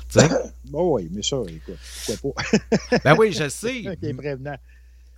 Sais? 0.09 0.27
Bon, 0.65 0.95
oui, 0.95 1.09
mais 1.11 1.23
ça, 1.23 1.37
écoute, 1.47 1.77
pourquoi 2.05 2.33
pas? 2.33 2.99
ben 3.03 3.15
oui, 3.17 3.31
je 3.31 3.47
sais. 3.49 3.81
Qui 3.99 4.05
est 4.07 4.13
prévenant. 4.13 4.55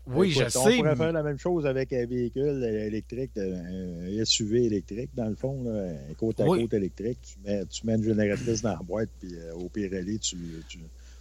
Oui, 0.08 0.32
je 0.32 0.42
Écoute, 0.42 0.56
On 0.56 0.66
sais. 0.66 0.78
pourrait 0.78 0.96
faire 0.96 1.12
la 1.12 1.22
même 1.24 1.38
chose 1.38 1.66
avec 1.68 1.94
un 1.94 2.06
véhicule 2.06 2.64
euh, 2.64 2.88
électrique, 2.88 3.32
euh, 3.38 4.22
un 4.22 4.26
SUV 4.26 4.66
électrique, 4.66 5.10
dans 5.14 5.28
le 5.28 5.36
fond, 5.36 5.62
là, 5.64 5.94
côte 6.18 6.40
à 6.40 6.46
Oui. 6.48 6.62
côte 6.62 6.74
électrique. 6.74 7.20
Tu 7.22 7.38
mets, 7.48 7.66
tu 7.66 7.86
mets 7.86 7.94
une 7.96 8.04
génératrice 8.04 8.62
dans 8.64 8.72
la 8.72 8.78
boîte, 8.82 9.10
puis 9.20 9.30
euh, 9.36 9.54
au 9.54 9.70
Pirelli, 9.70 10.18
tu, 10.18 10.38
tu, 10.68 10.80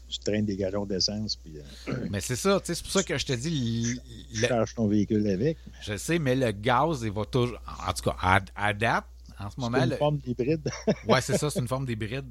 tu 0.09 0.19
traînes 0.19 0.45
des 0.47 0.57
galons 0.57 0.87
d'essence, 0.87 1.37
puis 1.37 1.59
euh, 1.59 2.07
Mais 2.11 2.21
c'est 2.21 2.37
ça, 2.37 2.61
c'est 2.65 2.81
pour 2.83 2.91
ça 2.93 3.03
que 3.03 3.17
je 3.19 3.27
te 3.27 3.33
dis, 3.33 4.01
tu 4.33 4.41
charges 4.47 4.75
ton 4.75 4.87
véhicule 4.89 5.27
avec. 5.29 5.59
je 5.83 5.97
sais, 5.97 6.19
mais 6.19 6.35
le 6.35 6.51
gaz, 6.53 7.03
il 7.03 7.11
va 7.13 7.25
toujours. 7.25 7.59
En 7.87 7.93
tout 7.93 8.11
cas, 8.11 8.17
à, 8.21 8.41
à 8.57 8.73
date, 8.73 9.05
en 9.39 9.51
ce 9.51 9.55
C'est 9.57 9.61
moment, 9.61 9.83
une 9.85 9.91
le- 9.91 9.97
forme 9.97 10.19
d'hybride. 10.19 10.69
Ouais, 11.09 11.21
c'est 11.21 11.37
ça, 11.39 11.51
c'est 11.51 11.61
une 11.61 11.69
forme 11.69 11.87
d'hybride. 11.87 12.27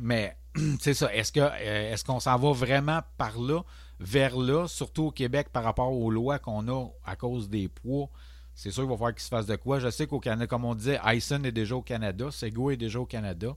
Mais 0.00 0.36
c'est 0.80 0.94
ça. 0.94 1.14
Est-ce 1.14 1.30
que 1.32 1.40
euh, 1.40 1.92
est-ce 1.92 2.04
qu'on 2.04 2.18
s'en 2.20 2.36
va 2.36 2.52
vraiment 2.52 3.00
par 3.16 3.38
là, 3.38 3.62
vers 4.00 4.36
là, 4.36 4.66
surtout 4.66 5.04
au 5.04 5.10
Québec 5.12 5.48
par 5.52 5.62
rapport 5.64 5.92
aux 5.92 6.10
lois 6.10 6.38
qu'on 6.40 6.66
a 6.68 6.88
à 7.04 7.14
cause 7.16 7.48
des 7.48 7.68
poids? 7.68 8.08
C'est 8.54 8.72
sûr 8.72 8.82
qu'il 8.82 8.90
va 8.90 8.96
falloir 8.96 9.14
qu'il 9.14 9.22
se 9.22 9.28
fasse 9.28 9.46
de 9.46 9.54
quoi. 9.54 9.78
Je 9.78 9.88
sais 9.88 10.08
qu'au 10.08 10.18
Canada, 10.18 10.48
comme 10.48 10.64
on 10.64 10.74
disait, 10.74 10.98
Hyson 11.06 11.44
est 11.44 11.52
déjà 11.52 11.76
au 11.76 11.82
Canada, 11.82 12.28
Sego 12.32 12.72
est 12.72 12.76
déjà 12.76 12.98
au 12.98 13.06
Canada. 13.06 13.54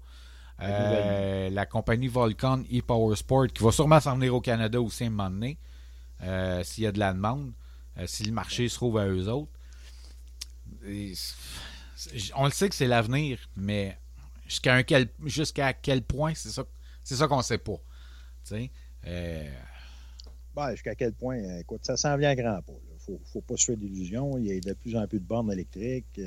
Euh, 0.61 1.49
la 1.49 1.65
compagnie 1.65 2.07
Volcan 2.07 2.63
e-Power 2.71 3.15
Sport 3.15 3.47
qui 3.47 3.63
va 3.63 3.71
sûrement 3.71 3.99
s'en 3.99 4.15
venir 4.15 4.35
au 4.35 4.41
Canada 4.41 4.79
aussi 4.79 5.03
à 5.03 5.07
un 5.07 5.09
moment 5.09 5.29
donné, 5.29 5.57
euh, 6.21 6.63
s'il 6.63 6.83
y 6.83 6.87
a 6.87 6.91
de 6.91 6.99
la 6.99 7.13
demande, 7.13 7.51
euh, 7.97 8.05
si 8.05 8.23
le 8.23 8.31
marché 8.31 8.69
se 8.69 8.75
trouve 8.75 8.97
à 8.97 9.07
eux 9.07 9.27
autres. 9.27 9.51
Et 10.85 11.13
on 12.35 12.45
le 12.45 12.51
sait 12.51 12.69
que 12.69 12.75
c'est 12.75 12.87
l'avenir, 12.87 13.39
mais 13.55 13.97
jusqu'à 14.47 14.83
quel, 14.83 15.09
quel 15.81 16.03
point, 16.03 16.33
c'est 16.35 16.49
ça, 16.49 16.63
ça 17.03 17.27
qu'on 17.27 17.37
ne 17.37 17.43
sait 17.43 17.57
pas. 17.57 17.79
Ben, 20.53 20.71
jusqu'à 20.71 20.95
quel 20.95 21.13
point, 21.13 21.37
écoute, 21.59 21.81
ça 21.83 21.97
s'en 21.97 22.17
vient 22.17 22.29
à 22.29 22.35
grands 22.35 22.61
pas. 22.61 22.73
Il 22.93 22.99
faut, 22.99 23.21
faut 23.25 23.41
pas 23.41 23.57
se 23.57 23.65
faire 23.65 23.77
d'illusions. 23.77 24.37
Il 24.37 24.45
y 24.45 24.51
a 24.51 24.59
de 24.59 24.73
plus 24.73 24.95
en 24.95 25.07
plus 25.07 25.19
de 25.19 25.25
bornes 25.25 25.51
électriques. 25.51 26.19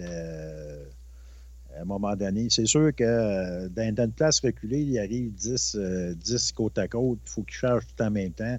À 1.77 1.83
un 1.83 1.85
moment 1.85 2.15
donné, 2.17 2.47
c'est 2.51 2.67
sûr 2.67 2.95
que 2.95 3.05
euh, 3.05 3.69
dans, 3.69 3.95
dans 3.95 4.05
une 4.05 4.13
place 4.13 4.41
reculée, 4.41 4.81
il 4.83 4.99
arrive 4.99 5.33
10, 5.33 5.77
euh, 5.79 6.15
10 6.15 6.53
côte 6.53 6.79
à 6.79 6.87
côte. 6.89 7.19
Il 7.27 7.31
faut 7.31 7.43
qu'ils 7.43 7.57
chargent 7.57 7.87
tout 7.97 8.03
en 8.05 8.11
même 8.11 8.33
temps. 8.33 8.57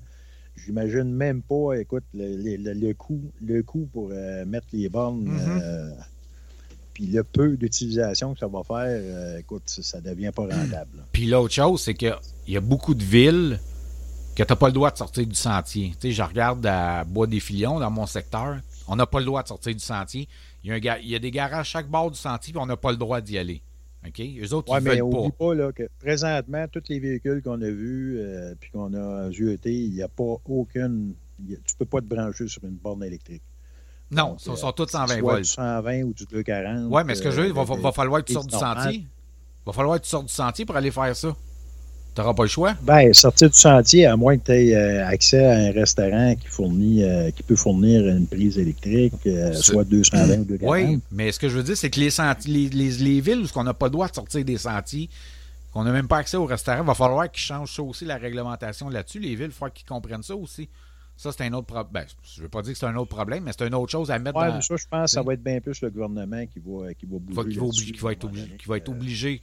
J'imagine 0.58 1.04
même 1.14 1.42
pas, 1.42 1.74
écoute, 1.80 2.04
le, 2.14 2.58
le- 2.58 2.74
le- 2.74 2.94
coût, 2.94 3.22
le 3.46 3.62
coût 3.64 3.88
pour 3.92 4.10
euh, 4.12 4.46
mettre 4.46 4.68
les 4.74 4.88
bornes, 4.90 5.24
Mhm. 5.26 5.40
euh, 5.62 5.90
puis 6.94 7.08
le 7.08 7.24
peu 7.26 7.58
d'utilisation 7.58 8.34
que 8.34 8.40
ça 8.40 8.48
va 8.48 8.64
faire, 8.64 9.38
écoute, 9.38 9.64
ça, 9.66 10.00
devient 10.00 10.32
pas 10.34 10.44
rentable. 10.44 11.04
Puis 11.12 11.26
l'autre 11.26 11.54
chose, 11.54 11.82
c'est 11.82 11.94
qu'il 11.94 12.16
y 12.48 12.56
a 12.56 12.62
beaucoup 12.62 12.96
de 12.96 13.04
villes 13.04 13.60
que 14.34 14.44
tu 14.44 14.50
n'as 14.50 14.56
pas 14.56 14.68
le 14.68 14.74
droit 14.74 14.92
de 14.92 14.98
sortir 14.98 15.26
du 15.28 15.36
sentier. 15.36 15.90
Tu 16.00 16.08
sais, 16.08 16.12
je 16.14 16.22
regarde 16.24 16.66
à 16.66 17.04
Bois-des-Filions, 17.04 17.80
dans 17.80 17.92
mon 17.92 18.06
secteur, 18.06 18.60
on 18.88 18.96
n'a 18.96 19.06
pas 19.06 19.20
le 19.20 19.26
droit 19.26 19.44
de 19.44 19.48
sortir 19.50 19.74
du 19.74 19.80
sentier. 19.84 20.28
Il 20.66 20.70
y 20.70 20.72
a, 20.72 20.76
un 20.76 20.80
ga- 20.80 20.98
il 21.00 21.08
y 21.10 21.16
a 21.16 21.20
des 21.20 21.30
garages 21.30 21.60
à 21.60 21.64
chaque 21.64 21.88
bord 21.88 22.10
du 22.10 22.18
sentier, 22.18 22.52
puis 22.52 22.60
on 22.60 22.66
n'a 22.66 22.76
pas 22.76 22.90
le 22.90 22.98
droit 22.98 23.22
d'y 23.22 23.38
aller. 23.38 23.62
OK? 24.08 24.20
Eux 24.20 24.52
autres, 24.54 24.76
ils 24.76 24.84
mais 24.84 24.96
veulent 25.00 25.10
pas. 25.12 25.30
pas 25.38 25.54
là, 25.54 25.72
que 25.72 25.84
présentement, 26.00 26.66
tous 26.72 26.82
les 26.90 27.00
véhicules 27.00 27.44
qu'on 27.44 27.62
a 27.62 27.70
vus 27.70 28.18
euh, 28.20 28.56
puis 28.60 28.72
qu'on 28.72 28.92
a 28.96 29.30
jetés, 29.30 29.74
il 29.76 29.92
n'y 29.94 30.02
a 30.02 30.08
pas 30.08 30.38
aucune. 30.46 31.14
a- 31.40 31.56
tu 31.64 31.76
peux 31.78 31.86
pas 31.86 32.02
te 32.02 32.06
brancher 32.08 32.48
sur 32.48 32.64
une 32.64 32.72
borne 32.78 33.04
électrique. 33.04 33.44
Non, 34.10 34.30
Donc, 34.30 34.38
ils 34.40 34.44
sont, 34.46 34.54
euh, 34.54 34.56
sont 34.56 34.72
tous 34.72 34.88
120 34.88 35.08
Soit 35.20 35.22
volts. 35.22 35.44
du 35.44 35.50
120 35.50 36.02
ou 36.04 36.14
du 36.14 36.26
240. 36.26 36.88
Oui, 36.92 37.02
mais 37.06 37.14
ce 37.14 37.22
que 37.22 37.30
je 37.30 37.42
veux 37.42 37.48
il 37.48 37.54
va, 37.54 37.62
euh, 37.62 37.76
va 37.82 37.92
falloir 37.92 38.22
que 38.22 38.28
tu 38.28 38.34
sortes 38.34 38.50
du 38.50 38.58
sentier. 38.58 39.00
Il 39.02 39.66
va 39.68 39.72
falloir 39.72 39.98
que 40.00 40.04
tu 40.04 40.10
sortes 40.10 40.26
du 40.28 40.34
sentier 40.34 40.66
pour 40.66 40.76
aller 40.76 40.90
faire 40.92 41.16
ça. 41.16 41.36
Tu 42.16 42.22
n'auras 42.22 42.34
pas 42.34 42.44
le 42.44 42.50
choix. 42.50 42.76
Ben, 42.82 43.14
sortir 43.14 43.50
du 43.50 43.58
sentier, 43.58 44.06
à 44.06 44.16
moins 44.16 44.38
que 44.38 44.46
tu 44.46 44.52
aies 44.54 44.74
euh, 44.76 45.06
accès 45.06 45.46
à 45.46 45.58
un 45.68 45.72
restaurant 45.74 46.34
qui 46.36 46.48
fournit, 46.48 47.04
euh, 47.04 47.30
qui 47.32 47.44
peut 47.44 47.58
fournir 47.58 48.08
une 48.08 48.26
prise 48.26 48.58
électrique, 48.58 49.14
euh, 49.28 49.52
soit 49.54 49.84
220 49.84 50.40
ou 50.40 50.46
240. 50.46 50.72
Oui, 50.72 51.00
mais 51.12 51.34
ce 51.34 51.40
que 51.40 51.50
je 51.50 51.58
veux 51.58 51.64
dire, 51.64 51.76
c'est 51.76 51.90
que 51.90 52.00
les, 52.00 52.10
sentiers, 52.10 52.54
les, 52.54 52.70
les, 52.70 52.90
les 53.04 53.20
villes 53.20 53.42
où 53.44 53.48
on 53.60 53.64
n'a 53.66 53.74
pas 53.74 53.88
le 53.88 53.92
droit 53.92 54.08
de 54.08 54.16
sortir 54.16 54.46
des 54.46 54.58
sentiers, 54.58 55.10
qu'on 55.74 55.84
n'a 55.84 55.92
même 55.92 56.08
pas 56.08 56.20
accès 56.20 56.38
au 56.38 56.46
restaurant, 56.46 56.84
il 56.84 56.88
va 56.88 56.94
falloir 56.96 57.30
qu'ils 57.30 57.44
changent 57.44 57.76
ça 57.76 57.84
aussi, 57.84 58.06
la 58.06 58.16
réglementation 58.16 58.88
là-dessus. 58.88 59.20
Les 59.20 59.36
villes, 59.36 59.48
il 59.48 59.52
falloir 59.52 59.74
qu'ils 59.74 59.86
comprennent 59.86 60.24
ça 60.24 60.38
aussi. 60.38 60.70
Ça, 61.18 61.32
c'est 61.34 61.44
un 61.44 61.52
autre 61.52 61.68
problème. 61.68 61.88
Ben, 61.92 62.06
je 62.24 62.40
ne 62.40 62.44
veux 62.44 62.50
pas 62.50 62.62
dire 62.62 62.72
que 62.74 62.80
c'est 62.80 62.86
un 62.86 62.96
autre 62.96 63.14
problème, 63.14 63.44
mais 63.44 63.52
c'est 63.58 63.68
une 63.68 63.76
autre 63.76 63.92
chose 63.92 64.10
à 64.10 64.20
mettre 64.20 64.38
Ouais, 64.40 64.48
dans. 64.48 64.56
mais 64.56 64.62
ça, 64.62 64.76
je 64.78 64.86
pense 64.90 65.06
que 65.12 65.12
ça 65.12 65.22
va 65.22 65.34
être 65.34 65.44
bien 65.44 65.60
plus 65.60 65.82
le 65.82 65.90
gouvernement 65.90 66.46
qui 66.46 66.60
va, 66.66 66.94
qui 66.94 67.06
va 67.06 67.18
bouger. 67.20 67.52
Qui 67.52 67.56
va, 67.56 67.56
qui 67.56 67.58
va 67.58 67.64
là-dessus, 67.64 67.82
obli- 67.82 68.58
qui 68.58 68.68
va 68.68 68.78
être 68.78 68.84
qui 68.86 68.90
va 68.92 68.96
obligé 68.96 69.42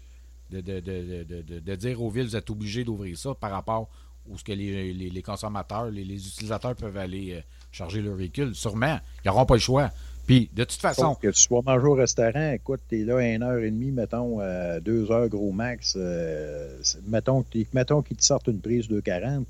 de, 0.61 0.81
de, 0.81 1.25
de, 1.25 1.59
de, 1.61 1.75
dire 1.77 2.03
aux 2.03 2.11
villes, 2.11 2.27
vous 2.27 2.37
êtes 2.37 2.51
obligés 2.51 2.85
d'ouvrir 2.85 3.17
ça 3.19 3.35
par 3.35 3.51
rapport 3.51 3.89
où 4.29 4.39
ce 4.39 4.45
que 4.45 4.53
les, 4.53 4.93
les- 4.93 5.11
les 5.11 5.23
consommateurs, 5.23 5.91
les, 5.91 6.05
les 6.05 6.27
utilisateurs 6.27 6.77
peuvent 6.77 6.97
aller 6.97 7.35
euh, 7.35 7.41
charger 7.73 8.01
leur 8.03 8.15
véhicule. 8.15 8.55
Sûrement, 8.55 8.99
ils 9.25 9.29
n'auront 9.29 9.47
pas 9.47 9.55
le 9.55 9.61
choix. 9.61 9.91
Puis, 10.27 10.49
de 10.55 10.63
toute 10.63 10.81
façon, 10.81 11.17
que 11.17 11.27
tu 11.29 11.41
sois 11.41 11.63
manger 11.67 11.87
au 11.87 11.95
restaurant, 11.95 12.53
écoute, 12.53 12.81
t'es 12.89 12.99
là 13.05 13.21
une 13.35 13.43
heure 13.43 13.59
et 13.59 13.71
demie, 13.71 13.91
mettons, 13.91 14.41
euh, 14.41 14.79
deux 14.79 15.11
heures 15.11 15.29
gros 15.29 15.51
max. 15.51 15.95
euh, 15.99 16.81
mettons 17.09 17.45
mettons 17.73 18.03
qu'ils 18.03 18.17
te 18.17 18.25
sortent 18.25 18.47
une 18.47 18.61
prise 18.61 18.87
de 18.87 19.01
40, 19.01 19.47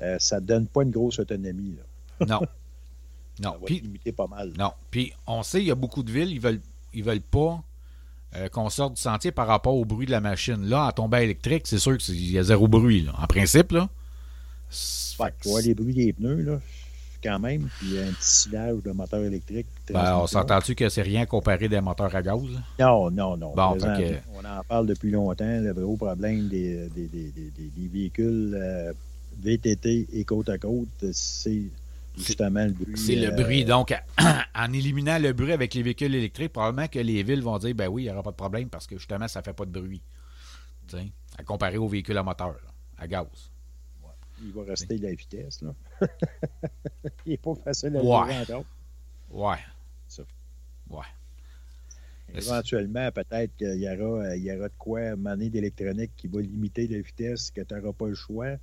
euh, 0.00 0.16
ça 0.18 0.40
te 0.40 0.46
donne 0.46 0.66
pas 0.66 0.82
une 0.84 0.90
grosse 0.90 1.18
autonomie. 1.18 1.76
Là. 2.20 2.26
non. 2.26 2.40
Ça 3.40 3.50
Non. 3.50 3.52
va 3.52 3.66
Puis, 3.66 3.78
te 3.80 3.84
limiter 3.84 4.10
pas 4.12 4.26
mal. 4.26 4.52
Non. 4.58 4.72
Puis 4.90 5.12
on 5.26 5.42
sait, 5.44 5.60
il 5.60 5.66
y 5.66 5.70
a 5.70 5.74
beaucoup 5.76 6.02
de 6.02 6.10
villes, 6.10 6.30
ils 6.32 6.40
veulent, 6.40 6.60
ils 6.94 7.04
veulent 7.04 7.20
pas 7.20 7.62
euh, 8.36 8.48
qu'on 8.48 8.68
sorte 8.70 8.94
du 8.94 9.00
sentier 9.02 9.30
par 9.32 9.46
rapport 9.46 9.74
au 9.74 9.84
bruit 9.84 10.06
de 10.06 10.10
la 10.10 10.20
machine. 10.20 10.64
Là, 10.68 10.86
en 10.86 10.92
tombant 10.92 11.16
électrique, 11.18 11.62
c'est 11.66 11.78
sûr 11.78 11.96
qu'il 11.98 12.30
y 12.30 12.38
a 12.38 12.42
zéro 12.42 12.68
bruit. 12.68 13.02
là. 13.02 13.12
En 13.18 13.26
principe, 13.26 13.72
là. 13.72 13.88
Ouais, 15.18 15.32
tu 15.40 15.48
vois 15.48 15.62
les 15.62 15.74
bruits 15.74 15.94
des 15.94 16.12
pneus, 16.12 16.42
là, 16.42 16.60
quand 17.24 17.38
même, 17.38 17.68
puis 17.78 17.98
un 17.98 18.12
petit 18.12 18.28
silage 18.28 18.76
de 18.84 18.90
moteur 18.92 19.24
électrique. 19.24 19.66
Ben, 19.90 20.16
on 20.18 20.26
s'entend-tu 20.26 20.74
que 20.74 20.88
c'est 20.88 21.02
rien 21.02 21.24
comparé 21.26 21.68
des 21.68 21.80
moteurs 21.80 22.14
à 22.14 22.22
gaz? 22.22 22.40
là? 22.52 22.60
Non, 22.86 23.10
non, 23.10 23.36
non. 23.36 23.54
Bon, 23.54 23.70
Présentement, 23.72 23.96
fait 23.96 24.22
On 24.36 24.44
en 24.44 24.62
parle 24.68 24.86
depuis 24.86 25.10
longtemps. 25.10 25.44
Le 25.60 25.72
gros 25.72 25.96
problème 25.96 26.48
des, 26.48 26.88
des- 26.94 27.06
des- 27.08 27.32
des 27.56 27.88
véhicules 27.92 28.54
euh, 28.54 28.92
VTT 29.42 30.06
et 30.12 30.24
côte 30.24 30.48
à 30.50 30.58
côte, 30.58 30.88
c'est 31.12 31.62
justement 32.18 32.64
le 32.64 32.72
bruit. 32.72 32.96
C'est 32.98 33.16
le 33.16 33.28
euh, 33.28 33.42
bruit. 33.42 33.64
Donc, 33.64 33.94
en 34.54 34.72
éliminant 34.72 35.18
le 35.18 35.32
bruit 35.32 35.52
avec 35.52 35.74
les 35.74 35.82
véhicules 35.82 36.14
électriques, 36.14 36.52
probablement 36.52 36.88
que 36.88 36.98
les 36.98 37.22
villes 37.22 37.42
vont 37.42 37.58
dire 37.58 37.74
ben 37.74 37.88
oui, 37.88 38.02
il 38.02 38.06
n'y 38.06 38.10
aura 38.12 38.22
pas 38.22 38.30
de 38.30 38.36
problème 38.36 38.68
parce 38.68 38.86
que 38.86 38.96
justement, 38.96 39.28
ça 39.28 39.40
ne 39.40 39.44
fait 39.44 39.52
pas 39.52 39.64
de 39.64 39.70
bruit. 39.80 40.02
À 41.36 41.44
comparer 41.44 41.76
aux 41.76 41.88
véhicules 41.88 42.16
à 42.16 42.22
moteur, 42.22 42.52
là, 42.52 42.72
à 42.98 43.06
gaz. 43.06 43.26
Il 44.42 44.52
va 44.52 44.62
rester 44.62 44.98
la 44.98 45.12
vitesse. 45.12 45.62
Là. 45.62 45.74
il 47.26 47.32
n'est 47.32 47.36
pas 47.38 47.54
facile 47.56 47.96
à 47.96 48.02
Ouais. 48.02 48.38
encore. 48.38 48.64
Ouais. 49.30 49.58
Ça. 50.06 50.22
Ouais. 50.88 51.04
Éventuellement, 52.34 53.10
peut-être 53.10 53.56
qu'il 53.56 53.80
y 53.80 53.88
aura, 53.88 54.36
il 54.36 54.44
y 54.44 54.52
aura 54.52 54.68
de 54.68 54.74
quoi 54.78 55.16
maner 55.16 55.48
d'électronique 55.48 56.12
qui 56.16 56.28
va 56.28 56.40
limiter 56.40 56.86
la 56.86 57.00
vitesse, 57.00 57.50
que 57.50 57.62
tu 57.62 57.74
n'auras 57.74 57.92
pas 57.92 58.06
le 58.08 58.14
choix. 58.14 58.56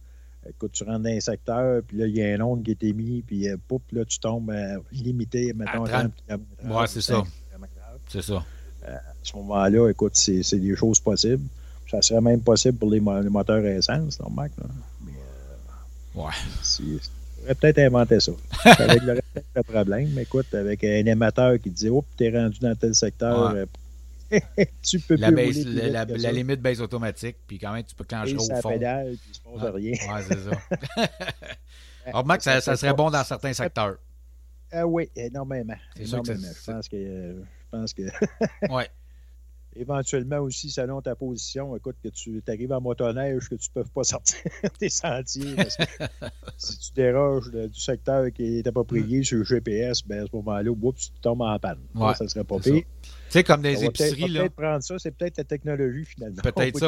Écoute, 0.50 0.72
tu 0.74 0.84
rentres 0.84 1.00
dans 1.04 1.10
un 1.10 1.20
secteur, 1.20 1.82
puis 1.88 1.98
là, 1.98 2.08
il 2.08 2.16
y 2.16 2.24
a 2.24 2.36
un 2.36 2.42
onde 2.42 2.64
qui 2.64 2.72
est 2.72 2.84
émis, 2.84 3.24
puis 3.26 3.50
euh, 3.50 3.58
poup, 3.68 3.82
là, 3.92 4.06
tu 4.06 4.20
tombes 4.20 4.52
euh, 4.52 4.78
limité, 4.92 5.54
mettons, 5.54 5.84
30. 5.86 5.88
30 5.88 6.12
km/h, 6.28 6.80
Ouais, 6.82 6.88
c'est 6.88 7.02
ça. 7.02 7.14
50 7.16 7.28
km/h. 7.52 7.98
C'est 8.10 8.22
ça. 8.22 8.46
À 8.88 9.00
ce 9.24 9.36
moment-là, 9.38 9.90
écoute, 9.90 10.12
c'est 10.16 10.44
c'est 10.44 10.60
des 10.60 10.76
choses 10.76 11.00
possibles. 11.00 11.44
Ça 11.90 12.02
serait 12.04 12.22
même 12.22 12.42
possible 12.42 12.78
pour 12.78 12.90
les, 12.92 13.00
mo- 13.00 13.20
les 13.20 13.30
moteurs 13.30 13.64
à 13.66 13.70
essence, 13.70 14.20
normal. 14.20 14.52
Là? 14.60 14.66
Mais 15.06 15.12
euh, 15.12 16.22
Ouais. 16.26 16.32
c'est- 16.62 16.84
on 16.84 17.42
pourrait 17.42 17.56
peut-être 17.56 17.80
inventer 17.80 18.20
ça. 18.20 18.32
Avec 18.80 19.02
le 19.02 19.20
le 19.56 19.64
problème, 19.64 20.10
mais 20.14 20.24
écoute, 20.24 20.54
avec 20.54 20.84
un 20.84 21.06
émetteur 21.06 21.60
qui 21.62 21.70
dit 21.70 21.90
Oups, 21.90 22.08
t'es 22.18 22.30
rendu 22.30 22.60
dans 22.60 22.76
tel 22.76 22.94
secteur, 22.96 23.54
Ouais. 23.54 23.66
Euh, 24.34 24.40
tu 24.82 25.00
peux 25.00 25.16
La, 25.16 25.28
plus 25.28 25.36
baisse- 25.36 25.58
rouler 25.66 26.06
plus 26.06 26.18
la, 26.24 26.32
limite 26.32 26.62
baisse 26.62 26.80
automatique, 26.80 27.38
puis 27.48 27.58
quand 27.60 27.74
même, 27.74 27.84
tu 27.84 27.96
peux 27.96 28.04
clencher 28.04 28.36
au 28.36 28.62
fond. 28.62 28.70
pédale, 28.70 29.16
puis 29.18 29.32
il 29.32 29.36
se 29.36 29.42
Ouais. 29.66 29.70
rien. 29.72 29.92
Ouais, 30.14 30.22
c'est 30.28 30.40
ça. 30.40 30.62
Alors, 32.06 32.22
Remarque, 32.22 32.42
ça, 32.44 32.62
ça 32.62 32.76
serait 32.76 32.94
bon 32.94 33.10
dans 33.10 33.24
certains 33.24 33.54
secteurs. 33.54 33.98
Ah 34.72 34.86
oui, 34.86 35.10
énormément. 35.16 35.76
C'est 35.96 36.06
sûr 36.06 36.22
que 36.22 36.34
Je 36.34 36.72
pense 36.72 36.88
que, 36.90 36.96
euh, 36.96 37.40
je 37.44 37.70
pense 37.72 37.94
que 37.94 38.02
Ouais. 38.72 38.90
Éventuellement 39.76 40.40
aussi, 40.40 40.70
selon 40.70 41.02
ta 41.02 41.16
position, 41.16 41.76
écoute, 41.76 41.98
que 42.04 42.10
tu 42.10 42.42
arrives 42.48 42.72
en 42.72 42.82
motoneige, 42.82 43.50
que 43.50 43.56
tu 43.56 43.70
ne 43.76 43.82
peux 43.82 43.90
pas 43.90 44.04
sortir 44.04 44.40
des 44.80 44.90
sentiers. 44.90 45.56
Parce 45.56 45.78
que 45.78 45.84
si 46.58 46.80
tu 46.80 46.94
déroges 46.96 47.52
du 47.52 47.80
secteur 47.80 48.32
qui 48.32 48.60
est 48.60 48.68
approprié 48.68 49.24
sur 49.24 49.40
le 49.40 49.44
GPS, 49.44 50.06
ben 50.06 50.24
à 50.24 50.28
ce 50.28 50.36
moment-là, 50.36 50.72
oups, 50.72 51.12
tu 51.12 51.20
tombes 51.22 51.42
en 51.42 51.60
panne. 51.60 51.80
Ça, 51.94 52.06
Ouais, 52.06 52.16
ça 52.16 52.28
serait 52.28 52.44
pas 52.44 52.60
pire. 52.60 52.84
Tu 52.84 53.12
sais, 53.30 53.44
comme 53.44 53.62
des 53.62 53.74
peut-être 53.74 54.02
épiceries, 54.02 54.34
peut-être 54.34 54.56
prendre 54.56 54.84
ça, 54.84 55.00
c'est 55.00 55.12
peut-être 55.12 55.38
la 55.38 55.44
technologie 55.44 56.06
finalement. 56.06 56.42
Peut-être 56.42 56.78
ça, 56.78 56.88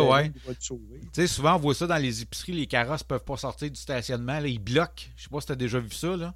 sauver. 0.59 0.99
Tu 1.01 1.09
sais, 1.13 1.27
souvent, 1.27 1.55
on 1.55 1.59
voit 1.59 1.73
ça 1.73 1.87
dans 1.87 1.97
les 1.97 2.21
épiceries, 2.21 2.53
les 2.53 2.67
carrosses 2.67 3.03
peuvent 3.03 3.23
pas 3.23 3.37
sortir 3.37 3.69
du 3.69 3.79
stationnement, 3.79 4.39
là, 4.39 4.47
ils 4.47 4.59
bloquent. 4.59 5.03
Je 5.15 5.23
sais 5.23 5.29
pas 5.29 5.41
si 5.41 5.47
tu 5.47 5.51
as 5.53 5.55
déjà 5.55 5.79
vu 5.79 5.91
ça, 5.91 6.15
là. 6.15 6.33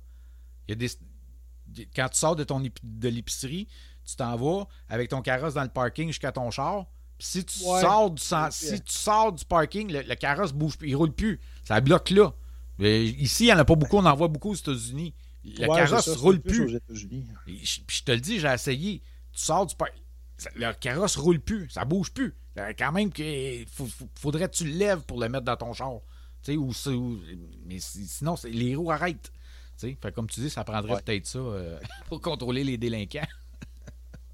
Il 0.67 0.71
y 0.71 0.73
a 0.73 0.75
des... 0.75 1.87
Quand 1.95 2.09
tu 2.09 2.17
sors 2.17 2.35
de, 2.35 2.43
ton 2.43 2.59
de 2.59 3.07
l'épicerie, 3.07 3.67
tu 4.11 4.15
t'en 4.17 4.35
vas 4.35 4.67
avec 4.89 5.09
ton 5.09 5.21
carrosse 5.21 5.53
dans 5.55 5.63
le 5.63 5.69
parking 5.69 6.07
jusqu'à 6.07 6.31
ton 6.31 6.49
char. 6.51 6.85
Puis 7.17 7.27
si 7.27 7.45
tu, 7.45 7.63
Ouais. 7.65 7.81
sors 7.81 8.09
du, 8.11 8.21
si 8.51 8.81
tu 8.81 8.93
sors 8.93 9.31
du 9.31 9.45
parking, 9.45 9.91
le, 9.91 10.01
le 10.01 10.15
carrosse 10.15 10.53
bouge 10.53 10.77
plus, 10.77 10.89
il 10.89 10.95
roule 10.95 11.11
plus. 11.13 11.39
Ça 11.63 11.79
bloque 11.81 12.09
là. 12.09 12.33
Mais 12.79 13.05
ici, 13.05 13.43
il 13.43 13.47
n'y 13.47 13.53
en 13.53 13.59
a 13.59 13.65
pas 13.65 13.75
beaucoup, 13.75 13.97
on 13.97 14.05
en 14.05 14.15
voit 14.15 14.27
beaucoup 14.27 14.51
aux 14.51 14.55
États-Unis. 14.55 15.13
Le 15.43 15.67
Ouais, 15.67 15.75
carrosse 15.77 16.05
c'est 16.05 16.15
roule 16.15 16.39
plus 16.39 16.69
je, 16.69 18.01
te 18.03 18.11
le 18.11 18.19
dis, 18.19 18.39
j'ai 18.39 18.47
essayé. 18.53 19.01
Tu 19.33 19.39
sors 19.41 19.65
du 19.65 19.75
ça- 20.37 20.49
Le 20.55 20.71
carrosse 20.73 21.15
roule 21.17 21.39
plus. 21.39 21.69
Ça 21.69 21.85
bouge 21.85 22.11
plus. 22.11 22.35
Euh, 22.57 22.73
Quand 22.77 22.91
même, 22.91 23.11
faut- 23.71 23.87
faudrait 24.19 24.49
que 24.49 24.55
tu 24.55 24.65
le 24.65 24.73
lèves 24.73 25.01
pour 25.01 25.19
le 25.19 25.29
mettre 25.29 25.45
dans 25.45 25.55
ton 25.57 25.73
char. 25.73 25.93
Ou, 26.49 26.73
mais 27.65 27.79
si- 27.79 28.07
sinon, 28.07 28.35
les 28.45 28.75
roues 28.75 28.91
arrêtent. 28.91 29.31
Fait, 29.77 29.95
comme 30.13 30.27
tu 30.27 30.41
dis, 30.41 30.49
ça 30.49 30.63
prendrait 30.63 30.93
Ouais. 30.93 31.01
peut-être 31.01 31.25
ça 31.25 31.39
euh, 31.39 31.79
pour 32.07 32.21
contrôler 32.21 32.63
les 32.63 32.77
délinquants. 32.77 33.25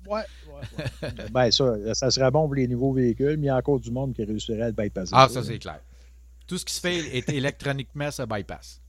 Ouais, 0.08 0.22
ouais, 0.47 0.84
ouais. 1.03 1.10
ben 1.32 1.51
ça, 1.51 1.76
ça 1.93 2.10
serait 2.12 2.32
bon 2.32 2.45
pour 2.45 2.55
les 2.55 2.68
nouveaux 2.68 2.93
véhicules, 2.93 3.38
mais 3.38 3.43
il 3.43 3.47
y 3.47 3.49
a 3.49 3.58
encore 3.58 3.80
du 3.80 3.91
monde 3.91 4.14
qui 4.14 4.24
réussirait 4.24 4.62
à 4.64 4.68
le 4.68 4.74
bypasser. 4.74 5.12
Ah, 5.16 5.28
ça, 5.30 5.43
c'est 5.43 5.60
clair. 5.60 5.80
Tout 6.47 6.58
ce 6.58 6.66
qui 6.66 6.74
se 6.74 6.80
fait 6.80 6.97
est 7.18 7.28
électroniquement 7.30 8.10
se 8.10 8.24
bypass. 8.24 8.80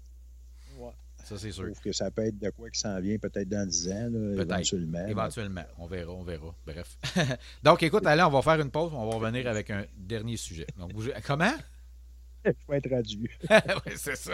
Ouais. 0.78 0.90
Ça, 1.24 1.36
c'est 1.38 1.48
Je 1.48 1.52
sûr. 1.54 1.64
trouve 1.64 1.80
que 1.80 1.92
ça 1.92 2.10
peut 2.10 2.24
être 2.24 2.38
de 2.38 2.50
quoi 2.50 2.70
qui 2.70 2.78
s'en 2.78 3.00
vient 3.00 3.18
peut-être 3.18 3.48
dans 3.48 3.66
10 3.68 3.88
ans, 3.90 4.08
là, 4.12 4.42
éventuellement. 4.42 5.06
Éventuellement. 5.08 5.64
On 5.78 5.86
verra, 5.86 6.12
on 6.12 6.22
verra. 6.22 6.54
Bref. 6.64 6.96
Donc, 7.64 7.82
écoute, 7.82 8.06
allez, 8.06 8.22
on 8.22 8.30
va 8.30 8.42
faire 8.42 8.60
une 8.60 8.70
pause. 8.70 8.92
On 8.94 9.10
va 9.10 9.16
revenir 9.16 9.48
avec 9.48 9.70
un 9.70 9.84
dernier 9.96 10.36
sujet. 10.36 10.66
Donc, 10.78 10.92
bougez- 10.94 11.14
Comment? 11.26 11.52
Je 12.44 12.52
vais 12.68 12.78
être 12.78 12.88
traduit. 12.88 13.28
oui, 13.50 13.92
c'est 13.96 14.16
ça. 14.16 14.32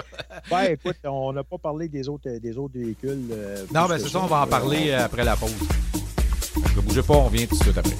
Ben, 0.50 0.64
écoute, 0.72 0.98
on 1.04 1.32
n'a 1.32 1.42
pas 1.42 1.56
parlé 1.56 1.88
des 1.88 2.06
autres, 2.10 2.30
des 2.30 2.58
autres 2.58 2.78
véhicules. 2.78 3.26
euh, 3.32 3.64
Non, 3.74 3.86
plus 3.86 3.94
ben 3.94 3.98
c'est 3.98 4.08
ça, 4.10 4.20
on 4.20 4.26
va 4.26 4.42
en 4.42 4.46
parler 4.46 4.90
euh, 4.90 5.06
après 5.06 5.24
la 5.24 5.34
pause. 5.34 5.50
Ne 6.76 6.80
bougez 6.80 7.02
pas, 7.02 7.14
on 7.14 7.28
vient 7.28 7.46
tout 7.46 7.56
de 7.56 7.62
suite 7.62 7.78
après. 7.78 7.96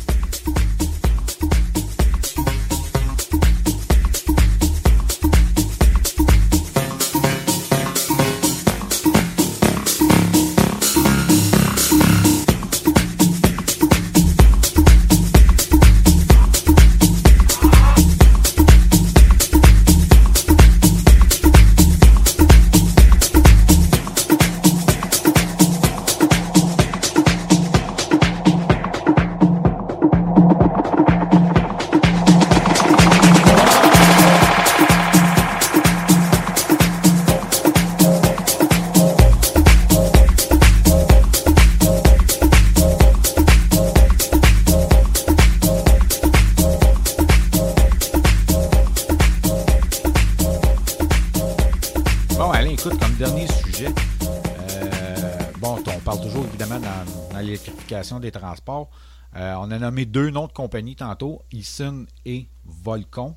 Des 58.20 58.30
transports. 58.30 58.90
Euh, 59.36 59.54
on 59.58 59.70
a 59.70 59.78
nommé 59.78 60.04
deux 60.04 60.30
noms 60.30 60.46
de 60.46 60.52
compagnies 60.52 60.96
tantôt, 60.96 61.42
Eason 61.52 62.06
et 62.24 62.46
Volcon. 62.64 63.34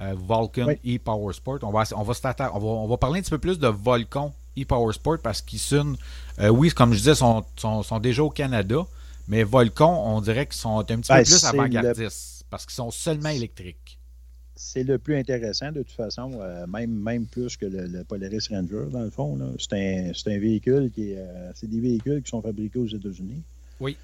Euh, 0.00 0.14
Vulcan 0.14 0.66
Oui. 0.66 0.96
e-Power 0.96 1.34
Sport. 1.34 1.58
On 1.62 1.70
va, 1.70 1.84
on, 1.94 2.02
va 2.02 2.14
se 2.14 2.22
tatar- 2.22 2.54
on, 2.56 2.58
va, 2.58 2.66
on 2.66 2.86
va 2.88 2.96
parler 2.96 3.18
un 3.18 3.22
petit 3.22 3.30
peu 3.30 3.38
plus 3.38 3.58
de 3.58 3.68
Volcon 3.68 4.32
e-Power 4.58 4.94
Sport 4.94 5.18
parce 5.22 5.42
qu'Eason, 5.42 5.94
euh, 6.38 6.48
oui, 6.48 6.70
comme 6.70 6.92
je 6.94 6.98
disais, 6.98 7.14
sont, 7.14 7.44
sont, 7.56 7.82
sont 7.82 7.98
déjà 8.00 8.22
au 8.24 8.30
Canada, 8.30 8.86
mais 9.28 9.42
Volcon, 9.44 9.84
on 10.06 10.20
dirait 10.22 10.46
qu'ils 10.46 10.56
sont 10.56 10.78
un 10.78 10.84
petit 10.84 10.94
Ben, 11.08 11.18
peu 11.18 11.24
plus 11.24 11.38
c'est 11.38 11.46
avant-gardistes 11.46 12.44
parce 12.48 12.64
qu'ils 12.64 12.74
sont 12.76 12.90
seulement 12.90 13.28
électriques. 13.28 13.98
C'est 14.56 14.84
le 14.84 14.98
plus 14.98 15.16
intéressant 15.16 15.70
de 15.70 15.82
toute 15.82 15.92
façon, 15.92 16.32
euh, 16.40 16.66
même, 16.66 16.90
même 16.90 17.26
plus 17.26 17.56
que 17.58 17.66
le, 17.66 17.86
le 17.86 18.02
Polaris 18.04 18.48
Ranger, 18.50 18.86
dans 18.90 19.02
le 19.02 19.10
fond. 19.10 19.38
C'est 19.58 19.74
un, 19.74 20.32
un 20.32 20.38
véhicule 20.38 20.90
qui 20.94 21.12
est. 21.12 21.18
euh, 21.18 21.50
c'est 21.54 21.68
des 21.68 21.80
véhicules 21.80 22.22
qui 22.22 22.30
sont 22.30 22.40
fabriqués 22.42 22.78
aux 22.78 22.86
États-Unis. 22.86 23.42
Oui. 23.80 23.96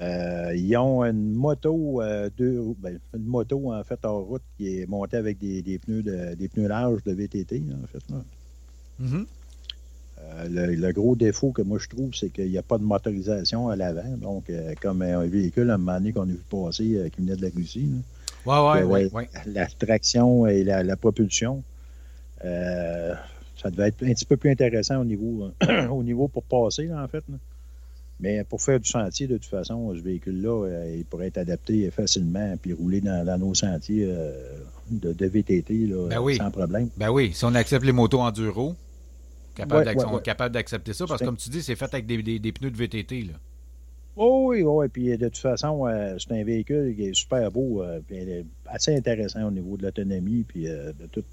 Euh, 0.00 0.54
ils 0.56 0.76
ont 0.76 1.04
une 1.04 1.32
moto, 1.32 2.00
euh, 2.02 2.28
deux, 2.36 2.60
ben, 2.78 2.98
une 3.14 3.24
moto 3.24 3.72
en 3.72 3.84
fait 3.84 4.04
en 4.04 4.20
route 4.20 4.42
qui 4.56 4.80
est 4.80 4.86
montée 4.86 5.16
avec 5.16 5.38
des, 5.38 5.62
des 5.62 5.78
pneus, 5.78 6.02
de, 6.02 6.34
des 6.34 6.48
pneus 6.48 6.66
larges 6.66 7.02
de 7.04 7.12
VTT, 7.12 7.62
en 7.82 7.86
fait. 7.86 8.02
là. 8.10 8.22
Mhm. 8.98 9.26
Euh, 10.20 10.48
le, 10.48 10.74
le 10.74 10.92
gros 10.92 11.14
défaut 11.16 11.50
que 11.52 11.62
moi 11.62 11.78
je 11.78 11.88
trouve, 11.88 12.14
c'est 12.14 12.30
qu'il 12.30 12.48
n'y 12.48 12.58
a 12.58 12.62
pas 12.62 12.78
de 12.78 12.84
motorisation 12.84 13.68
à 13.68 13.76
l'avant. 13.76 14.16
Donc, 14.16 14.50
comme 14.80 15.02
un 15.02 15.26
véhicule 15.26 15.70
à 15.70 15.74
un 15.74 15.78
moment 15.78 15.94
donné 15.98 16.12
qu'on 16.12 16.22
a 16.22 16.26
vu 16.26 16.40
passer 16.48 17.10
qui 17.14 17.20
venait 17.20 17.36
de 17.36 17.42
la 17.42 17.50
Russie, 17.54 17.88
là. 17.90 17.98
Ouais, 18.44 18.82
ouais, 18.82 18.84
ouais, 18.84 19.04
ouais. 19.04 19.10
ouais. 19.12 19.28
la 19.46 19.66
traction 19.66 20.46
et 20.48 20.64
la, 20.64 20.82
la 20.82 20.96
propulsion, 20.96 21.62
ça 22.40 23.70
devait 23.70 23.88
être 23.88 24.02
un 24.02 24.12
petit 24.12 24.24
peu 24.24 24.36
plus 24.36 24.50
intéressant 24.50 25.00
au 25.00 25.04
niveau, 25.04 25.50
au 25.90 26.02
niveau 26.02 26.26
pour 26.28 26.42
passer, 26.42 26.86
là, 26.86 27.02
en 27.04 27.08
fait. 27.08 27.22
là. 27.28 27.36
Mais 28.22 28.44
pour 28.44 28.62
faire 28.62 28.78
du 28.80 28.88
sentier, 28.88 29.26
de 29.26 29.36
toute 29.36 29.50
façon, 29.50 29.92
ce 29.94 30.00
véhicule-là, 30.00 30.64
euh, 30.66 30.94
il 30.96 31.04
pourrait 31.04 31.26
être 31.26 31.38
adapté 31.38 31.90
facilement 31.90 32.56
puis 32.56 32.72
rouler 32.72 33.00
dans, 33.00 33.26
dans 33.26 33.36
nos 33.36 33.52
sentiers 33.52 34.06
euh, 34.08 34.32
de, 34.90 35.12
de 35.12 35.26
VTT 35.26 35.86
là, 35.88 36.08
Ben 36.08 36.20
oui. 36.20 36.36
sans 36.36 36.50
problème. 36.52 36.88
Ben 36.96 37.10
oui, 37.10 37.32
si 37.34 37.44
on 37.44 37.54
accepte 37.56 37.84
les 37.84 37.90
motos 37.92 38.20
enduro, 38.20 38.76
capable 39.56 39.80
Ouais, 39.80 39.84
d'acc- 39.92 39.98
ouais, 39.98 40.04
on 40.06 40.12
est 40.12 40.14
ouais. 40.16 40.22
capable 40.22 40.54
d'accepter 40.54 40.92
ça, 40.92 41.04
parce 41.06 41.18
que 41.20 41.24
comme 41.26 41.36
tu 41.36 41.50
dis, 41.50 41.62
c'est 41.62 41.74
fait 41.74 41.92
avec 41.92 42.06
des, 42.06 42.22
des- 42.22 42.38
des 42.38 42.52
pneus 42.52 42.70
de 42.70 42.76
VTT. 42.76 43.22
Là. 43.22 43.32
Oh 44.14 44.44
oui, 44.50 44.62
oui, 44.62 44.86
puis 44.88 45.08
de 45.18 45.26
toute 45.28 45.38
façon, 45.38 45.86
euh, 45.88 46.16
c'est 46.18 46.32
un 46.38 46.44
véhicule 46.44 46.94
qui 46.94 47.06
est 47.06 47.14
super 47.14 47.50
beau, 47.50 47.82
euh, 47.82 47.98
puis 48.06 48.18
est 48.18 48.44
assez 48.66 48.94
intéressant 48.94 49.48
au 49.48 49.50
niveau 49.50 49.76
de 49.76 49.82
l'autonomie, 49.82 50.44
puis 50.46 50.68
euh, 50.68 50.92
de 51.00 51.06
tout. 51.06 51.24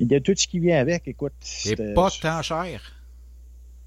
de 0.00 0.18
tout 0.18 0.34
ce 0.36 0.46
qui 0.46 0.58
vient 0.58 0.78
avec, 0.80 1.08
écoute. 1.08 1.32
C'est 1.40 1.94
pas 1.94 2.10
tant 2.20 2.42
cher. 2.42 2.82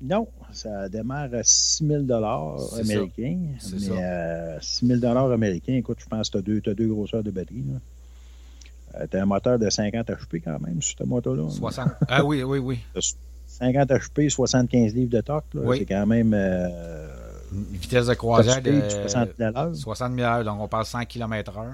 Non, 0.01 0.27
ça 0.53 0.87
démarre 0.87 1.33
à 1.33 1.43
6 1.43 1.85
000 1.85 2.03
C'est 2.07 2.79
américains. 2.79 3.37
Mais 3.73 3.79
ça. 3.79 3.91
euh, 3.91 4.57
6 4.61 4.87
000 4.87 5.05
américains, 5.33 5.73
écoute, 5.73 5.97
je 5.99 6.07
pense 6.07 6.29
que 6.29 6.33
tu 6.33 6.37
as 6.37 6.41
deux, 6.41 6.61
t'as 6.61 6.73
deux 6.73 6.87
grosseurs 6.87 7.21
de 7.23 7.31
batterie. 7.31 7.65
tu 9.11 9.17
as 9.17 9.21
un 9.21 9.25
moteur 9.25 9.59
de 9.59 9.69
50 9.69 10.07
HP 10.07 10.41
quand 10.43 10.59
même 10.59 10.81
sur 10.81 10.97
cette 10.97 11.07
moto-là. 11.07 11.49
60. 11.49 11.89
Ah 12.07 12.23
oui, 12.23 12.43
oui, 12.43 12.59
oui. 12.59 12.79
50 13.47 13.89
HP, 13.89 14.29
75 14.29 14.93
livres 14.95 15.11
de 15.11 15.21
torque. 15.21 15.53
là, 15.53 15.61
Oui. 15.65 15.79
C'est 15.79 15.85
quand 15.85 16.05
même. 16.07 16.33
Euh, 16.33 17.07
Une 17.51 17.63
vitesse 17.77 18.07
de 18.07 18.13
croisière 18.13 18.61
de 18.61 18.79
60 18.89 19.29
000 19.37 19.49
à 19.49 19.51
l'heure. 19.65 19.75
60 19.75 20.15
000 20.15 20.25
heures, 20.27 20.43
donc 20.45 20.61
on 20.61 20.67
parle 20.69 20.85
100 20.85 21.03
km/h. 21.05 21.65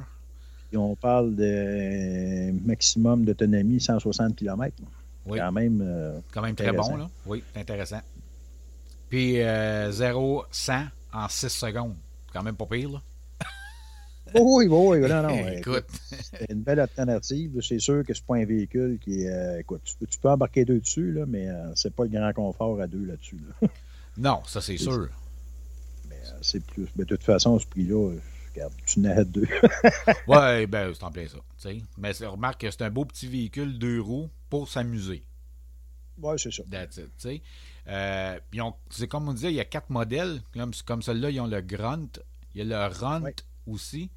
Puis 0.69 0.77
on 0.77 0.95
parle 0.95 1.35
de 1.35 1.43
euh, 1.43 2.51
maximum 2.65 3.23
d'autonomie 3.23 3.79
160 3.79 4.35
km. 4.35 4.73
Oui. 5.27 5.37
Quand 5.39 5.51
même. 5.51 5.79
euh, 5.83 6.17
Quand 6.31 6.41
même 6.41 6.55
très 6.55 6.71
bon, 6.71 6.95
là. 6.97 7.09
Oui, 7.25 7.43
intéressant. 7.55 7.99
Puis 9.15 9.39
euh, 9.41 9.91
0-100 9.93 10.87
en 11.13 11.29
6 11.29 11.47
secondes. 11.47 11.95
Quand 12.33 12.43
même 12.43 12.57
pas 12.57 12.65
pire, 12.65 12.89
là. 12.89 13.01
Oh 14.33 14.57
oui, 14.57 14.67
oui, 14.67 14.97
oui, 14.99 15.07
non, 15.09 15.23
non. 15.23 15.29
Écoute. 15.57 15.85
C'est 16.09 16.51
une 16.51 16.63
belle 16.63 16.81
alternative. 16.81 17.61
C'est 17.61 17.79
sûr 17.79 18.03
que 18.05 18.13
c'est 18.13 18.25
pas 18.25 18.35
un 18.35 18.43
véhicule 18.43 18.99
qui 18.99 19.21
est. 19.21 19.29
euh, 19.29 19.59
écoute, 19.61 19.83
tu 19.85 19.95
peux, 19.95 20.05
tu 20.05 20.19
peux 20.19 20.29
embarquer 20.29 20.65
deux 20.65 20.81
dessus, 20.81 21.13
là, 21.13 21.23
mais 21.25 21.47
euh, 21.47 21.71
c'est 21.75 21.95
pas 21.95 22.03
le 22.03 22.09
grand 22.09 22.33
confort 22.33 22.81
à 22.81 22.87
deux 22.87 23.05
là-dessus. 23.05 23.39
là. 23.61 23.69
Non, 24.17 24.41
ça 24.45 24.59
c'est 24.59 24.75
sûr. 24.75 25.07
Mais 26.09 26.15
euh, 26.15 26.37
c'est 26.41 26.65
plus. 26.65 26.87
Mais 26.97 27.05
de 27.05 27.15
toute 27.15 27.23
façon, 27.23 27.57
ce 27.57 27.65
prix-là, 27.67 28.11
euh, 28.11 28.19
regarde, 28.53 28.73
tu 28.85 28.99
n'arrêtes 28.99 29.31
deux. 29.31 29.47
Ouais, 30.27 30.67
ben, 30.67 30.91
c'est 30.93 31.03
en 31.05 31.11
plein 31.11 31.27
ça. 31.29 31.69
Mais 31.97 32.11
remarque 32.11 32.59
que 32.59 32.69
c'est 32.71 32.81
un 32.81 32.89
beau 32.89 33.05
petit 33.05 33.27
véhicule 33.27 33.79
deux 33.79 34.01
roues 34.01 34.29
pour 34.49 34.67
s'amuser. 34.67 35.23
ouais, 36.21 36.37
c'est 36.37 36.51
ça. 36.51 36.63
That's 36.69 36.97
it, 36.97 37.05
tu 37.17 37.29
sais. 37.29 37.41
Euh, 37.87 38.39
ils 38.53 38.61
ont- 38.61 38.73
c'est 38.89 39.07
comme 39.07 39.27
on 39.29 39.33
disait, 39.33 39.51
il 39.51 39.55
y 39.55 39.59
a 39.59 39.65
quatre 39.65 39.89
modèles. 39.89 40.41
Comme, 40.53 40.71
comme 40.85 41.01
celui-là, 41.01 41.29
ils 41.29 41.39
ont 41.39 41.47
le 41.47 41.61
Grunt. 41.61 42.07
Il 42.53 42.59
y 42.67 42.73
a 42.73 42.87
le 42.89 42.93
Runt 42.93 43.21
Ouais. 43.21 43.35
aussi. 43.67 44.09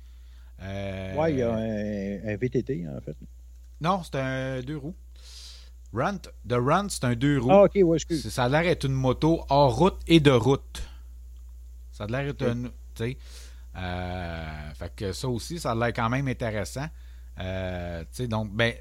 Euh, 0.62 1.14
Ouais, 1.16 1.33
il 1.33 1.39
y 1.39 1.43
a 1.43 1.53
un, 1.53 2.33
un 2.33 2.37
VTT, 2.37 2.87
en 2.89 3.01
fait. 3.01 3.16
Non, 3.81 4.03
c'est 4.03 4.19
un 4.19 4.61
deux 4.62 4.77
roues. 4.77 4.95
Runt, 5.93 6.19
The 6.49 6.53
Runt, 6.55 6.89
c'est 6.91 7.05
un 7.05 7.14
deux 7.14 7.39
roues. 7.39 7.51
Ah, 7.51 7.62
ok, 7.64 7.79
ouais, 7.83 7.97
excuse. 7.97 8.29
Ça 8.29 8.45
a 8.45 8.49
l'air 8.49 8.62
d'être 8.62 8.85
une 8.85 8.93
moto 8.93 9.45
hors 9.49 9.75
route 9.77 9.99
et 10.07 10.21
de 10.21 10.31
route. 10.31 10.83
Ça 11.93 12.05
a 12.05 12.07
l'air 12.07 12.25
d'être 12.25 12.43
Ok. 12.43 12.53
une. 12.55 12.71
Tu 12.95 13.05
sais. 13.05 13.16
Euh, 13.77 14.71
fait 14.75 14.93
que 14.95 15.12
ça 15.12 15.29
aussi, 15.29 15.59
ça 15.59 15.73
a 15.73 15.75
l'air 15.75 15.93
quand 15.93 16.09
même 16.09 16.27
intéressant. 16.29 16.87
Euh, 17.39 18.01
tu 18.03 18.09
sais, 18.12 18.29
donc, 18.29 18.53
ben, 18.53 18.75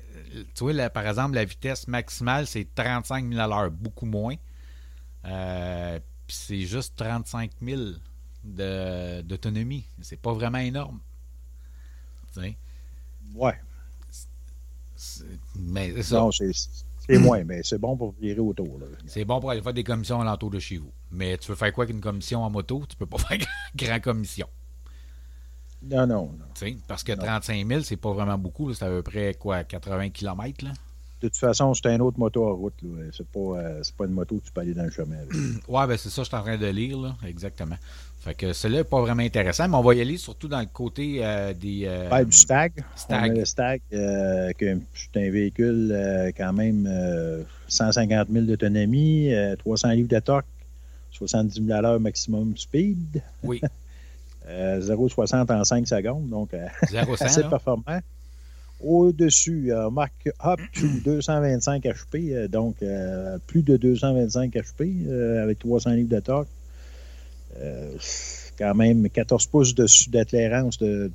tu 0.55 0.63
vois, 0.63 0.73
là, 0.73 0.89
par 0.89 1.07
exemple, 1.07 1.35
la 1.35 1.45
vitesse 1.45 1.87
maximale, 1.87 2.47
c'est 2.47 2.67
35 2.73 3.27
000 3.29 3.39
à 3.39 3.47
l'heure, 3.47 3.69
beaucoup 3.71 4.05
moins. 4.07 4.35
Euh, 5.27 5.99
Puis 6.25 6.35
c'est 6.35 6.61
juste 6.61 6.95
35 6.97 7.51
000 7.61 7.81
de- 8.43 9.21
d'autonomie. 9.21 9.85
C'est 10.01 10.19
pas 10.21 10.33
vraiment 10.33 10.57
énorme. 10.57 10.99
Ouais. 13.35 13.55
C'est- 14.95 15.23
Mais 15.55 15.93
c'est 15.95 16.03
ça. 16.03 16.17
Non, 16.19 16.31
c'est 16.31 16.51
c'est 16.53 17.17
moins, 17.19 17.43
mais 17.45 17.61
c'est 17.63 17.77
bon 17.77 17.95
pour 17.95 18.13
virer 18.19 18.39
autour. 18.39 18.79
Là. 18.79 18.85
C'est 19.05 19.23
bon 19.25 19.39
pour 19.39 19.51
aller 19.51 19.61
faire 19.61 19.73
des 19.73 19.83
commissions 19.83 20.19
alentour 20.19 20.49
de 20.51 20.59
chez 20.59 20.77
vous. 20.77 20.91
Mais 21.11 21.37
tu 21.37 21.47
veux 21.49 21.55
faire 21.55 21.71
quoi 21.71 21.85
qu'une 21.85 22.01
commission 22.01 22.43
en 22.43 22.49
moto? 22.49 22.83
Tu 22.87 22.95
peux 22.97 23.05
pas 23.05 23.17
faire 23.29 23.37
grand 23.75 23.99
commission. 24.01 24.47
Non, 25.83 26.05
non, 26.07 26.33
non. 26.37 26.45
Parce 26.87 27.03
que 27.03 27.13
Non. 27.13 27.23
35 27.23 27.65
000, 27.67 27.81
c'est 27.81 27.95
pas 27.97 28.11
vraiment 28.11 28.37
beaucoup. 28.37 28.67
là. 28.69 28.75
C'est 28.75 28.85
à 28.85 28.89
peu 28.89 29.03
près 29.03 29.33
quoi, 29.35 29.63
80 29.63 30.09
km? 30.09 30.65
Là? 30.65 30.73
De 31.21 31.27
toute 31.29 31.37
façon, 31.37 31.73
c'est 31.73 31.87
un 31.87 31.99
autre 31.99 32.19
moto 32.19 32.47
en 32.47 32.53
route. 32.55 32.75
C'est 33.11 33.25
pas, 33.27 33.39
euh, 33.39 33.81
pas 33.97 34.05
une 34.05 34.11
moto 34.11 34.35
que 34.37 34.45
tu 34.45 34.51
peux 34.51 34.61
aller 34.61 34.73
dans 34.75 34.83
le 34.83 34.91
chemin. 34.91 35.17
Ouais, 35.67 35.87
ben 35.87 35.97
c'est 35.97 36.09
ça, 36.09 36.21
je 36.21 36.27
suis 36.27 36.35
en 36.35 36.41
train 36.43 36.57
de 36.57 36.67
lire. 36.67 36.97
Là. 36.99 37.15
Exactement. 37.25 37.75
Fait 38.19 38.33
que 38.35 38.53
celui-là 38.53 38.81
n'est 38.81 38.83
pas 38.83 39.01
vraiment 39.01 39.23
intéressant, 39.23 39.67
mais 39.67 39.75
on 39.77 39.81
va 39.81 39.95
y 39.95 40.01
aller 40.01 40.17
surtout 40.17 40.47
dans 40.47 40.59
le 40.59 40.65
côté 40.71 41.19
euh, 41.25 41.53
des. 41.53 41.83
euh, 41.85 42.09
Ouais, 42.09 42.25
du 42.25 42.31
Stag. 42.31 42.71
Stag. 42.95 43.31
On 43.31 43.35
a 43.35 43.39
le 43.39 43.45
Stag, 43.45 43.81
euh, 43.93 44.51
que 44.57 44.77
c'est 44.93 45.27
un 45.27 45.31
véhicule 45.31 46.31
quand 46.37 46.53
même 46.53 46.87
euh, 46.87 47.43
150 47.67 48.27
000 48.29 48.45
d'autonomie, 48.45 49.33
euh, 49.33 49.55
300 49.55 49.89
livres 49.91 50.09
de 50.09 50.19
torque, 50.19 50.45
70 51.11 51.65
000 51.65 51.77
à 51.77 51.81
l'heure 51.81 51.99
maximum 51.99 52.55
speed, 52.57 53.21
Oui, 53.43 53.59
euh, 54.47 54.81
0,60 54.81 55.51
en 55.51 55.63
5 55.63 55.87
secondes, 55.87 56.29
donc 56.29 56.49
0 56.89 57.13
assez 57.19 57.27
100. 57.29 57.41
là. 57.41 57.49
performant. 57.49 57.99
Au-dessus, 58.79 59.71
euh, 59.73 59.89
marque 59.89 60.29
up 60.45 60.59
to 60.73 60.85
225 61.03 61.83
HP, 61.83 62.31
euh, 62.31 62.47
donc 62.47 62.75
euh, 62.83 63.37
plus 63.47 63.63
de 63.63 63.75
225 63.77 64.53
HP 64.53 65.07
euh, 65.07 65.41
avec 65.43 65.59
300 65.59 65.91
livres 65.91 66.09
de 66.09 66.19
torque. 66.19 66.47
Euh, 67.59 67.91
quand 68.59 68.75
même 68.75 69.09
14 69.09 69.47
pouces 69.47 69.73
d'éclairance 69.73 70.77
de, 70.77 71.11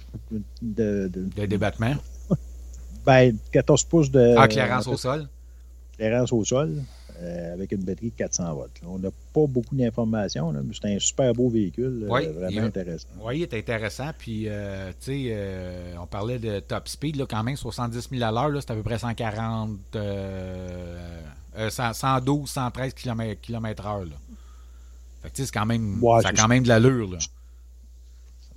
de, 0.61 1.09
de- 1.09 1.29
De 1.37 1.47
débattement. 1.47 1.95
ben, 3.07 3.37
14 3.53 3.85
pouces 3.85 4.11
de 4.11 4.37
En 4.37 4.47
clairance 4.49 4.87
en 4.89 4.93
au 4.93 4.97
sol. 4.97 5.29
éclairance 5.95 6.33
au 6.33 6.45
sol 6.45 6.73
euh, 7.21 7.53
avec 7.55 7.73
une 7.73 7.83
batterie 7.85 8.11
de 8.11 8.17
400 8.17 8.53
watts. 8.55 8.71
On 8.87 8.99
n'a 8.99 9.11
pas 9.33 9.47
beaucoup 9.47 9.75
d'informations, 9.77 10.53
mais 10.53 10.61
c'est 10.81 10.95
un 10.95 10.99
super 10.99 11.33
beau 11.33 11.49
véhicule, 11.49 12.05
euh, 12.05 12.09
Oui, 12.11 12.27
vraiment 12.29 12.63
a- 12.63 12.65
intéressant. 12.65 13.09
Oui, 13.21 13.39
il 13.39 13.43
est 13.43 13.55
intéressant. 13.55 14.11
Puis, 14.19 14.45
euh, 14.49 14.91
tu 15.01 15.29
sais, 15.29 15.97
on 16.01 16.07
parlait 16.07 16.39
de 16.39 16.61
top 16.61 16.89
speed, 16.89 17.17
là, 17.17 17.27
quand 17.29 17.43
même, 17.43 17.57
70 17.57 18.09
000 18.11 18.23
à 18.23 18.31
l'heure, 18.33 18.49
là, 18.49 18.61
c'est 18.61 18.71
à 18.71 18.75
peu 18.75 18.83
près 18.83 18.99
140, 18.99 19.79
euh, 19.97 21.21
euh, 21.59 21.71
100 21.71 21.93
112, 21.93 22.51
113 22.51 22.95
km, 22.95 23.87
heure. 23.87 24.05
Là. 24.05 24.17
Fait 25.23 25.31
que, 25.31 25.35
tu 25.37 25.43
sais, 25.43 25.47
c'est 25.47 25.53
quand 25.53 25.67
même, 25.67 26.03
Ouais, 26.03 26.21
ça 26.23 26.29
a 26.29 26.31
c'est 26.33 26.37
quand 26.41 26.49
même 26.49 26.63
de 26.65 26.69
l'allure. 26.69 27.11
Là. 27.13 27.19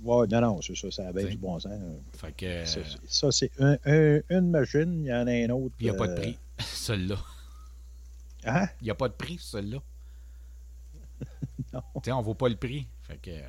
Ouais, 0.04 0.26
non, 0.30 0.40
non, 0.40 0.60
c'est 0.62 0.76
ça, 0.76 0.90
ça 0.90 1.08
a 1.08 1.12
bien 1.12 1.22
T'sais. 1.22 1.30
du 1.32 1.38
bon 1.38 1.58
sens. 1.58 1.72
Fait 2.18 2.32
que, 2.36 2.64
Ça, 2.66 2.80
c'est- 2.84 2.98
Ça, 3.08 3.32
c'est 3.32 3.50
un- 3.58 3.78
un- 3.86 4.20
une 4.30 4.50
machine, 4.50 5.02
il 5.04 5.08
y 5.08 5.12
en 5.12 5.26
a 5.26 5.30
un 5.32 5.50
autre. 5.50 5.74
puis 5.76 5.86
il 5.86 5.90
n'y 5.90 5.96
a 5.96 5.98
pas 5.98 6.06
de 6.08 6.14
prix, 6.14 6.38
celui-là. 6.58 7.16
Hein? 8.46 8.66
Il 8.80 8.84
n'y 8.84 8.90
a 8.90 8.94
pas 8.94 9.08
de 9.08 9.14
prix, 9.14 9.38
celui-là. 9.40 9.78
Non. 11.72 11.80
Tu 11.94 12.00
sais, 12.04 12.12
on 12.12 12.20
ne 12.20 12.24
vaut 12.24 12.34
pas 12.34 12.48
le 12.48 12.56
prix. 12.56 12.86
Fait 13.02 13.18
que, 13.20 13.30
euh, 13.30 13.40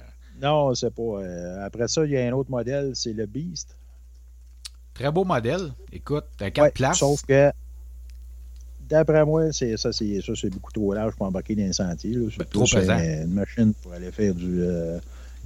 Non, 0.41 0.73
c'est 0.75 0.93
pas. 0.93 1.01
euh, 1.01 1.65
après 1.65 1.87
ça, 1.87 2.03
il 2.05 2.11
y 2.11 2.17
a 2.17 2.25
un 2.27 2.31
autre 2.31 2.49
modèle, 2.49 2.91
c'est 2.95 3.13
le 3.13 3.25
Beast. 3.25 3.75
très 4.93 5.11
beau 5.11 5.23
modèle. 5.23 5.71
Écoute, 5.91 6.25
t'as 6.37 6.49
4 6.49 6.63
Ouais, 6.65 6.71
places. 6.71 6.97
Sauf 6.99 7.21
que, 7.25 7.51
d'après 8.89 9.23
moi, 9.25 9.51
c'est 9.53 9.77
ça, 9.77 9.91
c'est 9.93 10.19
ça, 10.21 10.33
c'est 10.35 10.49
beaucoup 10.49 10.71
trop 10.71 10.93
large 10.93 11.13
pour 11.15 11.27
embarquer 11.27 11.55
dans 11.55 11.63
un 11.67 11.71
sentier. 11.73 12.13
là. 12.15 12.27
C'est 12.31 12.39
Ben, 12.39 12.45
trop 12.45 12.63
pesant. 12.65 12.93
un- 12.93 13.23
une 13.23 13.33
machine 13.33 13.73
pour 13.81 13.93
aller 13.93 14.11
faire 14.11 14.33
du. 14.33 14.61
euh, 14.61 14.99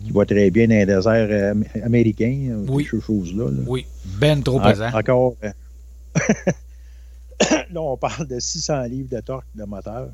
qui 0.03 0.11
va 0.11 0.25
très 0.25 0.49
bien 0.49 0.67
dans 0.67 0.73
les 0.75 0.85
déserts 0.85 1.11
euh, 1.29 1.51
am- 1.51 1.65
américains, 1.83 2.63
Oui. 2.69 2.83
quelque 2.89 3.01
chose 3.05 3.35
là. 3.35 3.51
là. 3.51 3.63
Oui, 3.67 3.85
ben 4.19 4.41
trop 4.41 4.59
En- 4.59 4.63
pesant. 4.71 4.89
Encore. 4.93 5.35
euh, 7.71 7.75
là, 7.75 7.81
on 7.81 7.97
parle 7.97 8.27
de 8.27 8.39
600 8.39 8.83
livres 8.83 9.09
de 9.09 9.19
torque 9.21 9.45
de 9.55 9.63
moteur. 9.63 10.09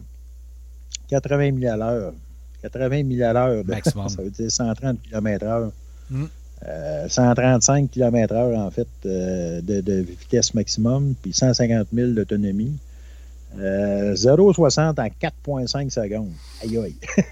80 1.09 1.59
000 1.59 1.73
à 1.73 1.77
l'heure. 1.77 2.13
80 2.61 3.03
000 3.17 3.29
à 3.29 3.33
l'heure. 3.33 3.63
Ça 4.09 4.21
veut 4.21 4.29
dire 4.29 4.51
130 4.51 5.01
km/h. 5.03 5.71
Mm. 6.09 6.25
Euh, 6.67 7.07
135 7.07 7.91
km/h, 7.91 8.57
en 8.57 8.71
fait, 8.71 8.87
euh, 9.05 9.61
de, 9.61 9.81
de 9.81 9.93
vitesse 10.01 10.53
maximum, 10.53 11.13
puis 11.21 11.33
150 11.33 11.87
000 11.93 12.11
d'autonomie. 12.11 12.73
Euh, 13.59 14.13
0,60 14.15 14.99
en 14.99 15.63
4,5 15.65 15.89
secondes. 15.89 16.31
Aïe 16.63 16.77
aïe. 16.77 16.95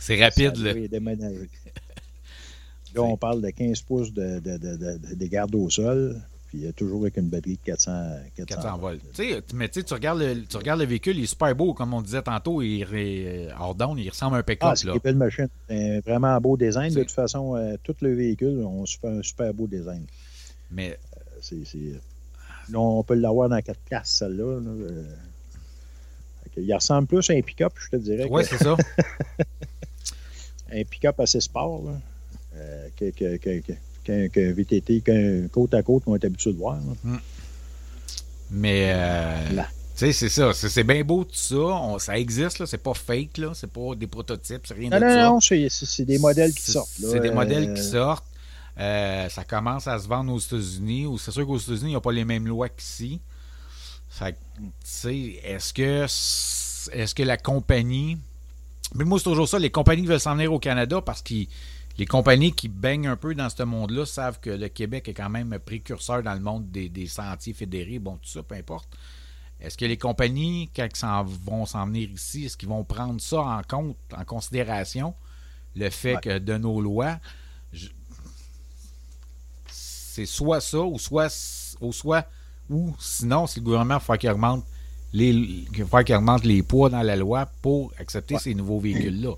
C'est 0.00 0.22
rapide, 0.22 0.56
là. 0.56 0.72
Là, 2.94 3.02
on 3.02 3.16
parle 3.16 3.42
de 3.42 3.50
15 3.50 3.80
pouces 3.82 4.12
de- 4.12 4.38
de 4.40 5.26
garde 5.26 5.54
au 5.54 5.68
sol, 5.68 6.16
puis 6.56 6.66
euh, 6.66 6.72
toujours 6.72 7.02
avec 7.02 7.16
une 7.18 7.28
batterie 7.28 7.56
de 7.56 7.60
400, 7.64 7.92
400, 8.34 8.62
400 8.62 8.78
volts. 8.78 9.00
Tu 9.14 9.30
sais, 9.30 9.42
mais 9.54 9.68
tu 9.68 9.82
regardes, 9.92 10.20
le, 10.20 10.44
tu 10.44 10.56
regardes 10.56 10.80
le 10.80 10.86
véhicule, 10.86 11.16
il 11.18 11.24
est 11.24 11.26
super 11.26 11.54
beau, 11.54 11.74
comme 11.74 11.92
on 11.94 12.00
disait 12.02 12.22
tantôt, 12.22 12.62
il, 12.62 12.82
est 12.94 13.48
hors 13.58 13.74
down, 13.74 13.98
il 13.98 14.08
ressemble 14.08 14.36
à 14.36 14.38
un 14.38 14.42
pick-up. 14.42 14.70
Ah, 14.72 14.76
c'est 14.76 14.88
une 14.88 14.98
belle 14.98 15.16
machine. 15.16 15.48
C'est 15.68 15.96
un 15.96 16.00
vraiment 16.00 16.40
beau 16.40 16.56
design. 16.56 16.92
De 16.92 17.00
toute 17.02 17.10
façon, 17.10 17.56
euh, 17.56 17.76
tous 17.82 17.96
les 18.00 18.14
véhicules 18.14 18.58
ont 18.60 18.86
super- 18.86 19.10
un 19.10 19.22
super 19.22 19.52
beau 19.52 19.66
design. 19.66 20.04
Mais 20.70 20.92
Euh, 20.92 21.20
c'est- 21.42 21.64
c'est- 21.64 22.00
Là, 22.70 22.80
on 22.80 23.02
peut 23.04 23.14
l'avoir 23.14 23.48
dans 23.48 23.60
quatre 23.60 23.78
places, 23.80 24.10
celle-là. 24.10 24.60
là, 24.60 24.70
euh. 24.70 25.04
Fait 26.54 26.62
Il 26.62 26.74
ressemble 26.74 27.06
plus 27.06 27.28
à 27.30 27.34
un 27.34 27.42
pick-up, 27.42 27.72
je 27.76 27.90
te 27.90 27.96
dirais. 27.96 28.28
que- 28.28 28.42
c'est 28.42 28.56
ça. 28.58 28.76
un 30.72 30.82
pick-up 30.84 31.20
assez 31.20 31.40
sport 31.40 31.84
là, 31.84 32.00
euh, 32.56 32.88
que- 32.96 33.10
qu'un 34.28 34.52
VTT, 34.52 35.00
qu'un 35.02 35.48
côte 35.48 35.74
à 35.74 35.82
côte 35.82 36.04
qu'on 36.04 36.14
est 36.14 36.24
habitué 36.24 36.52
de 36.52 36.58
voir. 36.58 36.76
là. 37.04 37.18
Mais, 38.50 38.92
euh, 38.94 39.52
Là. 39.54 39.66
tu 39.96 40.06
sais, 40.06 40.12
c'est 40.12 40.28
ça. 40.28 40.52
C'est 40.54 40.84
bien 40.84 41.02
beau 41.02 41.24
tout 41.24 41.34
ça. 41.34 41.56
On- 41.56 41.98
ça 41.98 42.16
existe, 42.18 42.58
là. 42.60 42.66
C'est 42.66 42.78
pas 42.78 42.94
fake, 42.94 43.38
là. 43.38 43.50
C'est 43.54 43.70
pas 43.70 43.94
des 43.96 44.06
prototypes, 44.06 44.62
c'est 44.66 44.74
rien 44.74 44.90
Non, 44.90 44.98
de 45.00 45.04
non, 45.04 45.10
ça. 45.10 45.24
non, 45.30 45.40
c'est 45.40 45.68
c'est- 45.68 46.04
des 46.04 46.18
modèles 46.18 46.54
qui 46.54 46.70
sortent. 46.70 46.90
C'est 47.00 47.20
des 47.20 47.30
Euh, 47.30 47.34
modèles 47.34 47.74
qui 47.74 47.82
sortent. 47.82 48.24
Euh, 48.78 49.28
ça 49.30 49.42
commence 49.44 49.86
à 49.86 49.98
se 49.98 50.06
vendre 50.06 50.32
aux 50.32 50.38
États-Unis. 50.38 51.06
Ou 51.06 51.18
C'est 51.18 51.30
sûr 51.32 51.46
qu'aux 51.46 51.56
États-Unis, 51.58 51.80
il 51.82 51.88
n'y 51.88 51.96
a 51.96 52.00
pas 52.00 52.12
les 52.12 52.24
mêmes 52.24 52.46
lois 52.46 52.68
qu'ici. 52.68 53.20
Fait 54.10 54.32
que, 54.32 54.36
tu 54.58 54.64
sais, 54.84 55.40
est-ce 55.44 55.72
que, 55.74 56.04
est-ce 56.96 57.14
que 57.14 57.22
la 57.22 57.36
compagnie. 57.36 58.16
Mais 58.94 59.04
moi, 59.04 59.18
c'est 59.18 59.24
toujours 59.24 59.48
ça. 59.48 59.58
Les 59.58 59.70
compagnies 59.70 60.06
veulent 60.06 60.20
s'en 60.20 60.34
venir 60.36 60.52
au 60.52 60.58
Canada 60.60 61.00
parce 61.04 61.20
que 61.20 61.34
les 61.98 62.06
compagnies 62.06 62.52
qui 62.52 62.68
baignent 62.68 63.08
un 63.08 63.16
peu 63.16 63.34
dans 63.34 63.48
ce 63.48 63.62
monde-là 63.62 64.04
savent 64.06 64.38
que 64.40 64.50
le 64.50 64.68
Québec 64.68 65.08
est 65.08 65.14
quand 65.14 65.30
même 65.30 65.58
précurseur 65.64 66.22
dans 66.22 66.34
le 66.34 66.40
monde 66.40 66.70
des, 66.70 66.88
des 66.88 67.06
sentiers 67.06 67.54
fédérés. 67.54 67.98
Bon, 67.98 68.16
tout 68.16 68.28
ça, 68.28 68.42
peu 68.42 68.54
importe. 68.54 68.88
Est-ce 69.60 69.78
que 69.78 69.86
les 69.86 69.96
compagnies, 69.96 70.68
quand 70.76 70.86
ils 70.92 71.36
vont 71.46 71.64
s'en 71.64 71.86
venir 71.86 72.10
ici, 72.10 72.44
est-ce 72.44 72.56
qu'ils 72.58 72.68
vont 72.68 72.84
prendre 72.84 73.18
ça 73.20 73.40
en 73.40 73.62
compte, 73.62 73.96
en 74.14 74.24
considération, 74.24 75.14
le 75.74 75.88
fait 75.88 76.16
Ouais. 76.16 76.20
que 76.20 76.38
de 76.38 76.58
nos 76.58 76.80
lois, 76.82 77.18
je- 77.72 77.88
c'est 79.70 80.26
soit 80.26 80.60
ça, 80.60 80.80
ou 80.80 80.98
soit, 80.98 81.28
ou 81.80 81.92
soit, 81.92 82.26
ou 82.68 82.94
sinon, 82.98 83.46
si 83.46 83.60
le 83.60 83.64
gouvernement 83.64 84.00
faut 84.00 84.14
qu'il 84.16 84.30
augmente 84.30 84.64
les, 85.12 85.64
qu'il 85.72 85.84
augmente 86.16 86.44
les 86.44 86.62
poids 86.62 86.90
dans 86.90 87.02
la 87.02 87.16
loi 87.16 87.46
pour 87.62 87.92
accepter 87.98 88.34
Ouais. 88.34 88.40
ces 88.40 88.54
nouveaux 88.54 88.80
véhicules-là. 88.80 89.34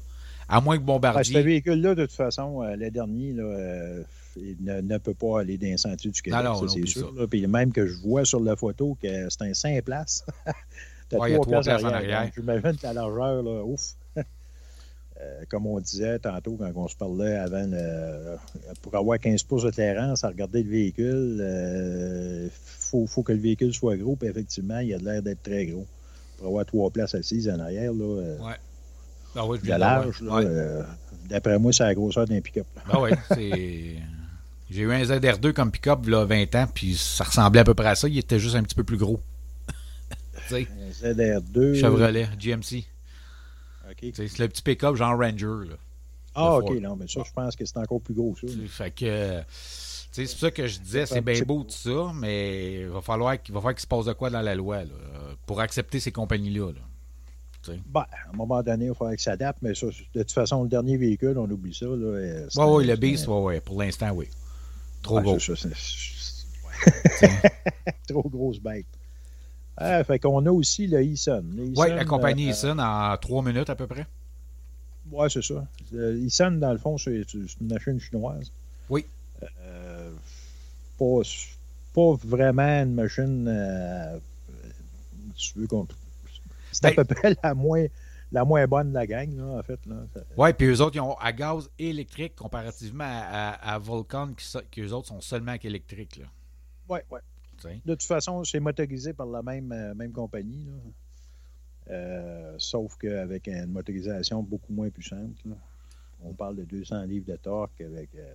À 0.48 0.60
moins 0.60 0.76
que 0.76 0.80
Ouais, 0.80 0.86
ce 0.86 0.92
Bombardier. 0.92 1.42
véhicule-là, 1.42 1.94
de 1.94 2.06
toute 2.06 2.14
façon, 2.16 2.62
euh, 2.62 2.74
le 2.76 2.90
dernier, 2.90 3.32
là, 3.34 3.42
euh, 3.42 4.02
il 4.36 4.56
ne, 4.60 4.80
ne 4.80 4.98
peut 4.98 5.14
pas 5.14 5.40
aller 5.40 5.58
dans 5.58 5.66
les 5.66 5.76
sentiers 5.76 6.10
du 6.10 6.22
Québec, 6.22 6.40
Non, 6.42 6.60
non, 6.62 6.68
c'est 6.68 6.86
sûr. 6.86 7.12
ça. 7.18 7.26
Puis 7.26 7.46
même 7.46 7.72
que 7.72 7.86
je 7.86 7.94
vois 7.96 8.24
sur 8.24 8.40
la 8.40 8.56
photo 8.56 8.96
que 9.02 9.28
c'est 9.28 9.42
un 9.42 9.52
5 9.54 9.82
places. 9.84 10.24
T'as 11.10 11.18
Ouais, 11.18 11.30
il 11.30 11.32
y 11.32 11.36
a 11.36 11.40
trois 11.40 11.60
places 11.62 11.82
en 11.84 11.88
arrière. 11.88 12.30
J'imagine 12.34 12.76
que 12.76 12.82
la 12.86 12.92
largeur, 12.94 13.42
là, 13.42 13.64
ouf. 13.64 13.94
Euh, 15.20 15.42
comme 15.48 15.66
on 15.66 15.80
disait 15.80 16.20
tantôt 16.20 16.56
quand 16.56 16.70
on 16.76 16.86
se 16.86 16.94
parlait 16.94 17.34
avant, 17.34 17.66
le- 17.68 18.36
pour 18.82 18.94
avoir 18.94 19.18
15 19.18 19.42
pouces 19.42 19.64
de 19.64 19.70
clairance 19.70 20.22
à 20.22 20.28
regarder 20.28 20.62
le 20.62 20.70
véhicule, 20.70 22.44
il 22.44 22.50
faut, 22.52 23.04
faut 23.04 23.24
que 23.24 23.32
le 23.32 23.40
véhicule 23.40 23.74
soit 23.74 23.96
gros, 23.96 24.14
puis 24.14 24.28
effectivement, 24.28 24.78
il 24.78 24.94
a 24.94 24.98
l'air 24.98 25.20
d'être 25.20 25.42
très 25.42 25.66
gros. 25.66 25.84
Pour 26.36 26.46
avoir 26.46 26.64
trois 26.66 26.90
places 26.90 27.16
assises 27.16 27.48
en 27.48 27.58
arrière, 27.58 27.92
là, 27.92 28.04
euh, 28.04 28.38
Ouais. 28.38 28.54
Ah 29.36 29.46
oui, 29.46 29.58
je 29.62 29.70
large, 29.70 30.20
là, 30.22 30.34
Ouais. 30.34 30.44
euh, 30.46 30.82
d'après 31.28 31.58
moi, 31.58 31.72
c'est 31.72 31.84
la 31.84 31.94
grosseur 31.94 32.26
d'un 32.26 32.40
pick-up. 32.40 32.66
Ben 32.90 32.98
ouais, 33.00 33.12
c'est. 33.28 33.96
J'ai 34.70 34.82
eu 34.82 34.92
un 34.92 35.02
ZR2 35.02 35.52
comme 35.52 35.70
pick-up 35.70 36.00
a 36.12 36.24
20 36.24 36.54
ans, 36.54 36.66
puis 36.72 36.94
ça 36.96 37.24
ressemblait 37.24 37.60
à 37.60 37.64
peu 37.64 37.74
près 37.74 37.88
à 37.88 37.94
ça. 37.94 38.08
Il 38.08 38.18
était 38.18 38.38
juste 38.38 38.54
un 38.54 38.62
petit 38.62 38.74
peu 38.74 38.84
plus 38.84 38.98
gros. 38.98 39.20
Un 40.50 40.90
ZR2. 40.90 41.74
Chevrolet, 41.74 42.28
GMC. 42.38 42.84
C'est 44.14 44.38
le 44.38 44.48
petit 44.48 44.62
pick-up 44.62 44.96
genre 44.96 45.18
Ranger. 45.18 45.68
Là. 45.70 45.76
Ah, 46.34 46.56
OK, 46.56 46.78
non, 46.80 46.96
mais 46.96 47.06
ça, 47.08 47.20
je 47.26 47.32
pense 47.32 47.56
que 47.56 47.64
c'est 47.64 47.78
encore 47.78 48.00
plus 48.00 48.14
gros, 48.14 48.34
ça. 48.40 48.46
Fait 48.68 48.90
que. 48.90 49.40
C'est 50.10 50.24
pour 50.24 50.38
ça 50.38 50.50
que 50.50 50.66
je 50.66 50.78
disais, 50.80 51.06
c'est 51.06 51.20
bien 51.20 51.40
beau 51.42 51.62
tout 51.64 51.70
ça, 51.70 52.12
mais 52.14 52.80
il 52.80 52.88
va 52.88 53.00
falloir 53.02 53.40
qu'il 53.40 53.54
va 53.54 53.60
falloir 53.60 53.74
qu'il 53.74 53.82
se 53.82 53.86
passe 53.86 54.06
de 54.06 54.12
quoi 54.14 54.30
dans 54.30 54.40
la 54.40 54.54
loi 54.54 54.84
là, 54.84 54.90
pour 55.46 55.60
accepter 55.60 56.00
ces 56.00 56.12
compagnies-là. 56.12 56.72
là. 56.72 56.80
Ben, 57.86 58.00
à 58.00 58.30
un 58.32 58.36
moment 58.36 58.62
donné, 58.62 58.86
il 58.86 58.88
va 58.88 58.94
falloir 58.94 59.14
qu'il 59.14 59.22
s'adapte, 59.22 59.58
mais 59.62 59.74
ça, 59.74 59.86
de 59.86 60.22
toute 60.22 60.32
façon, 60.32 60.62
le 60.62 60.68
dernier 60.68 60.96
véhicule, 60.96 61.36
on 61.38 61.50
oublie 61.50 61.74
ça. 61.74 61.86
Là, 61.86 62.46
un- 62.56 62.66
ouais, 62.66 62.84
le 62.84 62.96
Beast, 62.96 63.26
ouais, 63.28 63.40
ouais, 63.40 63.60
pour 63.60 63.80
l'instant, 63.80 64.10
oui. 64.12 64.28
Trop 65.02 65.20
gros. 65.20 65.38
ça. 65.38 65.52
Trop 68.08 68.28
grosse 68.28 68.58
bête. 68.60 68.86
Ah, 69.76 70.02
fait 70.04 70.18
qu'on 70.18 70.44
a 70.46 70.50
aussi 70.50 70.86
le 70.86 71.02
Eason. 71.02 71.44
Oui, 71.76 71.88
la 71.90 72.04
compagnie 72.04 72.46
euh, 72.48 72.50
Eason 72.50 72.78
en 72.78 73.16
trois 73.16 73.42
minutes 73.42 73.70
à 73.70 73.76
peu 73.76 73.86
près. 73.86 74.06
Ouais, 75.10 75.28
c'est 75.30 75.42
ça. 75.42 75.64
Le 75.92 76.18
Eason, 76.18 76.50
dans 76.52 76.72
le 76.72 76.78
fond, 76.78 76.98
c'est 76.98 77.22
une 77.32 77.46
machine 77.68 77.98
chinoise. 78.00 78.50
Oui. 78.90 79.04
Euh, 79.62 80.10
pas, 80.98 81.20
pas 81.94 82.14
vraiment 82.24 82.82
une 82.82 82.94
machine. 82.94 83.46
euh, 83.48 84.18
tu 85.36 85.52
veux 85.58 85.66
qu'on- 85.68 85.86
C'est 86.80 86.86
à 86.86 86.90
Ben- 86.90 87.04
peu 87.06 87.14
près 87.14 87.36
la 87.42 87.54
moins, 87.54 87.86
la 88.32 88.44
moins 88.44 88.66
bonne 88.66 88.90
de 88.90 88.94
la 88.94 89.06
gang, 89.06 89.34
là, 89.36 89.58
en 89.58 89.62
fait. 89.62 89.80
Oui, 90.36 90.52
puis 90.52 90.66
eux 90.66 90.80
autres, 90.80 90.96
ils 90.96 91.00
ont 91.00 91.16
à 91.18 91.32
gaz 91.32 91.70
électrique 91.78 92.36
comparativement 92.36 93.04
à, 93.04 93.50
à, 93.52 93.74
à 93.74 93.78
Vulcan, 93.78 94.32
qui, 94.34 94.46
qui 94.70 94.80
eux 94.82 94.92
autres 94.92 95.08
sont 95.08 95.20
seulement 95.20 95.56
ouais. 97.10 97.20
tu 97.56 97.62
sais? 97.68 97.80
De 97.84 97.94
toute 97.94 98.02
façon, 98.04 98.44
c'est 98.44 98.60
motorisé 98.60 99.12
par 99.12 99.26
la 99.26 99.42
même, 99.42 99.72
euh, 99.72 99.94
même 99.94 100.12
compagnie. 100.12 100.64
là. 100.64 100.72
Euh, 101.90 102.54
sauf 102.58 102.96
qu'avec 102.98 103.46
une 103.48 103.72
motorisation 103.72 104.42
beaucoup 104.42 104.72
moins 104.72 104.90
puissante. 104.90 105.36
là. 105.46 105.54
On 106.22 106.34
parle 106.34 106.56
de 106.56 106.64
200 106.64 107.02
livres 107.04 107.26
de 107.26 107.36
torque 107.36 107.80
avec 107.80 108.10
euh, 108.14 108.34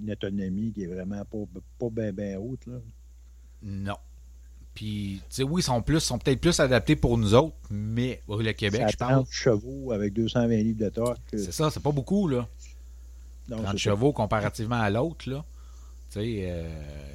une 0.00 0.10
autonomie 0.12 0.70
qui 0.72 0.84
est 0.84 0.86
vraiment 0.86 1.24
pas, 1.24 1.38
pas 1.78 1.90
bien 1.90 2.12
ben 2.12 2.36
haute. 2.36 2.64
Là. 2.66 2.78
Non. 3.62 3.96
Puis, 4.74 5.20
tu 5.28 5.36
sais, 5.36 5.42
oui, 5.42 5.60
ils 5.60 5.64
sont, 5.64 5.82
plus, 5.82 6.00
sont 6.00 6.18
peut-être 6.18 6.40
plus 6.40 6.58
adaptés 6.58 6.96
pour 6.96 7.18
nous 7.18 7.34
autres, 7.34 7.54
mais 7.70 8.20
le 8.28 8.52
Québec, 8.52 8.86
je 8.90 8.96
parle. 8.96 9.12
30 9.24 9.28
chevaux 9.30 9.92
avec 9.92 10.14
220 10.14 10.48
livres 10.48 10.78
de 10.78 10.88
torque. 10.88 11.20
C'est 11.30 11.52
ça, 11.52 11.70
c'est 11.70 11.82
pas 11.82 11.92
beaucoup, 11.92 12.26
là. 12.26 12.48
Non, 13.48 13.56
30 13.58 13.66
c'est 13.66 13.72
ça. 13.72 13.76
chevaux 13.76 14.12
comparativement 14.12 14.80
à 14.80 14.88
l'autre, 14.88 15.28
là. 15.28 15.44
Tu 16.10 16.20
sais, 16.20 16.38
euh, 16.50 16.68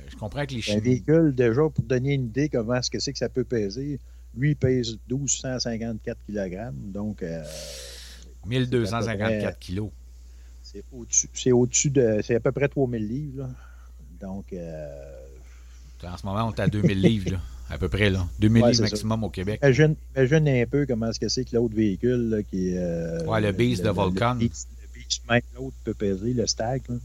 je 0.08 0.16
comprends 0.18 0.45
que 0.45 0.51
les 0.51 0.58
Un 0.60 0.62
Chinois. 0.62 0.82
véhicule, 0.82 1.34
déjà, 1.36 1.62
pour 1.70 1.84
donner 1.84 2.14
une 2.14 2.26
idée 2.26 2.49
comment 2.49 2.76
est-ce 2.76 2.91
que 2.91 2.99
c'est 2.99 3.12
que 3.14 3.20
ça 3.20 3.30
peut 3.30 3.43
peser, 3.43 3.99
lui 4.36 4.51
il 4.51 4.55
pèse 4.55 4.97
1254 5.10 6.18
kg. 6.28 6.72
Donc, 6.74 7.24
euh, 7.24 7.43
1254 8.45 9.60
kilos. 9.60 9.89
c'est 10.62 10.84
au-dessus 10.91 11.30
c'est 11.34 11.51
au-dessus 11.51 11.89
de. 11.89 12.20
C'est 12.24 12.36
à 12.36 12.39
peu 12.39 12.51
près 12.51 12.68
3000 12.68 13.08
livres. 13.08 13.43
là. 13.43 13.49
Donc, 14.20 14.51
euh, 14.53 15.27
En 16.04 16.18
ce 16.18 16.26
moment, 16.26 16.45
on 16.48 16.52
est 16.54 16.60
à 16.60 16.68
2000 16.68 17.02
livres, 17.02 17.32
là, 17.32 17.39
à 17.70 17.78
peu 17.78 17.89
près, 17.89 18.10
là. 18.10 18.26
2000 18.39 18.62
Ouais, 18.64 18.70
livres 18.72 18.84
ça. 18.86 18.89
maximum 18.91 19.24
au 19.24 19.30
Québec. 19.30 19.60
imagine, 19.64 19.95
imagine 20.16 20.48
un 20.48 20.66
peu 20.66 20.86
comment 20.86 21.10
est-ce 21.10 21.20
que 21.20 21.28
c'est 21.30 21.43
que 21.45 21.56
l'autre 21.56 21.76
véhicule 21.76 22.30
là, 22.30 22.43
qui 22.43 22.70
est. 22.70 22.78
euh, 22.78 23.26
Ouais, 23.26 23.41
le 23.41 23.52
Beast 23.52 23.84
de 23.84 23.89
Vulcan. 23.89 24.34
Le 24.36 24.39
Beast, 24.39 24.68
même 25.30 25.41
l'autre 25.56 25.76
peut 25.84 25.93
peser, 25.93 26.34
le 26.34 26.45
Stag. 26.48 26.82
là. 26.89 26.95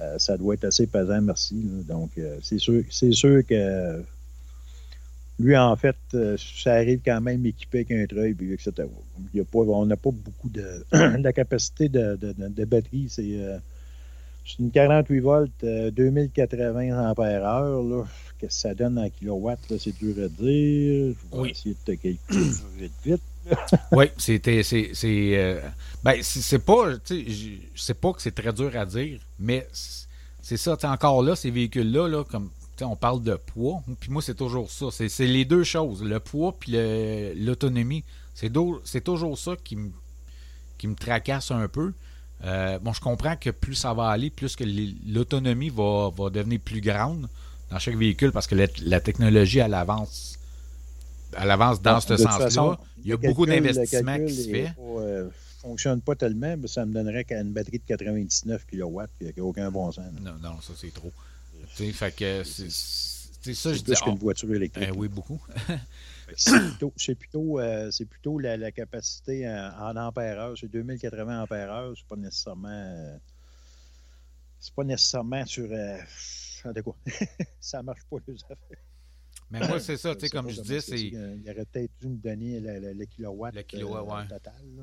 Euh, 0.00 0.18
ça 0.18 0.36
doit 0.36 0.54
être 0.54 0.64
assez 0.64 0.86
pesant, 0.88 1.20
merci. 1.22 1.54
là. 1.54 1.82
Donc, 1.94 2.10
euh, 2.18 2.36
c'est 2.42 2.58
sûr, 2.58 2.82
sûr 2.90 3.46
que 3.46 4.02
lui, 5.38 5.56
en 5.56 5.74
fait, 5.76 5.96
ça 6.36 6.74
arrive 6.74 7.00
quand 7.04 7.20
même 7.20 7.44
équipé 7.46 7.78
avec 7.78 7.90
un 7.92 8.06
treuil, 8.06 8.34
puis 8.34 8.52
etc. 8.52 8.72
Il 9.32 9.38
y 9.38 9.40
a 9.40 9.44
pas, 9.44 9.58
on 9.58 9.86
n'a 9.86 9.96
pas 9.96 10.10
beaucoup 10.12 10.48
de, 10.48 10.84
de 10.92 11.30
capacité 11.30 11.88
de, 11.88 12.16
de- 12.16 12.32
de- 12.32 12.48
de 12.48 12.64
batterie. 12.64 13.06
C'est 13.08 13.36
c'est 14.44 14.58
une 14.58 14.70
48 14.70 15.20
volts, 15.20 15.50
euh, 15.64 15.90
2080 15.90 17.10
ampères 17.10 17.44
heure. 17.44 17.82
Là. 17.82 18.04
Qu'est-ce 18.38 18.54
que 18.56 18.60
ça 18.68 18.74
donne 18.74 18.98
en 18.98 19.08
kilowatts, 19.08 19.60
c'est 19.78 19.96
dur 19.98 20.14
à 20.24 20.28
dire. 20.28 20.36
Je 20.38 21.36
vais 21.36 21.42
Oui. 21.42 21.50
essayer 21.50 21.74
de 21.74 21.92
te 21.92 22.00
calculer 22.00 22.50
vite, 22.78 22.92
vite. 23.04 23.22
Oui, 23.92 24.06
c'était. 24.16 24.62
C'est. 24.62 24.92
euh, 25.04 25.60
ben, 26.02 26.20
pas. 26.66 26.92
Je 27.10 27.56
sais 27.76 27.94
pas 27.94 28.12
que 28.12 28.22
c'est 28.22 28.34
très 28.34 28.52
dur 28.52 28.70
à 28.76 28.86
dire, 28.86 29.20
mais 29.38 29.66
c'est- 29.72 30.56
ça. 30.56 30.76
Encore 30.84 31.22
là, 31.22 31.36
ces 31.36 31.50
véhicules-là, 31.50 32.08
là, 32.08 32.24
comme. 32.24 32.50
On 32.80 32.96
parle 32.96 33.22
de 33.22 33.36
poids, 33.36 33.84
puis 34.00 34.10
moi 34.10 34.20
c'est 34.20 34.34
toujours 34.34 34.68
ça. 34.68 34.86
C'est 34.90 35.26
les 35.28 35.44
deux 35.44 35.62
choses, 35.62 36.02
le 36.02 36.18
poids 36.18 36.56
puis 36.58 36.72
l'autonomie. 37.36 38.02
C'est 38.34 38.50
toujours 39.04 39.38
ça 39.38 39.52
qui 39.62 39.76
me 39.76 39.90
qui 40.76 40.88
me 40.88 40.96
tracasse 40.96 41.52
un 41.52 41.68
peu. 41.68 41.92
Euh, 42.42 42.78
bon, 42.78 42.92
je 42.92 43.00
comprends 43.00 43.36
que 43.36 43.50
plus 43.50 43.74
ça 43.74 43.94
va 43.94 44.08
aller, 44.08 44.30
plus 44.30 44.54
que 44.56 44.64
l'autonomie 45.06 45.70
va, 45.70 46.10
va 46.16 46.30
devenir 46.30 46.60
plus 46.60 46.80
grande 46.80 47.28
dans 47.70 47.78
chaque 47.78 47.96
véhicule 47.96 48.32
parce 48.32 48.46
que 48.46 48.54
la, 48.54 48.66
la 48.82 49.00
technologie, 49.00 49.60
elle 49.60 49.72
avance 51.50 51.80
dans 51.80 51.94
Bon, 51.94 52.00
ce 52.00 52.16
sens-là. 52.16 52.78
Il 53.02 53.10
y 53.10 53.12
a 53.12 53.16
beaucoup 53.16 53.46
d'investissements 53.46 54.18
qui 54.24 54.34
se 54.34 54.50
fait. 54.50 54.72
euh, 55.00 55.28
fonctionne 55.62 56.00
pas 56.02 56.14
tellement, 56.14 56.56
mais 56.58 56.68
ça 56.68 56.84
me 56.84 56.92
donnerait 56.92 57.24
qu'à 57.24 57.40
une 57.40 57.52
batterie 57.52 57.78
de 57.78 57.84
99 57.86 58.66
kW 58.66 59.00
qui 59.18 59.24
n'a 59.40 59.44
aucun 59.44 59.70
bon 59.70 59.90
sens. 59.90 60.04
là. 60.22 60.30
Non, 60.32 60.34
non, 60.50 60.60
ça 60.60 60.74
c'est 60.76 60.92
trop. 60.92 61.12
Fait 61.68 62.14
que 62.14 62.42
c'est 62.44 63.54
ça, 63.54 63.72
je 63.72 63.78
dis. 63.78 63.84
plus 63.84 64.00
qu'une 64.00 64.18
voiture 64.18 64.54
électrique. 64.54 64.88
eh 64.88 64.96
oui, 64.96 65.08
beaucoup. 65.08 65.40
C'est 66.36 66.58
plutôt, 66.70 66.92
c'est 66.96 67.14
plutôt, 67.14 67.60
euh, 67.60 67.90
plutôt 68.08 68.38
la, 68.38 68.56
la 68.56 68.72
capacité 68.72 69.48
en, 69.48 69.72
en 69.90 69.96
ampère-heure. 69.96 70.54
C'est 70.58 70.68
2080 70.68 71.42
ampère-heure. 71.42 71.94
C'est 71.96 72.06
pas 72.06 72.16
nécessairement. 72.16 72.68
euh, 72.68 73.16
c'est 74.60 74.74
pas 74.74 74.84
nécessairement 74.84 75.44
sur. 75.46 75.68
Euh, 75.70 75.98
tout 76.74 76.92
cas, 76.92 77.14
ça 77.60 77.82
marche 77.82 78.02
pas 78.10 78.16
les 78.26 78.34
affaires. 78.44 78.78
Mais 79.50 79.66
moi, 79.68 79.78
c'est 79.78 79.96
ça, 79.98 80.14
tu 80.14 80.22
sais, 80.22 80.28
comme 80.30 80.48
je 80.48 80.60
disais, 80.60 80.80
c'est- 80.80 81.10
euh, 81.14 81.36
Il 81.44 81.50
aurait 81.50 81.66
peut-être 81.66 81.92
dû 82.00 82.08
me 82.08 82.16
donner 82.16 82.60
le, 82.60 82.78
le- 82.80 82.92
le 82.94 83.04
kilowatt, 83.04 83.54
Le 83.54 83.62
kilowatt, 83.62 84.02
euh, 84.08 84.22
ouais. 84.22 84.28
total. 84.28 84.62
là. 84.76 84.82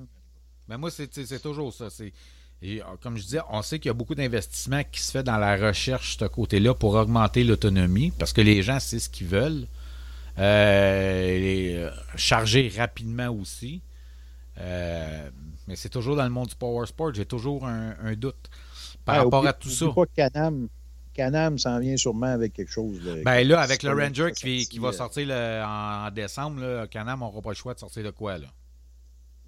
Mais 0.67 0.77
moi, 0.77 0.91
c'est 0.91 1.07
toujours 1.41 1.73
ça. 1.73 1.89
c'est- 1.89 2.13
Et 2.61 2.79
euh, 2.81 2.85
comme 3.01 3.17
je 3.17 3.23
disais, 3.23 3.39
on 3.49 3.63
sait 3.63 3.79
qu'il 3.79 3.87
y 3.87 3.89
a 3.89 3.93
beaucoup 3.93 4.13
d'investissements 4.13 4.83
qui 4.83 5.01
se 5.01 5.11
fait 5.11 5.23
dans 5.23 5.37
la 5.37 5.57
recherche 5.57 6.17
de 6.17 6.25
ce 6.25 6.29
côté-là 6.29 6.75
pour 6.75 6.93
augmenter 6.93 7.43
l'autonomie, 7.43 8.11
parce 8.11 8.31
que 8.33 8.41
les 8.41 8.61
gens, 8.61 8.79
c'est 8.79 8.99
ce 8.99 9.09
qu'ils 9.09 9.27
veulent. 9.27 9.65
Euh, 10.37 11.85
euh, 11.87 11.91
charger 12.15 12.71
rapidement 12.77 13.29
aussi. 13.29 13.81
Euh, 14.59 15.29
mais 15.67 15.75
c'est 15.75 15.89
toujours 15.89 16.15
dans 16.15 16.23
le 16.23 16.29
monde 16.29 16.47
du 16.49 16.55
power 16.55 16.85
sport, 16.85 17.13
j'ai 17.13 17.25
toujours 17.25 17.65
un, 17.65 17.95
un 18.01 18.13
doute 18.15 18.49
par 19.05 19.15
Ouais, 19.17 19.23
rapport 19.23 19.41
oublie- 19.43 19.47
à 19.49 19.53
tout 19.53 19.69
ça. 19.69 19.87
pas 19.95 20.05
que 20.05 20.11
Canam, 20.15 20.67
Canam 21.13 21.57
s'en 21.57 21.79
vient 21.79 21.97
sûrement 21.97 22.27
avec 22.27 22.53
quelque 22.53 22.71
chose. 22.71 23.03
là, 23.05 23.13
Ben 23.23 23.47
là, 23.47 23.61
avec 23.61 23.81
le 23.83 23.91
Ranger 23.91 24.31
qui, 24.35 24.59
sorti, 24.59 24.67
qui 24.69 24.79
va 24.79 24.89
euh, 24.89 24.91
sortir 24.91 25.27
le- 25.27 25.63
en, 25.63 26.07
en 26.07 26.11
décembre, 26.11 26.61
là, 26.61 26.87
Canam 26.87 27.19
n'aura 27.19 27.41
pas 27.41 27.49
le 27.51 27.55
choix 27.55 27.73
de 27.73 27.79
sortir 27.79 28.03
de 28.03 28.11
quoi, 28.11 28.37
là? 28.37 28.47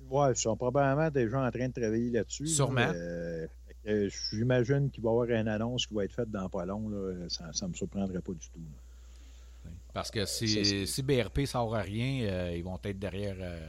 Ouais, 0.10 0.32
ils 0.32 0.38
sont 0.38 0.56
probablement 0.56 1.10
déjà 1.10 1.40
en 1.40 1.50
train 1.52 1.68
de 1.68 1.74
travailler 1.74 2.12
là-dessus. 2.12 2.44
là. 2.44 2.50
Sûrement. 2.50 2.92
Euh, 2.94 3.48
J'imagine 4.32 4.90
qu'il 4.90 5.04
va 5.04 5.10
y 5.10 5.12
avoir 5.12 5.28
une 5.30 5.48
annonce 5.50 5.86
qui 5.88 5.94
va 5.94 6.06
être 6.06 6.14
faite 6.14 6.32
dans 6.32 6.48
pas 6.48 6.66
long. 6.66 6.88
Là. 6.88 7.26
Ça 7.28 7.50
ne 7.64 7.68
me 7.68 7.74
surprendrait 7.74 8.22
pas 8.22 8.32
du 8.32 8.48
tout. 8.50 8.60
là. 8.60 8.78
Parce 9.94 10.10
que 10.10 10.26
si, 10.26 10.88
si 10.88 11.04
BRP 11.04 11.46
sort 11.46 11.76
à 11.76 11.82
rien, 11.82 12.26
euh, 12.26 12.54
ils 12.56 12.64
vont 12.64 12.80
être 12.84 12.98
derrière, 12.98 13.36
euh, 13.40 13.60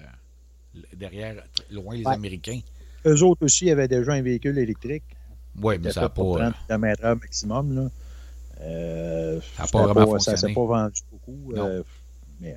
derrière 0.94 1.44
loin 1.70 1.94
les 1.96 2.04
Ouais. 2.04 2.14
Américains. 2.14 2.60
Eux 3.06 3.22
autres 3.22 3.44
aussi 3.44 3.70
avaient 3.70 3.88
déjà 3.88 4.12
un 4.12 4.22
véhicule 4.22 4.56
électrique. 4.58 5.04
Oui, 5.60 5.76
mais 5.80 5.92
ça 5.92 6.02
n'a 6.02 6.08
pour 6.08 6.38
pas. 6.38 6.50
30 6.50 6.54
km/h 6.66 7.20
maximum. 7.20 7.74
Là. 7.76 7.90
Euh, 8.62 9.40
Ça 9.56 9.64
a 9.64 9.66
c'était 9.66 9.78
pas 9.78 9.92
vraiment 9.92 10.18
Ça 10.18 10.36
s'est 10.36 10.54
pas 10.54 10.64
vendu 10.64 11.00
beaucoup. 11.10 11.52
Mais, 12.40 12.56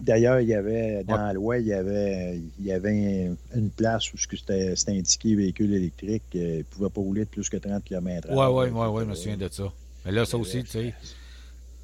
D'ailleurs, 0.00 0.40
il 0.40 0.48
y 0.48 0.54
avait 0.54 1.04
dans 1.04 1.18
la 1.18 1.34
loi, 1.34 1.58
il 1.58 1.66
y 1.66 1.74
avait, 1.74 2.40
il 2.58 2.64
y 2.64 2.72
avait 2.72 3.30
une 3.54 3.68
place 3.68 4.10
où 4.14 4.16
c'était 4.16 4.74
indiqué 4.88 5.34
véhicule 5.34 5.74
électrique. 5.74 6.22
il 6.32 6.58
ne 6.58 6.62
pouvait 6.62 6.88
pas 6.88 7.00
rouler 7.02 7.24
de 7.26 7.28
plus 7.28 7.46
que 7.50 7.58
30 7.58 7.84
km/h. 7.84 8.30
Oui, 8.30 8.70
oui, 8.72 8.88
oui, 8.88 9.02
je 9.04 9.10
me 9.10 9.14
souviens 9.14 9.36
de 9.36 9.48
ça. 9.52 9.70
Mais 10.06 10.12
là, 10.12 10.24
ça 10.24 10.38
aussi, 10.38 10.64
tu 10.64 10.70
sais. 10.70 10.94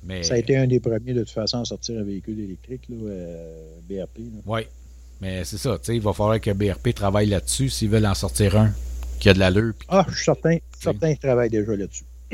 Mais, 0.04 0.22
Ça 0.22 0.34
a 0.34 0.36
été 0.38 0.56
un 0.56 0.66
des 0.66 0.80
premiers, 0.80 1.14
de 1.14 1.20
toute 1.20 1.30
façon, 1.32 1.60
à 1.60 1.64
sortir 1.64 1.98
un 1.98 2.02
véhicule 2.04 2.38
électrique, 2.40 2.82
là, 2.88 2.96
euh, 3.08 3.76
BRP. 3.88 4.20
Oui. 4.46 4.60
Mais 5.20 5.44
c'est 5.44 5.56
ça, 5.58 5.78
il 5.88 6.00
va 6.02 6.12
falloir 6.12 6.40
que 6.40 6.50
BRP 6.50 6.92
travaille 6.94 7.26
là-dessus 7.28 7.70
s'ils 7.70 7.88
veulent 7.88 8.06
en 8.06 8.14
sortir 8.14 8.56
un 8.58 8.72
qui 9.20 9.28
a 9.30 9.34
de 9.34 9.38
l'allure. 9.38 9.72
puis- 9.78 9.88
Ah, 9.90 10.04
je 10.10 10.14
suis 10.14 10.24
certain, 10.24 10.58
certain 10.78 11.08
qu'ils 11.10 11.18
travaillent 11.18 11.50
déjà 11.50 11.74
là-dessus. 11.74 12.04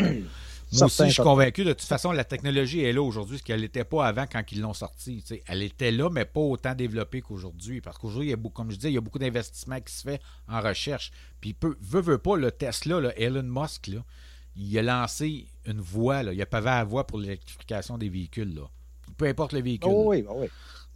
Moi 0.73 0.85
aussi, 0.87 1.07
je 1.09 1.13
suis 1.15 1.23
convaincu. 1.23 1.65
De 1.65 1.73
toute 1.73 1.87
façon, 1.89 2.13
la 2.13 2.23
technologie 2.25 2.83
est 2.85 2.93
là 2.93 3.03
aujourd'hui, 3.03 3.39
ce 3.39 3.43
qu'elle 3.43 3.61
n'était 3.61 3.83
pas 3.85 4.07
avant 4.07 4.25
quand 4.31 4.43
ils 4.53 4.61
l'ont 4.61 4.73
sortie. 4.73 5.23
Elle 5.49 5.63
était 5.63 5.91
là, 5.91 6.09
mais 6.11 6.25
pas 6.25 6.41
autant 6.41 6.75
développée 6.77 7.21
qu'aujourd'hui. 7.23 7.81
Parce 7.81 7.99
qu'aujourd'hui, 7.99 8.29
il 8.29 8.31
y 8.31 8.35
a 8.35 8.37
beaucoup, 8.37 8.55
comme 8.63 8.71
je 8.71 8.77
disais, 8.77 8.91
il 8.91 8.95
y 8.95 8.99
a 8.99 9.01
beaucoup 9.01 9.19
d'investissements 9.19 9.81
qui 9.81 9.93
se 9.93 10.03
fait 10.03 10.21
en 10.49 10.61
recherche. 10.61 11.11
Puis, 11.41 11.55
peu, 11.55 11.77
veut, 11.81 12.01
veut 12.01 12.19
pas, 12.19 12.37
le 12.37 12.53
Tesla, 12.53 13.01
là, 13.01 13.13
Elon 13.19 13.43
Musk, 13.43 13.89
là, 13.89 14.05
il 14.57 14.79
a 14.79 14.83
lancé 14.83 15.47
une 15.67 15.81
voie, 15.81 16.23
là, 16.23 16.33
il 16.33 16.41
a 16.43 16.47
pavé 16.47 16.67
la 16.67 16.85
voie 16.85 17.07
pour 17.07 17.19
l'électrification 17.19 17.99
des 17.99 18.09
véhicules. 18.09 18.55
Là. 18.55 18.63
Peu 19.17 19.27
importe 19.27 19.53
le 19.53 19.61
véhicule. 19.63 19.91
Oh, 19.95 20.05
oui, 20.09 20.25
oui. 20.37 20.47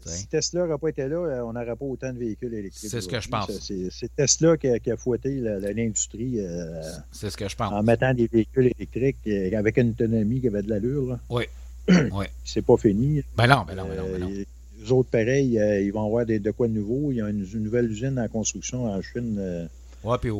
T'sais. 0.04 0.16
Si 0.18 0.26
Tesla 0.26 0.66
n'aurait 0.66 0.78
pas 0.78 0.88
été 0.88 1.08
là, 1.08 1.16
euh, 1.16 1.40
on 1.44 1.54
n'aurait 1.54 1.76
pas 1.76 1.84
autant 1.86 2.12
de 2.12 2.18
véhicules 2.18 2.52
électriques. 2.52 2.90
C'est 2.90 3.00
ce 3.00 3.08
que 3.08 3.20
je 3.20 3.28
pense. 3.28 3.50
C'est- 3.58 4.14
Tesla 4.14 4.56
qui 4.58 4.68
a, 4.68 4.78
qui 4.78 4.90
a 4.90 4.96
fouetté 4.98 5.30
l'industrie 5.40 6.40
euh, 6.40 6.82
C'est 7.10 7.30
ce 7.30 7.36
que 7.38 7.48
je 7.48 7.56
pense. 7.56 7.72
en 7.72 7.82
mettant 7.82 8.12
des 8.12 8.26
véhicules 8.26 8.70
électriques 8.78 9.16
euh, 9.26 9.58
avec 9.58 9.78
une 9.78 9.90
autonomie 9.90 10.40
qui 10.42 10.48
avait 10.48 10.62
de 10.62 10.68
l'allure. 10.70 11.18
Oui. 11.30 11.44
Oui. 12.12 12.26
C'est 12.44 12.64
pas 12.64 12.76
fini. 12.76 13.22
Ben 13.36 13.46
non, 13.46 13.64
ben 13.66 13.74
non, 13.76 13.84
ben 13.86 13.96
non, 13.96 14.04
ben 14.10 14.20
non. 14.20 14.30
Euh, 14.30 14.44
les 14.78 14.92
autres, 14.92 15.08
pareil, 15.10 15.58
euh, 15.58 15.80
ils 15.82 15.92
vont 15.92 16.06
avoir 16.06 16.26
des, 16.26 16.38
de 16.38 16.50
quoi 16.50 16.66
de 16.68 16.72
nouveau. 16.72 17.10
Il 17.12 17.16
y 17.16 17.20
a 17.22 17.28
une, 17.28 17.46
une 17.52 17.62
nouvelle 17.62 17.90
usine 17.90 18.18
en 18.18 18.28
construction 18.28 18.84
en 18.86 19.00
Chine 19.00 19.68
Ouais, 20.02 20.18
puis 20.20 20.30